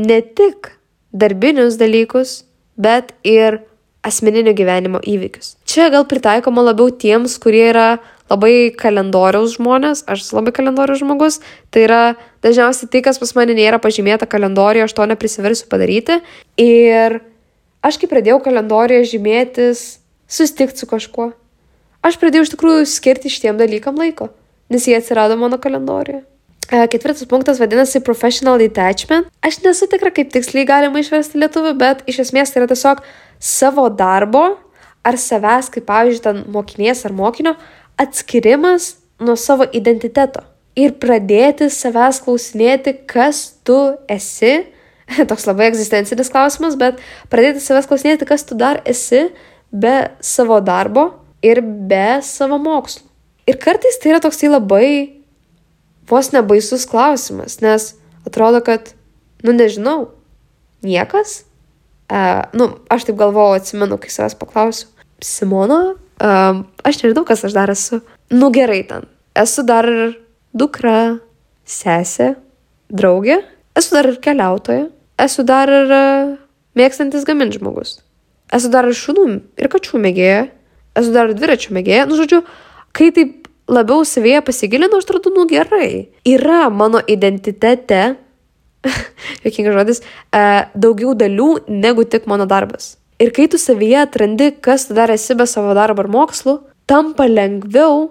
ne 0.00 0.20
tik 0.36 0.72
darbinius 1.12 1.76
dalykus, 1.80 2.40
bet 2.80 3.12
ir 3.26 3.60
asmeninio 4.06 4.54
gyvenimo 4.56 5.02
įvykius. 5.04 5.54
Čia 5.68 5.90
gal 5.92 6.06
pritaikoma 6.08 6.64
labiau 6.64 6.90
tiems, 6.90 7.36
kurie 7.42 7.66
yra 7.68 7.88
labai 8.30 8.70
kalendoriaus 8.78 9.56
žmonės, 9.58 10.04
aš 10.08 10.24
esu 10.24 10.38
labai 10.38 10.54
kalendoriaus 10.56 11.02
žmogus, 11.02 11.40
tai 11.74 11.84
yra 11.88 12.00
dažniausiai 12.44 12.88
tai, 12.92 13.02
kas 13.04 13.18
pas 13.20 13.34
mane 13.36 13.56
nėra 13.58 13.80
pažymėta 13.82 14.28
kalendorijoje, 14.30 14.86
aš 14.86 14.96
to 14.96 15.08
neprisiversiu 15.10 15.68
padaryti. 15.72 16.20
Ir 16.62 17.20
aš 17.84 17.98
kai 18.00 18.08
pradėjau 18.10 18.38
kalendorijoje 18.46 19.10
žymėtis, 19.16 19.84
susitikti 20.30 20.80
su 20.80 20.88
kažkuo, 20.90 21.32
aš 22.06 22.18
pradėjau 22.20 22.46
iš 22.46 22.52
tikrųjų 22.54 22.88
skirti 22.88 23.32
šitiem 23.32 23.60
dalykam 23.60 23.98
laiko, 24.00 24.30
nes 24.72 24.88
jie 24.88 24.98
atsirado 24.98 25.38
mano 25.40 25.60
kalendorijoje. 25.62 26.24
Ketvirtas 26.70 27.26
punktas 27.26 27.58
vadinasi 27.58 27.98
professional 28.06 28.60
detachment. 28.62 29.26
Aš 29.42 29.58
nesu 29.64 29.88
tikra, 29.90 30.12
kaip 30.14 30.30
tiksliai 30.30 30.62
galima 30.68 31.00
išversti 31.02 31.40
lietuvių, 31.42 31.72
bet 31.80 32.04
iš 32.06 32.20
esmės 32.28 32.52
tai 32.52 32.62
yra 32.62 32.68
tiesiog 32.70 33.00
savo 33.42 33.88
darbo 33.90 34.44
ar 35.02 35.18
savęs, 35.18 35.70
kaip 35.74 35.88
pavyzdžiui, 35.88 36.22
ten 36.22 36.44
mokinės 36.54 37.02
ar 37.08 37.16
mokinio, 37.16 37.56
atskirimas 37.98 38.92
nuo 39.18 39.34
savo 39.34 39.66
identiteto. 39.74 40.44
Ir 40.78 40.94
pradėti 41.02 41.66
savęs 41.74 42.20
klausinėti, 42.22 43.00
kas 43.10 43.48
tu 43.66 43.80
esi. 44.06 44.60
Toks 45.30 45.48
labai 45.50 45.72
egzistencinis 45.72 46.30
klausimas, 46.30 46.78
bet 46.78 47.02
pradėti 47.32 47.64
savęs 47.64 47.90
klausinėti, 47.90 48.30
kas 48.30 48.46
tu 48.46 48.54
dar 48.54 48.78
esi 48.86 49.26
be 49.74 49.96
savo 50.22 50.62
darbo 50.62 51.08
ir 51.44 51.62
be 51.62 52.20
savo 52.24 52.58
mokslų. 52.60 53.06
Ir 53.50 53.58
kartais 53.60 53.98
tai 53.98 54.12
yra 54.12 54.20
toksai 54.22 54.50
labai 54.50 54.86
vos 56.10 56.30
nebaisus 56.34 56.86
klausimas, 56.90 57.60
nes 57.64 57.94
atrodo, 58.26 58.60
kad, 58.64 58.92
nu 59.46 59.54
nežinau, 59.56 60.10
niekas. 60.86 61.44
Uh, 62.10 62.42
nu, 62.58 62.66
aš 62.90 63.06
taip 63.06 63.18
galvojau, 63.20 63.60
atsimenu, 63.60 63.98
kai 64.02 64.10
savęs 64.10 64.36
paklausiu. 64.38 64.90
Simona, 65.22 65.80
uh, 65.94 66.62
aš 66.86 67.02
nežinau, 67.04 67.24
kas 67.28 67.44
aš 67.46 67.54
dar 67.54 67.70
esu. 67.70 68.00
Nu 68.34 68.50
gerai 68.54 68.82
ten. 68.88 69.06
Esu 69.38 69.62
dar 69.66 69.86
ir 69.86 70.16
dukra, 70.56 71.20
sesė, 71.66 72.32
draugė, 72.90 73.40
esu 73.78 73.94
dar 73.94 74.10
ir 74.10 74.18
keliautoja, 74.22 74.88
esu 75.22 75.46
dar 75.46 75.70
ir 75.70 75.94
uh, 75.94 76.32
mėgstantis 76.78 77.26
gaminti 77.28 77.60
žmogus. 77.60 78.00
Esu 78.50 78.70
dar 78.72 78.88
ir 78.90 78.98
šunų 78.98 79.26
ir 79.60 79.70
kačių 79.70 80.02
mėgėja, 80.02 80.48
esu 81.00 81.14
dar 81.14 81.32
dviračių 81.36 81.74
mėgėja, 81.76 82.06
nu 82.08 82.18
žodžiu, 82.18 82.42
kai 82.96 83.10
taip 83.16 83.48
labiau 83.70 84.04
savyje 84.06 84.42
pasigilinu, 84.46 84.98
aš 84.98 85.06
atrodo, 85.06 85.32
nu 85.34 85.46
gerai. 85.50 86.10
Yra 86.26 86.68
mano 86.74 87.00
identitete, 87.06 88.16
jokingas 89.44 89.76
žodis, 89.78 90.02
e, 90.32 90.46
daugiau 90.74 91.14
dalių 91.18 91.50
negu 91.68 92.06
tik 92.08 92.26
mano 92.30 92.48
darbas. 92.50 92.96
Ir 93.20 93.34
kai 93.36 93.46
tu 93.52 93.60
savyje 93.60 94.00
atrandi, 94.06 94.50
kas 94.64 94.88
tu 94.88 94.96
dar 94.96 95.12
esi 95.12 95.36
be 95.36 95.46
savo 95.46 95.74
darbo 95.76 96.02
ar 96.02 96.10
mokslų, 96.10 96.56
tampa 96.88 97.28
lengviau 97.28 98.08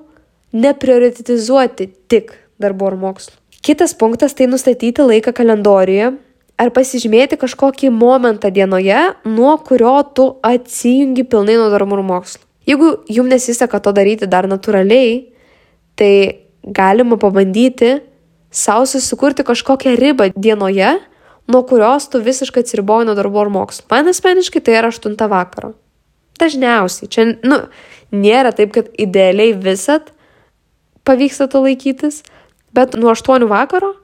neprioritetizuoti 0.54 1.90
tik 2.12 2.36
darbo 2.62 2.90
ar 2.90 2.98
mokslų. 3.00 3.36
Kitas 3.66 3.96
punktas 3.98 4.38
tai 4.38 4.48
nustatyti 4.48 5.04
laiką 5.04 5.34
kalendoriuje 5.36 6.14
ar 6.60 6.72
pasižymėti 6.76 7.40
kažkokį 7.40 7.92
momentą 7.96 8.52
dienoje, 8.52 9.00
nuo 9.28 9.56
kurio 9.66 9.98
tu 10.16 10.30
atsijungi 10.46 11.26
pilnai 11.28 11.58
nuo 11.60 11.68
darbų 11.74 12.00
ir 12.00 12.06
mokslų. 12.08 12.49
Jeigu 12.68 12.92
jums 13.10 13.32
nesiseka 13.32 13.80
to 13.80 13.94
daryti 13.96 14.28
dar 14.30 14.48
natūraliai, 14.50 15.30
tai 16.00 16.14
galima 16.64 17.18
pabandyti 17.20 18.00
savo 18.52 18.86
susikurti 18.86 19.46
kažkokią 19.48 19.96
ribą 20.00 20.30
dienoje, 20.36 20.98
nuo 21.50 21.64
kurios 21.64 22.10
tu 22.10 22.22
visiškai 22.22 22.64
atsiriboji 22.64 23.08
nuo 23.10 23.16
darbo 23.18 23.42
ar 23.42 23.50
mokslo. 23.50 23.86
Man 23.92 24.10
asmeniškai 24.12 24.62
tai 24.62 24.78
yra 24.82 24.92
8 24.94 25.18
vakaro. 25.30 25.74
Dažniausiai. 26.40 27.10
Čia, 27.12 27.26
nu, 27.44 27.58
nėra 28.16 28.54
taip, 28.56 28.72
kad 28.76 28.92
idealiai 28.98 29.56
visat 29.58 30.14
pavyksta 31.08 31.50
to 31.52 31.64
laikytis, 31.66 32.22
bet 32.74 32.96
nuo 32.96 33.12
8 33.16 33.48
vakaro 33.50 33.96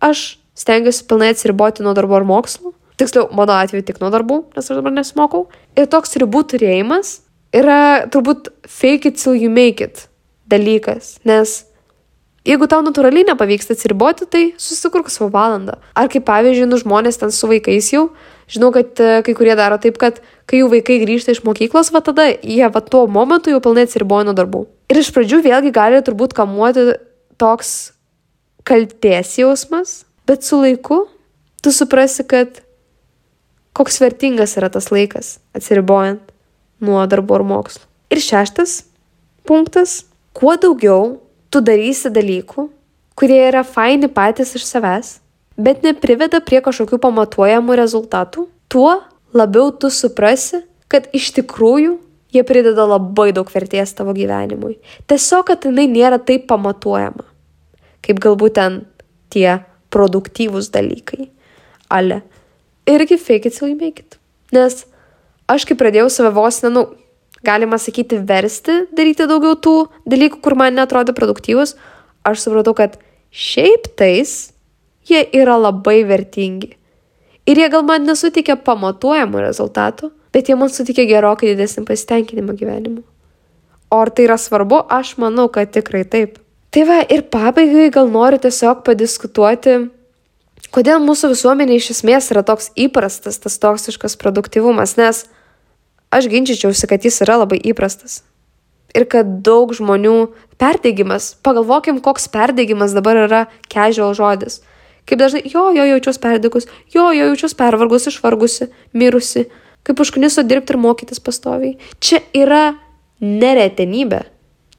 aš 0.00 0.38
stengiuosi 0.56 1.04
pilnai 1.08 1.34
atsiriboti 1.34 1.84
nuo 1.84 1.94
darbo 1.96 2.16
ar 2.16 2.24
mokslo. 2.24 2.72
Tiksliau, 2.96 3.28
mano 3.36 3.52
atveju 3.52 3.84
tik 3.84 3.98
nuo 4.00 4.08
darbų, 4.12 4.38
nes 4.56 4.70
aš 4.70 4.78
dabar 4.78 4.94
nesimokau. 4.94 5.42
Ir 5.76 5.88
toks 5.92 6.16
ribų 6.16 6.46
turėjimas 6.48 7.18
yra 7.56 8.06
turbūt 8.12 8.50
fake 8.68 9.12
it 9.12 9.22
till 9.22 9.36
you 9.36 9.50
make 9.52 9.84
it 9.84 10.06
dalykas, 10.50 11.16
nes 11.26 11.64
jeigu 12.46 12.68
tau 12.70 12.82
natūraliai 12.86 13.26
nepavyksta 13.26 13.74
atsiriboti, 13.74 14.28
tai 14.30 14.44
susikurk 14.62 15.10
savo 15.10 15.30
valandą. 15.34 15.78
Ar 15.98 16.10
kaip 16.12 16.26
pavyzdžiui, 16.28 16.68
nu 16.70 16.78
žmonės 16.78 17.18
ten 17.18 17.34
su 17.34 17.48
vaikais 17.50 17.90
jau, 17.94 18.04
žinau, 18.50 18.70
kad 18.74 19.02
uh, 19.02 19.18
kai 19.26 19.34
kurie 19.38 19.56
daro 19.58 19.80
taip, 19.82 19.98
kad 20.02 20.20
kai 20.46 20.62
jų 20.62 20.70
vaikai 20.76 21.00
grįžta 21.02 21.34
iš 21.34 21.42
mokyklos, 21.46 21.90
va 21.94 22.04
tada 22.06 22.28
jie 22.30 22.68
va 22.70 22.82
tuo 22.84 23.06
momentu 23.10 23.50
jau 23.50 23.62
pilnai 23.64 23.86
atsiriboja 23.88 24.28
nuo 24.28 24.36
darbų. 24.38 24.62
Ir 24.92 25.02
iš 25.02 25.10
pradžių 25.14 25.42
vėlgi 25.48 25.74
gali 25.74 25.98
turbūt 26.06 26.36
kamuoti 26.38 26.92
toks 27.40 27.74
kalties 28.66 29.34
jausmas, 29.40 29.98
bet 30.26 30.46
su 30.46 30.60
laiku 30.62 31.04
tu 31.62 31.74
suprasi, 31.74 32.22
kad 32.26 32.62
koks 33.76 33.98
vertingas 34.00 34.54
yra 34.58 34.70
tas 34.72 34.92
laikas 34.94 35.36
atsiribojant 35.56 36.22
nuo 36.80 37.06
darbo 37.06 37.34
ar 37.34 37.44
mokslo. 37.46 37.84
Ir 38.10 38.18
šeštas 38.22 38.84
punktas- 39.44 40.04
kuo 40.36 40.56
daugiau 40.56 41.18
tu 41.50 41.60
darysi 41.60 42.10
dalykų, 42.10 42.68
kurie 43.16 43.40
yra 43.48 43.64
faini 43.64 44.08
patys 44.08 44.54
iš 44.54 44.64
savęs, 44.64 45.18
bet 45.56 45.82
nepriveda 45.82 46.40
prie 46.40 46.60
kažkokių 46.60 46.98
pamatuojamų 46.98 47.76
rezultatų, 47.76 48.46
tuo 48.68 49.02
labiau 49.34 49.70
tu 49.72 49.88
suprasi, 49.90 50.62
kad 50.88 51.08
iš 51.12 51.32
tikrųjų 51.32 51.98
jie 52.32 52.42
prideda 52.42 52.86
labai 52.86 53.32
daug 53.32 53.48
vertės 53.50 53.94
tavo 53.96 54.14
gyvenimui. 54.16 54.76
Tiesiog, 55.08 55.46
kad 55.46 55.64
jinai 55.64 55.86
nėra 55.88 56.18
taip 56.22 56.46
pamatuojama, 56.50 57.24
kaip 58.02 58.20
galbūt 58.20 58.54
ten 58.58 58.86
tie 59.30 59.64
produktyvūs 59.90 60.70
dalykai. 60.74 61.30
Ale. 61.88 62.22
Irgi 62.86 63.18
fake 63.18 63.46
it 63.46 63.54
till 63.56 63.68
you 63.68 63.78
make 63.78 64.00
it. 64.00 64.18
Nes 64.52 64.84
aš 65.50 65.66
kai 65.68 65.76
pradėjau 65.78 66.08
save 66.12 66.32
vos, 66.36 66.60
nu, 66.70 66.86
galima 67.46 67.78
sakyti, 67.78 68.18
versti 68.26 68.84
daryti 68.96 69.28
daugiau 69.28 69.56
tų 69.58 69.76
dalykų, 70.08 70.40
kur 70.42 70.56
man 70.58 70.76
netrodo 70.78 71.14
produktyvus, 71.16 71.76
aš 72.26 72.46
supratau, 72.46 72.74
kad 72.76 72.98
šiaip 73.30 73.90
tais 73.98 74.52
jie 75.06 75.22
yra 75.36 75.56
labai 75.60 76.02
vertingi. 76.08 76.74
Ir 77.46 77.60
jie 77.60 77.68
gal 77.70 77.84
man 77.86 78.06
nesuteikia 78.08 78.56
pamatuojamų 78.66 79.44
rezultatų, 79.44 80.10
bet 80.34 80.48
jie 80.50 80.56
man 80.58 80.72
suteikia 80.72 81.06
gerokai 81.06 81.52
didesnį 81.52 81.84
pasitenkinimą 81.86 82.56
gyvenimu. 82.58 83.04
O 83.94 84.00
ar 84.02 84.10
tai 84.10 84.26
yra 84.26 84.34
svarbu, 84.40 84.82
aš 84.90 85.14
manau, 85.22 85.46
kad 85.52 85.70
tikrai 85.70 86.02
taip. 86.10 86.40
Tai 86.74 86.82
va, 86.88 86.98
ir 87.06 87.22
pabaigai 87.30 87.86
gal 87.94 88.10
noriu 88.10 88.40
tiesiog 88.42 88.82
padiskutuoti, 88.84 89.76
kodėl 90.74 90.98
mūsų 91.04 91.30
visuomenė 91.32 91.78
iš 91.78 91.92
esmės 91.94 92.32
yra 92.34 92.42
toks 92.44 92.72
įprastas 92.74 93.38
tas 93.40 93.60
toksiškas 93.62 94.18
produktyvumas, 94.18 94.96
nes 94.98 95.22
aš 96.16 96.30
ginčičiausi, 96.32 96.88
kad 96.90 97.04
jis 97.04 97.20
yra 97.24 97.40
labai 97.42 97.58
įprastas. 97.60 98.22
Ir 98.96 99.04
kad 99.12 99.28
daug 99.44 99.74
žmonių 99.76 100.16
perdegimas, 100.60 101.34
pagalvokim, 101.44 102.00
koks 102.04 102.30
perdegimas 102.32 102.94
dabar 102.96 103.18
yra 103.26 103.42
casual 103.72 104.16
žodis. 104.16 104.62
Kaip 105.06 105.20
dažnai, 105.20 105.44
jo, 105.46 105.68
jo, 105.76 105.84
jaučiuosi 105.86 106.22
perdegus, 106.22 106.66
jo, 106.90 107.10
jo, 107.14 107.28
jaučiuosi 107.30 107.58
pervargus, 107.58 108.08
išvargusi, 108.10 108.70
mirusi, 108.96 109.44
kaip 109.86 110.00
užkniso 110.02 110.42
dirbti 110.42 110.74
ir 110.74 110.80
mokytis 110.82 111.22
pastoviai. 111.22 111.76
Čia 112.02 112.24
yra 112.34 112.64
neretenybė. 113.22 114.24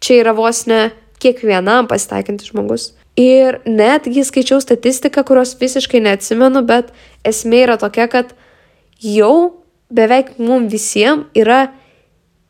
Čia 0.03 0.21
yra 0.25 0.33
vos 0.35 0.65
ne 0.67 0.89
kiekvienam 1.23 1.87
pasitaikantis 1.89 2.51
žmogus. 2.51 2.91
Ir 3.17 3.61
netgi 3.65 4.25
skaičiau 4.27 4.59
statistiką, 4.61 5.23
kurios 5.25 5.55
visiškai 5.57 6.03
neatsimenu, 6.05 6.61
bet 6.67 6.91
esmė 7.25 7.63
yra 7.65 7.77
tokia, 7.81 8.05
kad 8.11 8.35
jau 9.01 9.63
beveik 9.93 10.35
mum 10.39 10.67
visiems 10.71 11.27
yra, 11.37 11.67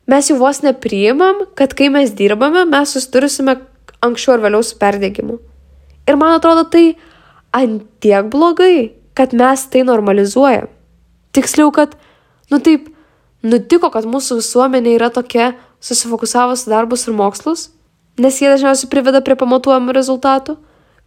mes 0.08 0.30
jau 0.30 0.38
vos 0.40 0.62
nepriimam, 0.64 1.44
kad 1.58 1.74
kai 1.78 1.90
mes 1.92 2.14
dirbame, 2.16 2.64
mes 2.68 2.94
susidursime 2.94 3.58
anksčiau 4.04 4.36
ar 4.36 4.44
vėliau 4.46 4.64
su 4.64 4.78
perdegimu. 4.80 5.38
Ir 6.08 6.16
man 6.16 6.38
atrodo 6.38 6.64
tai 6.72 6.96
antiek 7.54 8.28
blogai, 8.32 8.92
kad 9.14 9.34
mes 9.36 9.64
tai 9.70 9.82
normalizuojam. 9.86 10.68
Tiksliau, 11.34 11.72
kad, 11.74 11.96
nu 12.50 12.60
taip, 12.64 12.88
nutiko, 13.42 13.90
kad 13.92 14.06
mūsų 14.08 14.38
visuomenė 14.40 14.94
yra 14.96 15.10
tokia 15.14 15.52
susifokusavus 15.84 16.66
darbus 16.70 17.06
ir 17.06 17.16
mokslus, 17.18 17.68
nes 18.18 18.38
jie 18.40 18.48
dažniausiai 18.50 18.90
priveda 18.90 19.22
prie 19.22 19.36
pamatuojamų 19.38 19.94
rezultatų, 19.94 20.56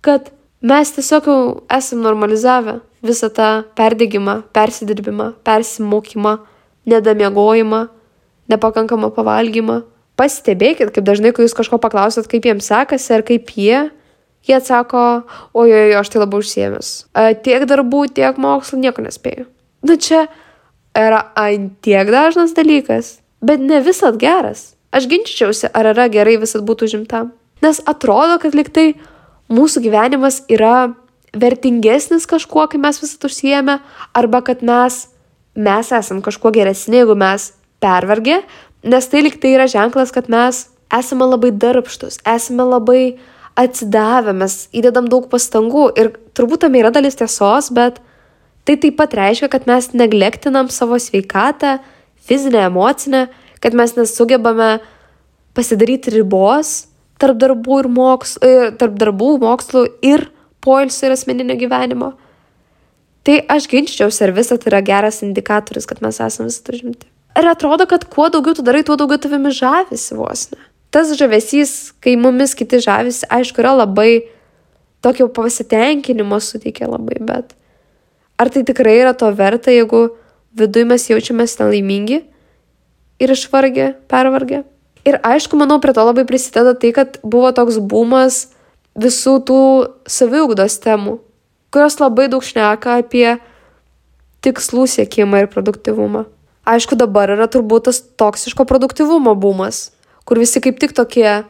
kad 0.05 0.31
mes 0.61 0.93
tiesiog 0.95 1.27
jau 1.27 1.39
esam 1.73 2.01
normalizavę 2.05 2.79
visą 3.05 3.29
tą 3.33 3.49
perdegimą, 3.75 4.41
persidirbimą, 4.53 5.31
persimokymą, 5.43 6.37
nedamiegojimą, 6.85 7.87
nepakankamą 8.49 9.11
pavalgymą. 9.15 9.81
Pastebėkit, 10.19 10.91
kaip 10.93 11.05
dažnai, 11.07 11.31
kai 11.33 11.47
jūs 11.47 11.55
kažko 11.57 11.79
paklausot, 11.81 12.27
kaip 12.29 12.45
jiems 12.45 12.67
sekasi 12.69 13.13
ar 13.15 13.23
kaip 13.25 13.49
jie, 13.57 13.87
jie 14.45 14.57
atsako, 14.57 15.23
ojoj, 15.57 15.95
aš 15.97 16.11
tai 16.13 16.21
labai 16.21 16.41
užsiemęs. 16.43 16.91
Tiek 17.45 17.65
darbų, 17.69 18.03
tiek 18.13 18.37
mokslų, 18.37 18.81
nieko 18.83 19.05
nespėjau. 19.05 19.47
Nu 19.87 19.97
čia 19.97 20.27
yra 20.97 21.23
antiek 21.39 22.11
dažnas 22.11 22.53
dalykas, 22.57 23.15
bet 23.41 23.63
ne 23.63 23.81
visat 23.81 24.19
geras. 24.21 24.75
Aš 24.93 25.07
ginčiausi, 25.09 25.71
ar 25.73 25.93
yra 25.93 26.09
gerai 26.11 26.35
visat 26.41 26.65
būtų 26.67 26.91
žimtam. 26.91 27.31
Nes 27.63 27.79
atrodo, 27.87 28.37
kad 28.43 28.57
liktai 28.57 28.91
mūsų 29.51 29.83
gyvenimas 29.85 30.41
yra 30.51 30.93
vertingesnis 31.31 32.27
kažkuo, 32.27 32.67
kai 32.71 32.79
mes 32.81 32.99
visat 33.01 33.23
užsijėmė, 33.27 33.77
arba 34.17 34.41
kad 34.45 34.63
mes, 34.65 35.05
mes 35.55 35.91
esam 35.95 36.21
kažkuo 36.23 36.51
geresni, 36.55 37.01
jeigu 37.01 37.15
mes 37.19 37.51
pervargę, 37.83 38.41
nes 38.83 39.07
tai 39.11 39.23
liktai 39.25 39.55
yra 39.55 39.67
ženklas, 39.71 40.11
kad 40.11 40.29
mes 40.31 40.65
esame 40.91 41.27
labai 41.29 41.53
darbštus, 41.55 42.19
esame 42.27 42.67
labai 42.67 43.03
atsidavę, 43.59 44.33
mes 44.35 44.65
įdedam 44.75 45.07
daug 45.11 45.27
pastangų 45.31 45.89
ir 45.99 46.11
turbūt 46.35 46.65
tam 46.65 46.75
yra 46.79 46.91
dalis 46.93 47.17
tiesos, 47.19 47.71
bet 47.75 47.99
tai 48.67 48.77
taip 48.79 48.97
pat 48.99 49.15
reiškia, 49.17 49.49
kad 49.51 49.67
mes 49.67 49.91
neglektinam 49.95 50.69
savo 50.71 50.99
sveikatą, 50.99 51.79
fizinę, 52.27 52.67
emocinę, 52.69 53.27
kad 53.63 53.75
mes 53.77 53.95
nesugebame 53.97 54.79
pasidaryti 55.55 56.13
ribos 56.15 56.90
tarp 57.21 57.37
darbų 57.41 57.83
ir 57.83 57.89
mokslo, 57.93 58.51
tarp 58.81 58.97
darbų, 58.99 59.35
mokslų 59.43 59.85
ir 60.05 60.27
poilsio 60.63 61.07
ir 61.07 61.15
asmeninio 61.15 61.57
gyvenimo. 61.59 62.13
Tai 63.25 63.37
aš 63.53 63.67
ginčiausi, 63.69 64.23
ar 64.25 64.33
visą 64.33 64.57
tai 64.57 64.71
yra 64.71 64.81
geras 64.85 65.21
indikatorius, 65.25 65.85
kad 65.89 66.01
mes 66.01 66.17
esame 66.17 66.49
visi 66.49 66.63
užimti. 66.73 67.09
Ir 67.37 67.47
atrodo, 67.47 67.85
kad 67.87 68.07
kuo 68.11 68.27
daugiau 68.33 68.57
tu 68.57 68.65
darai, 68.65 68.81
tuo 68.83 68.97
daugiau 68.99 69.21
tavimi 69.21 69.53
žavisi 69.55 70.17
vos 70.17 70.49
ne. 70.51 70.59
Tas 70.91 71.13
žavesys, 71.15 71.93
kai 72.03 72.17
mumis 72.19 72.55
kiti 72.57 72.81
žavisi, 72.83 73.23
aišku, 73.31 73.61
yra 73.63 73.75
labai 73.77 74.25
tokio 75.05 75.29
pasitenkinimo 75.31 76.41
suteikia 76.43 76.89
labai, 76.91 77.21
bet 77.23 77.53
ar 78.41 78.49
tai 78.51 78.65
tikrai 78.67 78.97
yra 78.99 79.13
to 79.17 79.29
verta, 79.37 79.71
jeigu 79.71 80.09
viduje 80.57 80.89
mes 80.89 81.07
jaučiamės 81.07 81.55
nelaimingi 81.61 82.19
ir 83.21 83.33
išvargę, 83.37 83.93
pervargę? 84.11 84.65
Ir 85.07 85.17
aišku, 85.25 85.57
manau, 85.57 85.79
prie 85.81 85.93
to 85.97 86.03
labai 86.05 86.25
prisideda 86.29 86.75
tai, 86.77 86.91
kad 86.93 87.17
buvo 87.25 87.49
toks 87.55 87.79
bumas 87.81 88.51
visų 88.97 89.39
tų 89.47 89.61
saviugdos 90.09 90.77
temų, 90.83 91.17
kurios 91.73 91.97
labai 92.01 92.27
daug 92.29 92.45
šneka 92.45 92.99
apie 93.01 93.39
tikslų 94.45 94.85
siekimą 94.89 95.45
ir 95.45 95.49
produktivumą. 95.49 96.27
Aišku, 96.67 96.97
dabar 96.99 97.31
yra 97.33 97.47
turbūt 97.49 97.89
tas 97.89 98.01
toksiško 98.21 98.67
produktivumo 98.69 99.33
bumas, 99.33 99.89
kur 100.29 100.37
visi 100.41 100.61
kaip 100.61 100.77
tik 100.81 100.93
tokie 100.93 101.41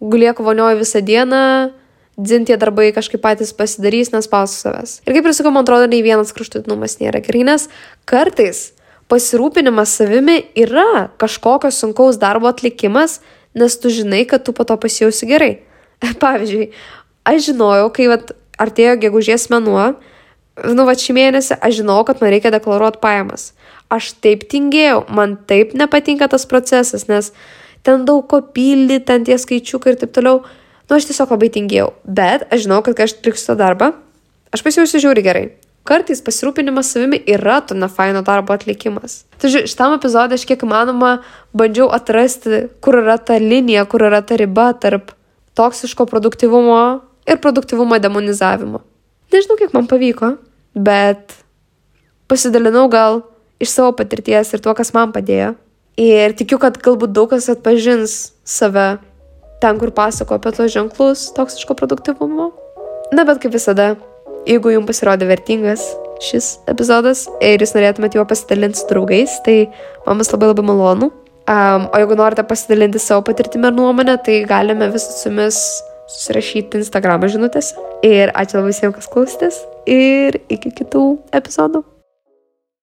gulieku 0.00 0.46
vonioju 0.46 0.78
visą 0.80 1.02
dieną, 1.02 1.42
dzin 2.20 2.46
tie 2.46 2.56
darbai 2.60 2.90
kažkaip 2.94 3.22
patys 3.24 3.52
pasidarys, 3.56 4.12
nespausiu 4.14 4.60
savęs. 4.60 5.00
Ir 5.06 5.16
kaip 5.16 5.26
ir 5.26 5.34
sakau, 5.34 5.52
man 5.54 5.66
atrodo, 5.66 5.88
nei 5.90 6.04
vienas 6.04 6.30
kraštutinumas 6.36 7.00
nėra 7.02 7.22
gerai, 7.24 7.42
nes 7.48 7.66
kartais 8.08 8.70
pasirūpinimas 9.10 9.96
savimi 9.98 10.38
yra 10.58 11.08
kažkokio 11.20 11.72
sunkaus 11.74 12.18
darbo 12.20 12.50
atlikimas, 12.50 13.18
nes 13.58 13.76
tu 13.82 13.90
žinai, 13.90 14.24
kad 14.30 14.44
tu 14.46 14.54
po 14.56 14.64
to 14.64 14.76
pasijausi 14.80 15.28
gerai. 15.30 15.52
Pavyzdžiui, 16.22 16.70
aš 17.28 17.50
žinojau, 17.50 17.90
kai 17.94 18.08
vat, 18.12 18.32
artėjo 18.60 18.96
gegužės 19.02 19.48
mėnuo, 19.52 19.92
nu 20.76 20.86
va 20.86 20.94
šį 20.98 21.16
mėnesį 21.16 21.58
aš 21.58 21.80
žinau, 21.80 22.00
kad 22.08 22.20
man 22.22 22.32
reikia 22.34 22.52
deklaruoti 22.54 23.00
pajamas. 23.02 23.50
Aš 23.90 24.12
taip 24.22 24.46
tingėjau, 24.50 25.04
man 25.10 25.34
taip 25.50 25.74
nepatinka 25.74 26.28
tas 26.30 26.46
procesas, 26.46 27.08
nes 27.10 27.32
ten 27.86 28.04
daug 28.06 28.26
ko 28.30 28.42
pildyti, 28.54 29.06
ten 29.08 29.26
tie 29.26 29.38
skaičiukai 29.40 29.94
ir 29.94 30.00
taip 30.02 30.14
toliau. 30.14 30.44
Nu, 30.90 30.98
aš 30.98 31.08
tiesiog 31.10 31.32
labai 31.34 31.50
tingėjau. 31.54 31.92
Bet 32.04 32.46
aš 32.50 32.66
žinau, 32.66 32.80
kad 32.86 32.98
kai 32.98 33.06
aš 33.06 33.16
atliksiu 33.18 33.52
tą 33.52 33.58
darbą, 33.62 33.92
aš 34.54 34.64
pasijausiu 34.66 35.02
žiūri 35.06 35.26
gerai. 35.26 35.44
Kartais 35.88 36.20
pasirūpinimas 36.22 36.90
savimi 36.92 37.22
yra 37.30 37.60
to 37.64 37.74
nefaino 37.74 38.20
darbo 38.24 38.52
atlikimas. 38.54 39.24
Tai 39.40 39.48
šitam 39.50 39.96
epizodė 39.96 40.36
aš 40.36 40.44
kiek 40.48 40.60
įmanoma 40.66 41.16
bandžiau 41.56 41.88
atrasti, 41.96 42.66
kur 42.84 43.00
yra 43.00 43.16
ta 43.16 43.38
linija, 43.40 43.86
kur 43.88 44.04
yra 44.10 44.20
ta 44.22 44.36
riba 44.38 44.70
tarp 44.76 45.14
toksiško 45.58 46.06
produktivumo 46.06 47.00
ir 47.26 47.40
produktivumo 47.40 47.98
demonizavimo. 47.98 48.82
Nežinau, 49.32 49.56
kiek 49.56 49.72
man 49.74 49.88
pavyko, 49.90 50.34
bet 50.74 51.36
pasidalinau 52.30 52.88
gal 52.92 53.22
iš 53.62 53.72
savo 53.76 53.92
patirties 53.96 54.52
ir 54.52 54.62
tuo, 54.62 54.74
kas 54.76 54.92
man 54.96 55.14
padėjo. 55.14 55.54
Ir 56.00 56.34
tikiu, 56.36 56.58
kad 56.62 56.78
galbūt 56.80 57.12
daug 57.16 57.32
kas 57.32 57.48
atpažins 57.52 58.32
save 58.46 59.00
ten, 59.60 59.78
kur 59.80 59.92
pasako 59.96 60.38
apie 60.38 60.52
tos 60.56 60.72
ženklus 60.72 61.28
toksiško 61.36 61.76
produktivumo. 61.76 62.50
Na, 63.12 63.26
bet 63.28 63.42
kaip 63.42 63.52
visada, 63.54 63.94
jeigu 64.48 64.72
jums 64.74 64.88
pasirodė 64.90 65.28
vertingas 65.30 65.84
šis 66.20 66.52
epizodas 66.70 67.24
ir 67.44 67.62
jūs 67.62 67.74
norėtumėte 67.76 68.20
juo 68.20 68.26
pasidalinti 68.28 68.80
su 68.80 68.88
draugais, 68.90 69.38
tai 69.46 69.64
man 70.06 70.20
bus 70.20 70.32
labai 70.34 70.52
labai 70.52 70.66
malonu. 70.68 71.10
Um, 71.50 71.88
o 71.90 71.98
jeigu 71.98 72.18
norite 72.18 72.44
pasidalinti 72.46 73.00
savo 73.02 73.24
patirtimį 73.26 73.72
ir 73.72 73.78
nuomonę, 73.78 74.18
tai 74.26 74.42
galime 74.48 74.90
visus 74.92 75.22
su 75.22 75.30
jumis 75.30 75.58
susirašyti 76.10 76.82
Instagram 76.82 77.26
žinutėse. 77.30 77.78
Ir 78.06 78.34
ačiū 78.38 78.60
labai 78.60 78.74
visiems, 78.74 78.98
kas 78.98 79.10
klausėtės. 79.10 79.62
Ir 79.90 80.38
iki 80.52 80.74
kitų 80.82 81.06
epizodų. 81.40 81.82